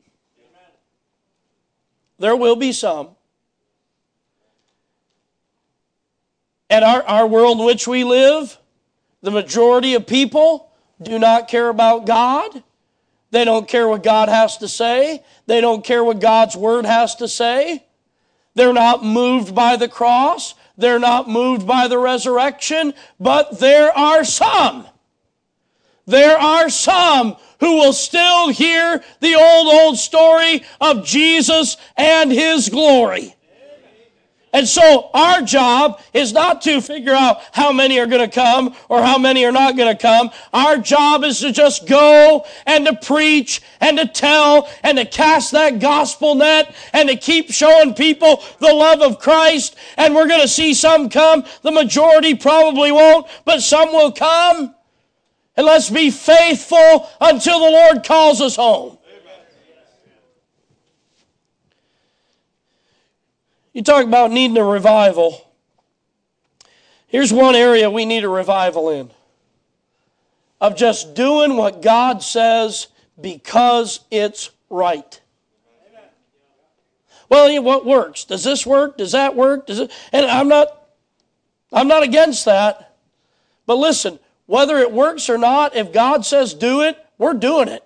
There 2.19 2.37
will 2.37 2.57
be 2.57 2.73
some. 2.73 3.11
And 6.73 6.87
our, 6.87 7.03
our 7.03 7.27
world 7.27 7.59
in 7.59 7.67
which 7.67 7.87
we 7.87 8.03
live, 8.03 8.57
the 9.21 9.31
majority 9.31 9.93
of 9.93 10.07
people 10.07 10.73
do 11.03 11.19
not 11.19 11.47
care 11.47 11.69
about 11.69 12.07
God. 12.07 12.63
They 13.31 13.45
don't 13.45 13.69
care 13.69 13.87
what 13.87 14.03
God 14.03 14.31
has 14.31 14.57
to 14.57 14.69
say. 14.69 15.23
They 15.45 15.61
don't 15.61 15.85
care 15.85 16.03
what 16.03 16.19
God's 16.19 16.57
word 16.57 16.87
has 16.87 17.15
to 17.17 17.29
say. 17.29 17.85
They're 18.55 18.73
not 18.73 19.05
moved 19.05 19.55
by 19.55 19.77
the 19.77 19.87
cross. 19.87 20.55
They're 20.79 20.99
not 20.99 21.29
moved 21.29 21.67
by 21.67 21.89
the 21.89 21.99
resurrection, 21.99 22.95
but 23.21 23.61
there 23.61 23.93
are 23.93 24.25
some. 24.25 24.87
There 26.07 26.39
are 26.39 26.71
some 26.71 27.37
who 27.61 27.81
will 27.81 27.93
still 27.93 28.49
hear 28.49 29.05
the 29.21 29.35
old, 29.35 29.75
old 29.75 29.99
story 29.99 30.63
of 30.81 31.05
Jesus 31.05 31.77
and 31.99 32.33
His 32.33 32.71
glory. 32.71 33.37
And 34.55 34.69
so 34.69 35.09
our 35.15 35.41
job 35.41 36.01
is 36.13 36.35
not 36.35 36.61
to 36.63 36.83
figure 36.83 37.15
out 37.15 37.41
how 37.53 37.73
many 37.73 37.99
are 37.99 38.07
going 38.07 38.29
to 38.29 38.35
come 38.35 38.75
or 38.91 39.03
how 39.03 39.17
many 39.17 39.47
are 39.47 39.53
not 39.53 39.79
going 39.79 39.95
to 39.95 40.01
come. 40.01 40.31
Our 40.53 40.77
job 40.77 41.25
is 41.25 41.41
to 41.41 41.53
just 41.53 41.87
go 41.87 42.45
and 42.67 42.85
to 42.85 42.95
preach 42.95 43.63
and 43.81 43.97
to 43.97 44.07
tell 44.07 44.69
and 44.83 44.99
to 44.99 45.07
cast 45.07 45.53
that 45.53 45.79
gospel 45.79 46.35
net 46.35 46.75
and 46.93 47.09
to 47.09 47.17
keep 47.17 47.51
showing 47.51 47.95
people 47.95 48.43
the 48.59 48.75
love 48.75 49.01
of 49.01 49.19
Christ. 49.19 49.75
And 49.97 50.15
we're 50.15 50.29
going 50.29 50.43
to 50.43 50.49
see 50.49 50.75
some 50.75 51.09
come. 51.09 51.45
The 51.63 51.71
majority 51.71 52.35
probably 52.35 52.93
won't, 52.93 53.27
but 53.47 53.63
some 53.63 53.91
will 53.91 54.13
come. 54.13 54.75
And 55.57 55.67
let's 55.67 55.89
be 55.89 56.11
faithful 56.11 57.09
until 57.21 57.61
the 57.61 57.71
Lord 57.71 58.05
calls 58.05 58.43
us 58.43 58.57
home. 58.57 58.99
You 63.73 63.83
talk 63.83 64.05
about 64.05 64.31
needing 64.31 64.57
a 64.59 64.65
revival. 64.65 65.51
Here's 67.07 67.33
one 67.33 67.55
area 67.55 67.91
we 67.91 68.05
need 68.05 68.25
a 68.25 68.29
revival 68.29 68.91
in 68.91 69.11
of 70.61 70.77
just 70.77 71.15
doing 71.15 71.57
what 71.57 71.83
God 71.83 72.23
says 72.23 72.87
because 73.21 74.01
it's 74.11 74.51
right. 74.71 75.21
Well, 77.29 77.63
what 77.63 77.85
works? 77.85 78.25
Does 78.25 78.45
this 78.45 78.67
work? 78.67 78.99
Does 78.99 79.13
that 79.13 79.35
work? 79.35 79.67
Does 79.67 79.81
it? 79.81 79.91
And 80.13 80.27
I'm 80.27 80.49
not 80.49 80.69
I'm 81.73 81.89
not 81.89 82.03
against 82.03 82.45
that. 82.45 82.95
But 83.67 83.77
listen, 83.77 84.19
whether 84.47 84.79
it 84.79 84.93
works 84.93 85.31
or 85.31 85.39
not, 85.39 85.75
if 85.75 85.93
God 85.93 86.27
says 86.27 86.53
do 86.53 86.83
it, 86.83 86.99
we're 87.17 87.35
doing 87.35 87.69
it. 87.69 87.83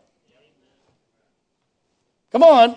Come 2.33 2.43
on. 2.43 2.77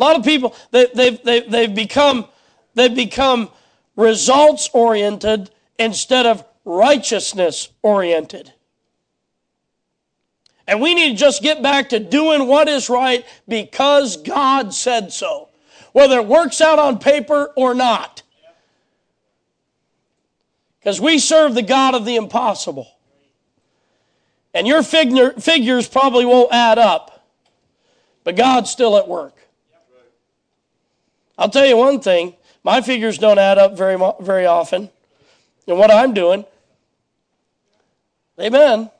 A 0.00 0.02
lot 0.02 0.16
of 0.16 0.24
people, 0.24 0.56
they, 0.70 0.86
they've, 0.94 1.22
they've, 1.22 1.50
they've, 1.50 1.74
become, 1.74 2.26
they've 2.74 2.94
become 2.94 3.50
results 3.96 4.70
oriented 4.72 5.50
instead 5.78 6.24
of 6.24 6.42
righteousness 6.64 7.68
oriented. 7.82 8.50
And 10.66 10.80
we 10.80 10.94
need 10.94 11.10
to 11.10 11.16
just 11.16 11.42
get 11.42 11.62
back 11.62 11.90
to 11.90 11.98
doing 11.98 12.46
what 12.46 12.66
is 12.66 12.88
right 12.88 13.26
because 13.46 14.16
God 14.16 14.72
said 14.72 15.12
so, 15.12 15.48
whether 15.92 16.18
it 16.18 16.26
works 16.26 16.62
out 16.62 16.78
on 16.78 16.98
paper 16.98 17.52
or 17.54 17.74
not. 17.74 18.22
Because 20.78 20.98
we 20.98 21.18
serve 21.18 21.54
the 21.54 21.62
God 21.62 21.94
of 21.94 22.06
the 22.06 22.16
impossible. 22.16 22.88
And 24.54 24.66
your 24.66 24.82
figure, 24.82 25.32
figures 25.32 25.86
probably 25.86 26.24
won't 26.24 26.52
add 26.52 26.78
up, 26.78 27.26
but 28.24 28.34
God's 28.34 28.70
still 28.70 28.96
at 28.96 29.06
work. 29.06 29.39
I'll 31.40 31.48
tell 31.48 31.64
you 31.64 31.78
one 31.78 32.00
thing 32.00 32.34
my 32.62 32.82
figures 32.82 33.16
don't 33.16 33.38
add 33.38 33.56
up 33.56 33.76
very, 33.76 33.98
very 34.20 34.44
often. 34.44 34.90
And 35.66 35.78
what 35.78 35.90
I'm 35.90 36.12
doing, 36.12 36.44
amen. 38.38 38.90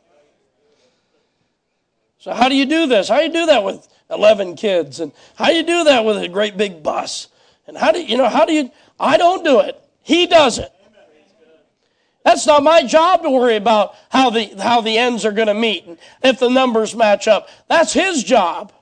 So, 2.18 2.32
how 2.32 2.48
do 2.48 2.54
you 2.54 2.64
do 2.64 2.86
this? 2.86 3.08
How 3.08 3.18
do 3.18 3.24
you 3.24 3.32
do 3.32 3.46
that 3.46 3.62
with 3.62 3.86
11 4.10 4.56
kids? 4.56 5.00
And 5.00 5.12
how 5.36 5.48
do 5.48 5.54
you 5.54 5.62
do 5.62 5.84
that 5.84 6.04
with 6.06 6.16
a 6.16 6.28
great 6.28 6.56
big 6.56 6.82
bus? 6.82 7.28
And 7.66 7.76
how 7.76 7.92
do 7.92 8.00
you, 8.00 8.06
you 8.06 8.16
know, 8.16 8.28
how 8.28 8.46
do 8.46 8.54
you, 8.54 8.70
I 8.98 9.18
don't 9.18 9.44
do 9.44 9.60
it. 9.60 9.78
He 10.02 10.26
does 10.26 10.58
it. 10.58 10.72
That's 12.24 12.46
not 12.46 12.62
my 12.62 12.82
job 12.84 13.22
to 13.22 13.30
worry 13.30 13.56
about 13.56 13.94
how 14.10 14.30
the, 14.30 14.46
how 14.58 14.80
the 14.80 14.96
ends 14.96 15.24
are 15.26 15.32
going 15.32 15.48
to 15.48 15.54
meet 15.54 15.86
and 15.86 15.98
if 16.22 16.38
the 16.38 16.48
numbers 16.48 16.94
match 16.94 17.28
up. 17.28 17.48
That's 17.68 17.92
his 17.92 18.24
job. 18.24 18.72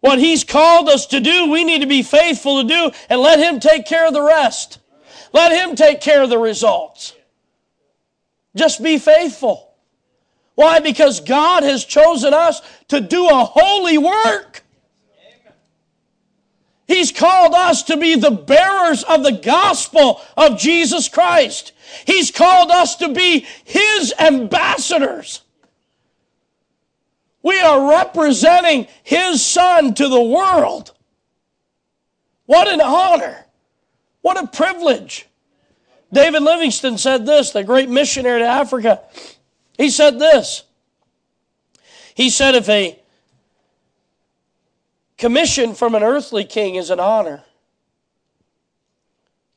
What 0.00 0.18
he's 0.18 0.44
called 0.44 0.88
us 0.88 1.06
to 1.06 1.20
do, 1.20 1.50
we 1.50 1.64
need 1.64 1.82
to 1.82 1.86
be 1.86 2.02
faithful 2.02 2.62
to 2.62 2.68
do 2.68 2.90
and 3.08 3.20
let 3.20 3.38
him 3.38 3.60
take 3.60 3.86
care 3.86 4.06
of 4.06 4.14
the 4.14 4.22
rest. 4.22 4.78
Let 5.32 5.52
him 5.52 5.76
take 5.76 6.00
care 6.00 6.22
of 6.22 6.30
the 6.30 6.38
results. 6.38 7.14
Just 8.56 8.82
be 8.82 8.98
faithful. 8.98 9.70
Why? 10.54 10.80
Because 10.80 11.20
God 11.20 11.62
has 11.62 11.84
chosen 11.84 12.34
us 12.34 12.60
to 12.88 13.00
do 13.00 13.28
a 13.28 13.44
holy 13.44 13.98
work. 13.98 14.62
He's 16.86 17.12
called 17.12 17.54
us 17.54 17.84
to 17.84 17.96
be 17.96 18.16
the 18.16 18.32
bearers 18.32 19.04
of 19.04 19.22
the 19.22 19.32
gospel 19.32 20.20
of 20.36 20.58
Jesus 20.58 21.08
Christ. 21.08 21.72
He's 22.04 22.32
called 22.32 22.72
us 22.72 22.96
to 22.96 23.10
be 23.10 23.46
His 23.64 24.12
ambassadors. 24.18 25.42
We 27.42 27.58
are 27.60 27.90
representing 27.90 28.86
His 29.02 29.44
Son 29.44 29.94
to 29.94 30.08
the 30.08 30.20
world. 30.20 30.92
What 32.46 32.68
an 32.68 32.80
honor. 32.80 33.46
What 34.22 34.42
a 34.42 34.46
privilege. 34.46 35.26
David 36.12 36.42
Livingstone 36.42 36.98
said 36.98 37.24
this, 37.24 37.50
the 37.52 37.64
great 37.64 37.88
missionary 37.88 38.40
to 38.40 38.46
Africa. 38.46 39.00
He 39.78 39.90
said 39.90 40.18
this. 40.18 40.64
He 42.14 42.28
said, 42.28 42.54
if 42.54 42.68
a 42.68 42.98
commission 45.16 45.74
from 45.74 45.94
an 45.94 46.02
earthly 46.02 46.44
king 46.44 46.74
is 46.74 46.90
an 46.90 46.98
honor. 46.98 47.44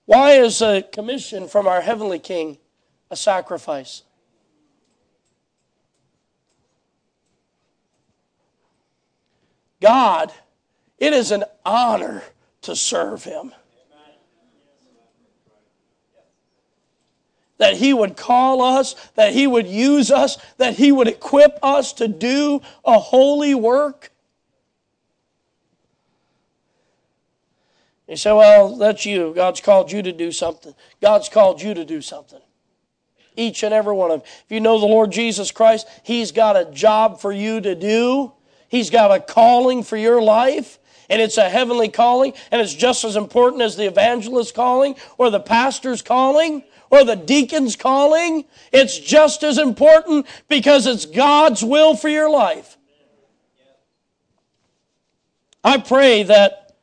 Why 0.06 0.34
is 0.34 0.62
a 0.62 0.82
commission 0.82 1.48
from 1.48 1.68
our 1.68 1.82
heavenly 1.82 2.20
king 2.20 2.58
a 3.10 3.16
sacrifice? 3.16 4.04
God, 9.84 10.32
it 10.98 11.12
is 11.12 11.32
an 11.32 11.44
honor 11.66 12.24
to 12.62 12.74
serve 12.74 13.26
him. 13.26 13.52
That 17.58 17.76
he 17.76 17.94
would 17.94 18.16
call 18.16 18.62
us, 18.62 18.96
that 19.16 19.34
he 19.34 19.46
would 19.46 19.68
use 19.68 20.10
us, 20.10 20.38
that 20.58 20.76
he 20.76 20.94
would 20.94 21.10
equip 21.10 21.60
us 21.62 21.92
to 21.94 22.08
do 22.08 22.62
a 22.86 22.98
holy 22.98 23.54
work. 23.54 24.12
You 28.08 28.16
say, 28.16 28.32
well, 28.32 28.78
that's 28.78 29.06
you. 29.06 29.34
God's 29.36 29.60
called 29.60 29.92
you 29.92 30.02
to 30.02 30.14
do 30.14 30.32
something. 30.32 30.74
God's 31.02 31.28
called 31.28 31.62
you 31.62 31.74
to 31.74 31.84
do 31.84 32.02
something. 32.02 32.42
Each 33.36 33.64
and 33.64 33.74
every 33.74 33.94
one 33.94 34.12
of 34.12 34.22
them. 34.22 34.30
If 34.46 34.52
you 34.52 34.62
know 34.62 34.80
the 34.80 34.86
Lord 34.86 35.12
Jesus 35.12 35.52
Christ, 35.52 35.88
He's 36.04 36.32
got 36.32 36.56
a 36.56 36.72
job 36.72 37.20
for 37.20 37.34
you 37.34 37.60
to 37.60 37.76
do. 37.76 38.32
He's 38.74 38.90
got 38.90 39.12
a 39.12 39.20
calling 39.20 39.84
for 39.84 39.98
your 39.98 40.20
life. 40.20 40.80
And 41.08 41.22
it's 41.22 41.38
a 41.38 41.48
heavenly 41.48 41.90
calling, 41.90 42.34
and 42.50 42.60
it's 42.60 42.74
just 42.74 43.04
as 43.04 43.16
important 43.16 43.62
as 43.62 43.76
the 43.76 43.86
evangelist's 43.86 44.52
calling, 44.52 44.96
or 45.20 45.30
the 45.30 45.40
pastor's 45.40 46.02
calling, 46.02 46.64
or 46.90 47.04
the 47.04 47.16
deacon's 47.16 47.76
calling. 47.76 48.46
It's 48.72 48.98
just 48.98 49.44
as 49.44 49.60
important 49.60 50.26
because 50.48 50.88
it's 50.88 51.06
God's 51.06 51.64
will 51.64 51.96
for 51.96 52.10
your 52.10 52.32
life. 52.32 52.78
I 55.64 55.78
pray 55.78 56.24
that 56.24 56.76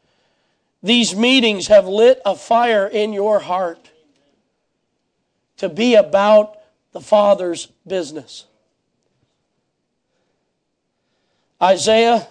these 0.84 1.16
meetings 1.16 1.66
have 1.66 1.88
lit 1.88 2.20
a 2.24 2.36
fire 2.36 2.86
in 2.86 3.12
your 3.12 3.41
heart 3.41 3.91
to 5.57 5.68
be 5.68 5.97
about 5.97 6.57
the 6.93 7.01
Father's 7.01 7.66
business. 7.84 8.45
Isaiah, 11.63 12.27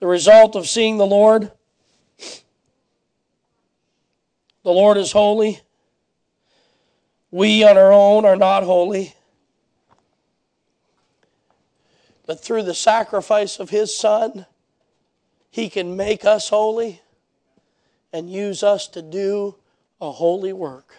the 0.00 0.06
result 0.06 0.54
of 0.54 0.68
seeing 0.68 0.98
the 0.98 1.06
Lord, 1.06 1.50
the 4.62 4.70
Lord 4.70 4.98
is 4.98 5.12
holy. 5.12 5.60
We 7.30 7.64
on 7.64 7.76
our 7.76 7.92
own 7.92 8.24
are 8.24 8.36
not 8.36 8.64
holy. 8.64 9.14
But 12.26 12.42
through 12.42 12.62
the 12.62 12.74
sacrifice 12.74 13.58
of 13.58 13.70
His 13.70 13.96
Son, 13.96 14.46
he 15.50 15.68
can 15.68 15.96
make 15.96 16.24
us 16.24 16.48
holy 16.48 17.00
and 18.12 18.30
use 18.30 18.62
us 18.62 18.88
to 18.88 19.02
do 19.02 19.56
a 20.00 20.10
holy 20.10 20.52
work. 20.52 20.94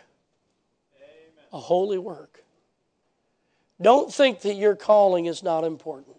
Amen. 0.98 1.46
A 1.54 1.60
holy 1.60 1.98
work. 1.98 2.35
Don't 3.82 4.14
think 4.14 4.42
that 4.42 4.56
your 4.56 4.76
calling 4.76 5.26
is 5.26 5.44
not 5.44 5.64
important. 5.64 6.16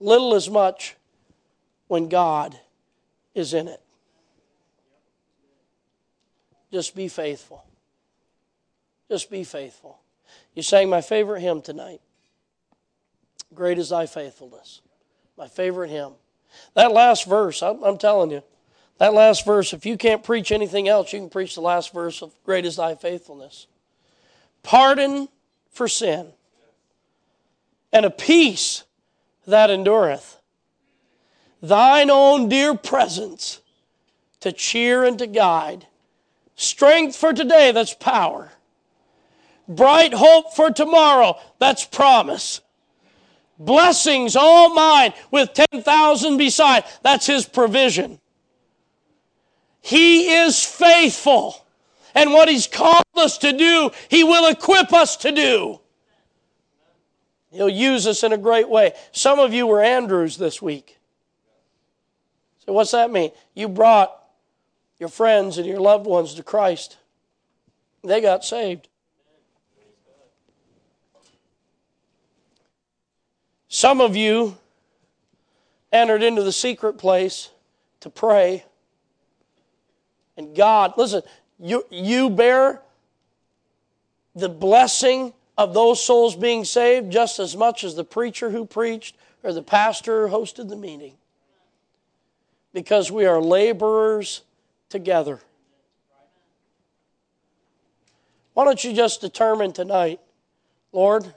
Little 0.00 0.34
as 0.34 0.50
much 0.50 0.96
when 1.86 2.08
God 2.08 2.58
is 3.34 3.54
in 3.54 3.68
it. 3.68 3.80
Just 6.72 6.96
be 6.96 7.08
faithful. 7.08 7.64
Just 9.08 9.30
be 9.30 9.44
faithful. 9.44 10.00
You 10.54 10.62
sang 10.62 10.88
my 10.88 11.02
favorite 11.02 11.40
hymn 11.40 11.62
tonight. 11.62 12.00
Great 13.54 13.78
is 13.78 13.90
thy 13.90 14.06
faithfulness 14.06 14.80
my 15.36 15.48
favorite 15.48 15.90
hymn. 15.90 16.12
That 16.74 16.92
last 16.92 17.26
verse, 17.26 17.62
I'm, 17.62 17.82
I'm, 17.82 17.98
telling 17.98 18.30
you, 18.30 18.42
that 18.98 19.14
last 19.14 19.44
verse, 19.44 19.72
if 19.72 19.86
you 19.86 19.96
can't 19.96 20.22
preach 20.22 20.52
anything 20.52 20.88
else, 20.88 21.12
you 21.12 21.18
can 21.18 21.30
preach 21.30 21.54
the 21.54 21.60
last 21.60 21.92
verse 21.92 22.22
of 22.22 22.32
Great 22.44 22.64
is 22.64 22.76
Thy 22.76 22.94
Faithfulness. 22.94 23.66
Pardon 24.62 25.28
for 25.70 25.88
sin, 25.88 26.32
and 27.92 28.04
a 28.04 28.10
peace 28.10 28.84
that 29.46 29.70
endureth. 29.70 30.38
Thine 31.60 32.10
own 32.10 32.48
dear 32.48 32.74
presence 32.74 33.60
to 34.40 34.52
cheer 34.52 35.04
and 35.04 35.18
to 35.18 35.26
guide. 35.26 35.86
Strength 36.56 37.16
for 37.16 37.32
today, 37.32 37.72
that's 37.72 37.94
power. 37.94 38.52
Bright 39.68 40.12
hope 40.12 40.54
for 40.54 40.70
tomorrow, 40.70 41.38
that's 41.58 41.84
promise. 41.84 42.60
Blessings 43.58 44.34
all 44.34 44.74
mine 44.74 45.12
with 45.30 45.52
10,000 45.54 46.36
beside. 46.36 46.84
That's 47.02 47.26
his 47.26 47.46
provision. 47.46 48.18
He 49.80 50.32
is 50.34 50.64
faithful. 50.64 51.64
And 52.14 52.32
what 52.32 52.48
he's 52.48 52.66
called 52.66 53.04
us 53.14 53.38
to 53.38 53.52
do, 53.52 53.90
he 54.08 54.24
will 54.24 54.48
equip 54.48 54.92
us 54.92 55.16
to 55.18 55.32
do. 55.32 55.80
He'll 57.50 57.68
use 57.68 58.06
us 58.06 58.22
in 58.22 58.32
a 58.32 58.38
great 58.38 58.68
way. 58.68 58.92
Some 59.12 59.38
of 59.38 59.52
you 59.52 59.66
were 59.66 59.82
Andrews 59.82 60.38
this 60.38 60.62
week. 60.62 60.98
So, 62.64 62.72
what's 62.72 62.92
that 62.92 63.10
mean? 63.10 63.30
You 63.54 63.68
brought 63.68 64.16
your 64.98 65.08
friends 65.08 65.58
and 65.58 65.66
your 65.66 65.80
loved 65.80 66.06
ones 66.06 66.34
to 66.34 66.42
Christ, 66.42 66.96
they 68.04 68.20
got 68.20 68.44
saved. 68.44 68.88
Some 73.68 74.00
of 74.00 74.14
you 74.14 74.56
entered 75.92 76.22
into 76.22 76.42
the 76.42 76.52
secret 76.52 76.98
place 76.98 77.50
to 78.00 78.10
pray. 78.10 78.64
And 80.36 80.54
God, 80.54 80.94
listen, 80.96 81.22
you, 81.62 81.86
you 81.90 82.28
bear 82.28 82.82
the 84.34 84.48
blessing 84.48 85.32
of 85.56 85.74
those 85.74 86.04
souls 86.04 86.34
being 86.34 86.64
saved 86.64 87.12
just 87.12 87.38
as 87.38 87.56
much 87.56 87.84
as 87.84 87.94
the 87.94 88.02
preacher 88.04 88.50
who 88.50 88.66
preached 88.66 89.16
or 89.44 89.52
the 89.52 89.62
pastor 89.62 90.26
who 90.26 90.36
hosted 90.36 90.68
the 90.68 90.76
meeting. 90.76 91.14
Because 92.72 93.12
we 93.12 93.26
are 93.26 93.40
laborers 93.40 94.42
together. 94.88 95.40
Why 98.54 98.64
don't 98.64 98.82
you 98.82 98.92
just 98.92 99.20
determine 99.20 99.72
tonight, 99.72 100.20
Lord, 100.90 101.32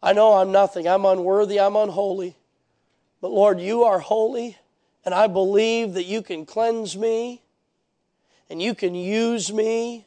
I 0.00 0.12
know 0.12 0.34
I'm 0.34 0.52
nothing. 0.52 0.86
I'm 0.86 1.04
unworthy. 1.04 1.58
I'm 1.58 1.74
unholy. 1.74 2.36
But 3.20 3.32
Lord, 3.32 3.60
you 3.60 3.82
are 3.82 3.98
holy, 3.98 4.56
and 5.04 5.12
I 5.12 5.26
believe 5.26 5.94
that 5.94 6.04
you 6.04 6.22
can 6.22 6.46
cleanse 6.46 6.96
me 6.96 7.42
and 8.50 8.60
you 8.60 8.74
can 8.74 8.94
use 8.94 9.52
me 9.52 10.06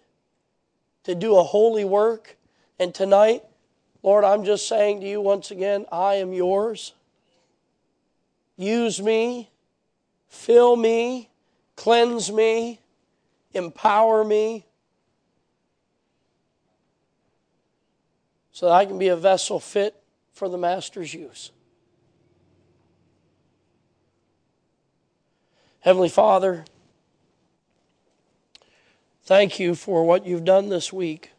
to 1.03 1.15
do 1.15 1.37
a 1.37 1.43
holy 1.43 1.85
work. 1.85 2.37
And 2.79 2.93
tonight, 2.93 3.43
Lord, 4.03 4.23
I'm 4.23 4.43
just 4.43 4.67
saying 4.67 5.01
to 5.01 5.07
you 5.07 5.21
once 5.21 5.51
again, 5.51 5.85
I 5.91 6.15
am 6.15 6.33
yours. 6.33 6.93
Use 8.57 9.01
me, 9.01 9.49
fill 10.27 10.75
me, 10.75 11.29
cleanse 11.75 12.31
me, 12.31 12.79
empower 13.53 14.23
me. 14.23 14.65
so 18.61 18.67
that 18.67 18.73
I 18.73 18.85
can 18.85 18.99
be 18.99 19.07
a 19.07 19.15
vessel 19.15 19.59
fit 19.59 19.95
for 20.33 20.47
the 20.47 20.57
Master's 20.57 21.15
use. 21.15 21.49
Heavenly 25.79 26.09
Father, 26.09 26.65
Thank 29.31 29.59
you 29.59 29.75
for 29.75 30.03
what 30.03 30.25
you've 30.25 30.43
done 30.43 30.67
this 30.67 30.91
week. 30.91 31.31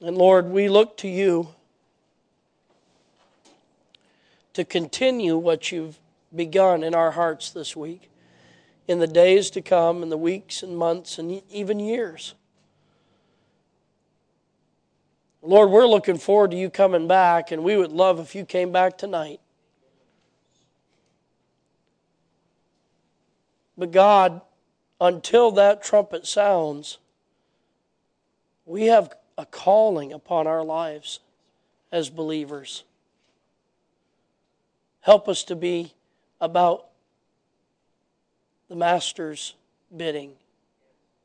And 0.00 0.16
Lord, 0.16 0.46
we 0.50 0.68
look 0.68 0.96
to 0.98 1.08
you 1.08 1.48
to 4.52 4.64
continue 4.64 5.36
what 5.36 5.72
you've 5.72 5.98
begun 6.32 6.84
in 6.84 6.94
our 6.94 7.10
hearts 7.10 7.50
this 7.50 7.74
week, 7.74 8.08
in 8.86 9.00
the 9.00 9.08
days 9.08 9.50
to 9.50 9.60
come, 9.60 10.04
in 10.04 10.10
the 10.10 10.16
weeks 10.16 10.62
and 10.62 10.78
months 10.78 11.18
and 11.18 11.42
even 11.50 11.80
years. 11.80 12.34
Lord, 15.42 15.70
we're 15.70 15.88
looking 15.88 16.18
forward 16.18 16.52
to 16.52 16.56
you 16.56 16.70
coming 16.70 17.08
back, 17.08 17.50
and 17.50 17.64
we 17.64 17.76
would 17.76 17.90
love 17.90 18.20
if 18.20 18.36
you 18.36 18.44
came 18.44 18.70
back 18.70 18.96
tonight. 18.96 19.40
But 23.78 23.92
God, 23.92 24.40
until 25.00 25.50
that 25.52 25.82
trumpet 25.82 26.26
sounds, 26.26 26.98
we 28.64 28.86
have 28.86 29.14
a 29.36 29.44
calling 29.44 30.12
upon 30.12 30.46
our 30.46 30.64
lives 30.64 31.20
as 31.92 32.08
believers. 32.08 32.84
Help 35.00 35.28
us 35.28 35.44
to 35.44 35.54
be 35.54 35.92
about 36.40 36.86
the 38.68 38.76
Master's 38.76 39.54
bidding, 39.94 40.32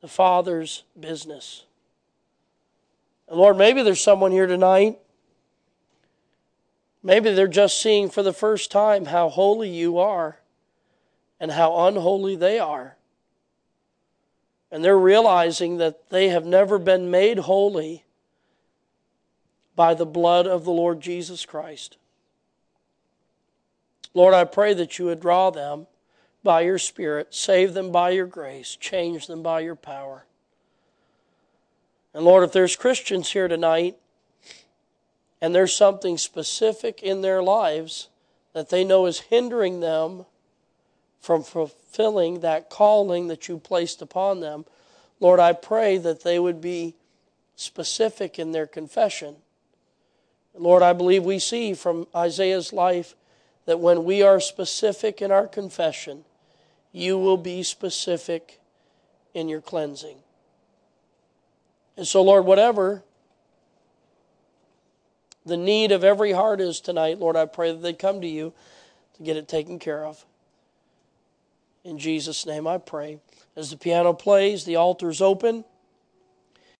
the 0.01 0.07
Father's 0.07 0.83
business. 0.99 1.63
And 3.27 3.39
Lord, 3.39 3.57
maybe 3.57 3.81
there's 3.81 4.01
someone 4.01 4.31
here 4.31 4.45
tonight. 4.45 4.99
Maybe 7.01 7.33
they're 7.33 7.47
just 7.47 7.81
seeing 7.81 8.09
for 8.09 8.21
the 8.21 8.33
first 8.33 8.69
time 8.69 9.05
how 9.05 9.29
holy 9.29 9.69
you 9.69 9.97
are 9.97 10.40
and 11.41 11.51
how 11.51 11.87
unholy 11.87 12.35
they 12.35 12.59
are. 12.59 12.95
And 14.71 14.85
they're 14.85 14.97
realizing 14.97 15.77
that 15.77 16.09
they 16.11 16.29
have 16.29 16.45
never 16.45 16.77
been 16.77 17.09
made 17.09 17.39
holy 17.39 18.05
by 19.75 19.95
the 19.95 20.05
blood 20.05 20.45
of 20.45 20.63
the 20.63 20.71
Lord 20.71 21.01
Jesus 21.01 21.45
Christ. 21.45 21.97
Lord, 24.13 24.35
I 24.35 24.43
pray 24.43 24.75
that 24.75 24.99
you 24.99 25.05
would 25.05 25.19
draw 25.19 25.49
them 25.49 25.87
by 26.43 26.61
your 26.61 26.77
Spirit, 26.77 27.33
save 27.33 27.73
them 27.73 27.91
by 27.91 28.11
your 28.11 28.27
grace, 28.27 28.75
change 28.75 29.25
them 29.25 29.41
by 29.41 29.61
your 29.61 29.75
power. 29.75 30.25
And 32.13 32.23
Lord, 32.23 32.43
if 32.43 32.51
there's 32.51 32.75
Christians 32.75 33.31
here 33.31 33.47
tonight 33.47 33.97
and 35.41 35.55
there's 35.55 35.73
something 35.73 36.19
specific 36.19 37.01
in 37.01 37.21
their 37.21 37.41
lives 37.41 38.09
that 38.53 38.69
they 38.69 38.83
know 38.83 39.07
is 39.07 39.21
hindering 39.21 39.79
them 39.79 40.25
from 41.21 41.43
fulfilling 41.43 42.39
that 42.41 42.69
calling 42.69 43.27
that 43.27 43.47
you 43.47 43.57
placed 43.57 44.01
upon 44.01 44.39
them, 44.39 44.65
Lord, 45.19 45.39
I 45.39 45.53
pray 45.53 45.97
that 45.97 46.23
they 46.23 46.39
would 46.39 46.59
be 46.59 46.95
specific 47.55 48.39
in 48.39 48.51
their 48.51 48.65
confession. 48.65 49.35
Lord, 50.55 50.81
I 50.83 50.93
believe 50.93 51.23
we 51.23 51.39
see 51.39 51.73
from 51.73 52.07
Isaiah's 52.15 52.73
life 52.73 53.15
that 53.65 53.79
when 53.79 54.03
we 54.03 54.23
are 54.23 54.39
specific 54.39 55.21
in 55.21 55.31
our 55.31 55.47
confession, 55.47 56.25
you 56.91 57.17
will 57.17 57.37
be 57.37 57.63
specific 57.63 58.59
in 59.33 59.47
your 59.47 59.61
cleansing. 59.61 60.17
And 61.95 62.07
so, 62.07 62.21
Lord, 62.21 62.45
whatever 62.45 63.03
the 65.45 65.57
need 65.57 65.91
of 65.91 66.03
every 66.03 66.31
heart 66.31 66.59
is 66.59 66.81
tonight, 66.81 67.19
Lord, 67.19 67.35
I 67.35 67.45
pray 67.45 67.71
that 67.71 67.81
they 67.81 67.93
come 67.93 68.21
to 68.21 68.27
you 68.27 68.53
to 69.17 69.23
get 69.23 69.37
it 69.37 69.47
taken 69.47 69.79
care 69.79 70.03
of. 70.03 70.25
In 71.83 71.97
Jesus' 71.97 72.45
name 72.45 72.67
I 72.67 72.77
pray. 72.77 73.19
As 73.55 73.71
the 73.71 73.77
piano 73.77 74.13
plays, 74.13 74.65
the 74.65 74.75
altar 74.75 75.09
is 75.09 75.21
open. 75.21 75.65